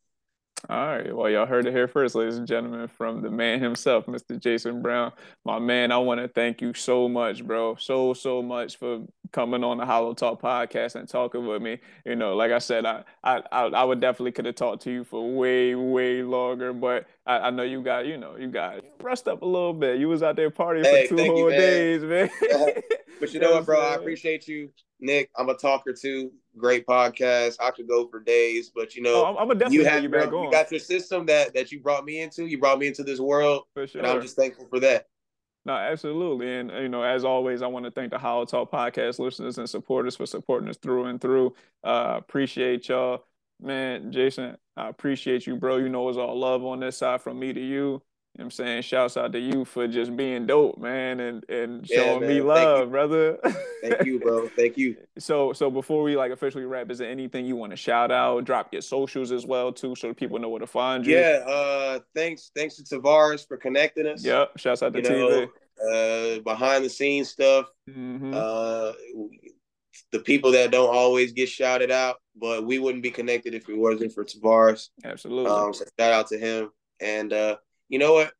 All 0.70 0.86
right. 0.86 1.14
Well, 1.14 1.28
y'all 1.28 1.44
heard 1.44 1.66
it 1.66 1.72
here 1.72 1.88
first, 1.88 2.14
ladies 2.14 2.36
and 2.36 2.46
gentlemen, 2.46 2.86
from 2.86 3.20
the 3.20 3.30
man 3.30 3.60
himself, 3.60 4.06
Mr. 4.06 4.38
Jason 4.38 4.80
Brown. 4.80 5.10
My 5.44 5.58
man, 5.58 5.90
I 5.90 5.98
want 5.98 6.20
to 6.20 6.28
thank 6.28 6.62
you 6.62 6.72
so 6.72 7.08
much, 7.08 7.44
bro. 7.44 7.74
So, 7.74 8.14
so 8.14 8.42
much 8.42 8.76
for 8.78 9.04
coming 9.32 9.64
on 9.64 9.78
the 9.78 9.84
HolloTalk 9.84 10.40
podcast 10.40 10.94
and 10.94 11.08
talking 11.08 11.48
with 11.48 11.62
me. 11.62 11.80
You 12.04 12.14
know, 12.14 12.36
like 12.36 12.52
I 12.52 12.58
said, 12.60 12.86
I 12.86 13.02
I 13.24 13.42
I 13.50 13.82
would 13.82 14.00
definitely 14.00 14.30
could 14.30 14.46
have 14.46 14.54
talked 14.54 14.82
to 14.84 14.92
you 14.92 15.02
for 15.02 15.34
way, 15.34 15.74
way 15.74 16.22
longer, 16.22 16.72
but 16.72 17.06
I, 17.26 17.38
I, 17.38 17.50
know 17.50 17.64
you 17.64 17.82
got, 17.82 18.06
you 18.06 18.16
know, 18.16 18.36
you 18.36 18.46
got 18.46 18.84
rest 19.00 19.26
up 19.26 19.42
a 19.42 19.46
little 19.46 19.74
bit. 19.74 19.98
You 19.98 20.08
was 20.08 20.22
out 20.22 20.36
there 20.36 20.50
partying 20.50 20.84
hey, 20.84 21.08
for 21.08 21.16
two 21.16 21.24
whole 21.24 21.38
you, 21.38 21.48
man. 21.50 21.58
days, 21.58 22.02
man. 22.02 22.30
but 23.20 23.34
you 23.34 23.40
know 23.40 23.54
what, 23.54 23.66
bro? 23.66 23.80
I 23.80 23.94
appreciate 23.96 24.46
you, 24.46 24.70
Nick. 25.00 25.28
I'm 25.36 25.48
a 25.48 25.54
talker 25.54 25.92
too 25.92 26.30
great 26.56 26.86
podcast. 26.86 27.56
I 27.60 27.70
could 27.70 27.88
go 27.88 28.08
for 28.08 28.20
days, 28.20 28.70
but 28.74 28.94
you 28.94 29.02
know, 29.02 29.26
oh, 29.26 29.36
I'm, 29.36 29.48
definitely 29.48 29.76
you 29.76 29.84
have 29.84 30.02
you 30.02 30.08
back 30.08 30.32
on. 30.32 30.44
You 30.44 30.50
got 30.50 30.70
your 30.70 30.80
system 30.80 31.26
that 31.26 31.54
that 31.54 31.72
you 31.72 31.80
brought 31.80 32.04
me 32.04 32.20
into. 32.20 32.46
You 32.46 32.58
brought 32.58 32.78
me 32.78 32.86
into 32.86 33.02
this 33.02 33.20
world, 33.20 33.64
for 33.74 33.86
sure. 33.86 34.00
and 34.00 34.10
I'm 34.10 34.20
just 34.20 34.36
thankful 34.36 34.66
for 34.68 34.80
that. 34.80 35.06
No, 35.64 35.74
absolutely. 35.74 36.52
And, 36.56 36.70
you 36.70 36.88
know, 36.88 37.04
as 37.04 37.24
always, 37.24 37.62
I 37.62 37.68
want 37.68 37.84
to 37.84 37.92
thank 37.92 38.10
the 38.10 38.16
HolloTalk 38.16 38.70
podcast 38.70 39.20
listeners 39.20 39.58
and 39.58 39.70
supporters 39.70 40.16
for 40.16 40.26
supporting 40.26 40.68
us 40.68 40.76
through 40.76 41.04
and 41.04 41.20
through. 41.20 41.54
Uh, 41.84 42.14
appreciate 42.16 42.88
y'all. 42.88 43.24
Man, 43.60 44.10
Jason, 44.10 44.56
I 44.76 44.88
appreciate 44.88 45.46
you, 45.46 45.54
bro. 45.56 45.76
You 45.76 45.88
know, 45.88 46.08
it's 46.08 46.18
all 46.18 46.36
love 46.36 46.64
on 46.64 46.80
this 46.80 46.96
side 46.96 47.22
from 47.22 47.38
me 47.38 47.52
to 47.52 47.60
you. 47.60 48.02
You 48.34 48.38
know 48.38 48.46
I'm 48.46 48.50
saying? 48.50 48.82
Shouts 48.82 49.18
out 49.18 49.32
to 49.32 49.38
you 49.38 49.66
for 49.66 49.86
just 49.86 50.16
being 50.16 50.46
dope, 50.46 50.78
man, 50.78 51.20
and 51.20 51.44
and 51.50 51.86
showing 51.86 52.22
yeah, 52.22 52.28
me 52.28 52.40
love, 52.40 52.90
brother. 52.90 53.36
Thank 53.82 54.06
you, 54.06 54.20
bro. 54.20 54.48
Thank 54.56 54.78
you. 54.78 54.96
so 55.18 55.52
so 55.52 55.70
before 55.70 56.02
we 56.02 56.16
like 56.16 56.32
officially 56.32 56.64
wrap, 56.64 56.90
is 56.90 56.96
there 56.96 57.10
anything 57.10 57.44
you 57.44 57.56
want 57.56 57.72
to 57.72 57.76
shout 57.76 58.10
out? 58.10 58.46
Drop 58.46 58.72
your 58.72 58.80
socials 58.80 59.32
as 59.32 59.44
well 59.44 59.70
too, 59.70 59.94
so 59.94 60.14
people 60.14 60.38
know 60.38 60.48
where 60.48 60.60
to 60.60 60.66
find 60.66 61.04
you. 61.04 61.18
Yeah, 61.18 61.44
uh 61.46 61.98
thanks 62.14 62.50
thanks 62.56 62.76
to 62.76 62.82
Tavares 62.84 63.46
for 63.46 63.58
connecting 63.58 64.06
us. 64.06 64.24
Yep. 64.24 64.56
Shouts 64.56 64.82
out 64.82 64.94
to 64.94 65.02
you 65.02 65.04
TV. 65.04 65.48
Know, 65.82 66.38
uh 66.38 66.40
behind 66.40 66.86
the 66.86 66.90
scenes 66.90 67.28
stuff. 67.28 67.66
Mm-hmm. 67.90 68.32
Uh 68.34 68.92
the 70.10 70.20
people 70.20 70.52
that 70.52 70.70
don't 70.70 70.94
always 70.94 71.32
get 71.32 71.50
shouted 71.50 71.90
out, 71.90 72.16
but 72.34 72.64
we 72.64 72.78
wouldn't 72.78 73.02
be 73.02 73.10
connected 73.10 73.52
if 73.52 73.68
it 73.68 73.76
wasn't 73.76 74.14
for 74.14 74.24
Tavares. 74.24 74.88
Absolutely. 75.04 75.50
Um, 75.50 75.74
so 75.74 75.84
shout 76.00 76.12
out 76.12 76.28
to 76.28 76.38
him. 76.38 76.70
And 76.98 77.34
uh 77.34 77.56
you 77.92 77.98
know 77.98 78.14
what? 78.14 78.32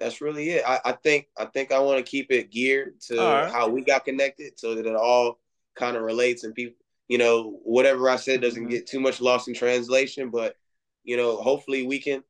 That's 0.00 0.20
really 0.20 0.50
it. 0.50 0.64
I, 0.66 0.80
I 0.84 0.92
think 0.92 1.28
I 1.38 1.46
think 1.46 1.70
I 1.70 1.78
want 1.78 2.04
to 2.04 2.10
keep 2.10 2.30
it 2.30 2.50
geared 2.50 3.00
to 3.02 3.16
right. 3.16 3.50
how 3.50 3.68
we 3.68 3.82
got 3.82 4.04
connected, 4.04 4.58
so 4.58 4.74
that 4.74 4.84
it 4.84 4.96
all 4.96 5.38
kind 5.76 5.96
of 5.96 6.02
relates 6.02 6.42
and 6.42 6.54
people, 6.54 6.76
you 7.06 7.16
know, 7.16 7.60
whatever 7.62 8.10
I 8.10 8.16
said 8.16 8.40
doesn't 8.40 8.64
mm-hmm. 8.64 8.70
get 8.70 8.86
too 8.88 8.98
much 8.98 9.20
lost 9.20 9.46
in 9.46 9.54
translation. 9.54 10.30
But 10.30 10.56
you 11.04 11.16
know, 11.16 11.36
hopefully 11.36 11.86
we 11.86 12.00
can, 12.00 12.24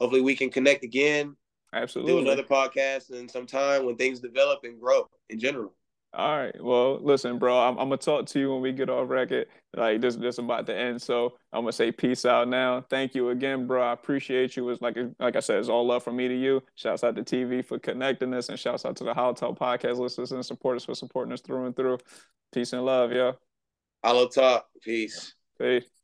hopefully 0.00 0.22
we 0.22 0.36
can 0.36 0.50
connect 0.50 0.84
again. 0.84 1.36
Absolutely. 1.74 2.12
Do 2.12 2.18
another 2.20 2.44
podcast 2.44 3.10
and 3.10 3.28
some 3.28 3.46
time 3.46 3.84
when 3.84 3.96
things 3.96 4.20
develop 4.20 4.60
and 4.62 4.80
grow 4.80 5.08
in 5.28 5.40
general. 5.40 5.74
All 6.12 6.36
right. 6.36 6.54
Well, 6.60 6.98
listen, 7.00 7.38
bro. 7.38 7.56
I'm, 7.56 7.78
I'm, 7.78 7.88
gonna 7.88 7.96
talk 7.96 8.26
to 8.26 8.40
you 8.40 8.52
when 8.52 8.62
we 8.62 8.72
get 8.72 8.90
off 8.90 9.08
record. 9.08 9.46
Like 9.76 10.00
this, 10.00 10.16
this 10.16 10.38
about 10.38 10.66
to 10.66 10.76
end. 10.76 11.00
So 11.00 11.34
I'm 11.52 11.62
gonna 11.62 11.72
say 11.72 11.92
peace 11.92 12.24
out 12.24 12.48
now. 12.48 12.84
Thank 12.90 13.14
you 13.14 13.28
again, 13.28 13.68
bro. 13.68 13.80
I 13.80 13.92
appreciate 13.92 14.56
you. 14.56 14.68
It's 14.70 14.82
like, 14.82 14.96
like 15.20 15.36
I 15.36 15.40
said, 15.40 15.58
it's 15.58 15.68
all 15.68 15.86
love 15.86 16.02
from 16.02 16.16
me 16.16 16.26
to 16.26 16.34
you. 16.34 16.62
Shouts 16.74 17.04
out 17.04 17.14
to 17.14 17.22
TV 17.22 17.64
for 17.64 17.78
connecting 17.78 18.34
us, 18.34 18.48
and 18.48 18.58
shouts 18.58 18.84
out 18.84 18.96
to 18.96 19.04
the 19.04 19.14
Talk 19.14 19.36
podcast 19.56 19.98
listeners 19.98 20.32
and 20.32 20.44
supporters 20.44 20.84
for 20.84 20.96
supporting 20.96 21.32
us 21.32 21.42
through 21.42 21.66
and 21.66 21.76
through. 21.76 21.98
Peace 22.52 22.72
and 22.72 22.84
love, 22.84 23.12
yo. 23.12 23.34
HolloTalk. 24.04 24.62
Peace. 24.82 25.34
Peace. 25.60 25.99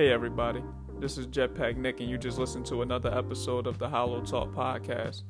Hey, 0.00 0.12
everybody. 0.12 0.64
This 0.98 1.18
is 1.18 1.26
Jetpack 1.26 1.76
Nick, 1.76 2.00
and 2.00 2.08
you 2.08 2.16
just 2.16 2.38
listened 2.38 2.64
to 2.64 2.80
another 2.80 3.12
episode 3.14 3.66
of 3.66 3.78
the 3.78 3.86
HolloTalk 3.86 4.54
podcast. 4.54 5.24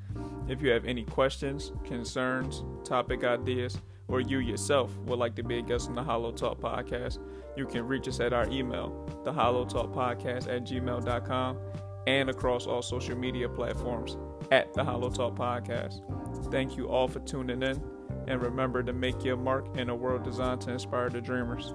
If 0.48 0.62
you 0.62 0.70
have 0.70 0.84
any 0.84 1.02
questions, 1.02 1.72
concerns, 1.84 2.62
topic 2.84 3.24
ideas, 3.24 3.80
or 4.06 4.20
you 4.20 4.38
yourself 4.38 4.97
would 5.06 5.18
like 5.18 5.34
to 5.34 5.42
be 5.42 5.59
a 5.59 5.62
guest 5.62 5.88
on 5.88 5.97
the 5.97 6.05
HolloTalk 6.05 6.60
podcast, 6.60 7.18
you 7.56 7.66
can 7.66 7.84
reach 7.84 8.06
us 8.06 8.20
at 8.20 8.32
our 8.32 8.48
email, 8.48 9.05
the 9.24 9.32
HolloTalk 9.32 9.92
Podcast 9.92 10.47
at 10.47 10.62
gmail.com, 10.66 11.59
and 12.06 12.30
across 12.30 12.68
all 12.68 12.80
social 12.80 13.16
media 13.16 13.48
platforms 13.48 14.18
at 14.52 14.72
the 14.74 14.84
HolloTalk 14.84 15.36
Podcast. 15.36 16.01
Thank 16.52 16.76
you 16.76 16.88
all 16.88 17.09
for 17.09 17.18
tuning 17.18 17.64
in, 17.64 17.82
and 18.28 18.40
remember 18.40 18.84
to 18.84 18.92
make 18.92 19.24
your 19.24 19.36
mark 19.36 19.76
in 19.76 19.88
a 19.88 19.97
world 19.97 20.22
designed 20.22 20.60
to 20.60 20.70
inspire 20.70 21.10
the 21.10 21.20
dreamers. 21.20 21.72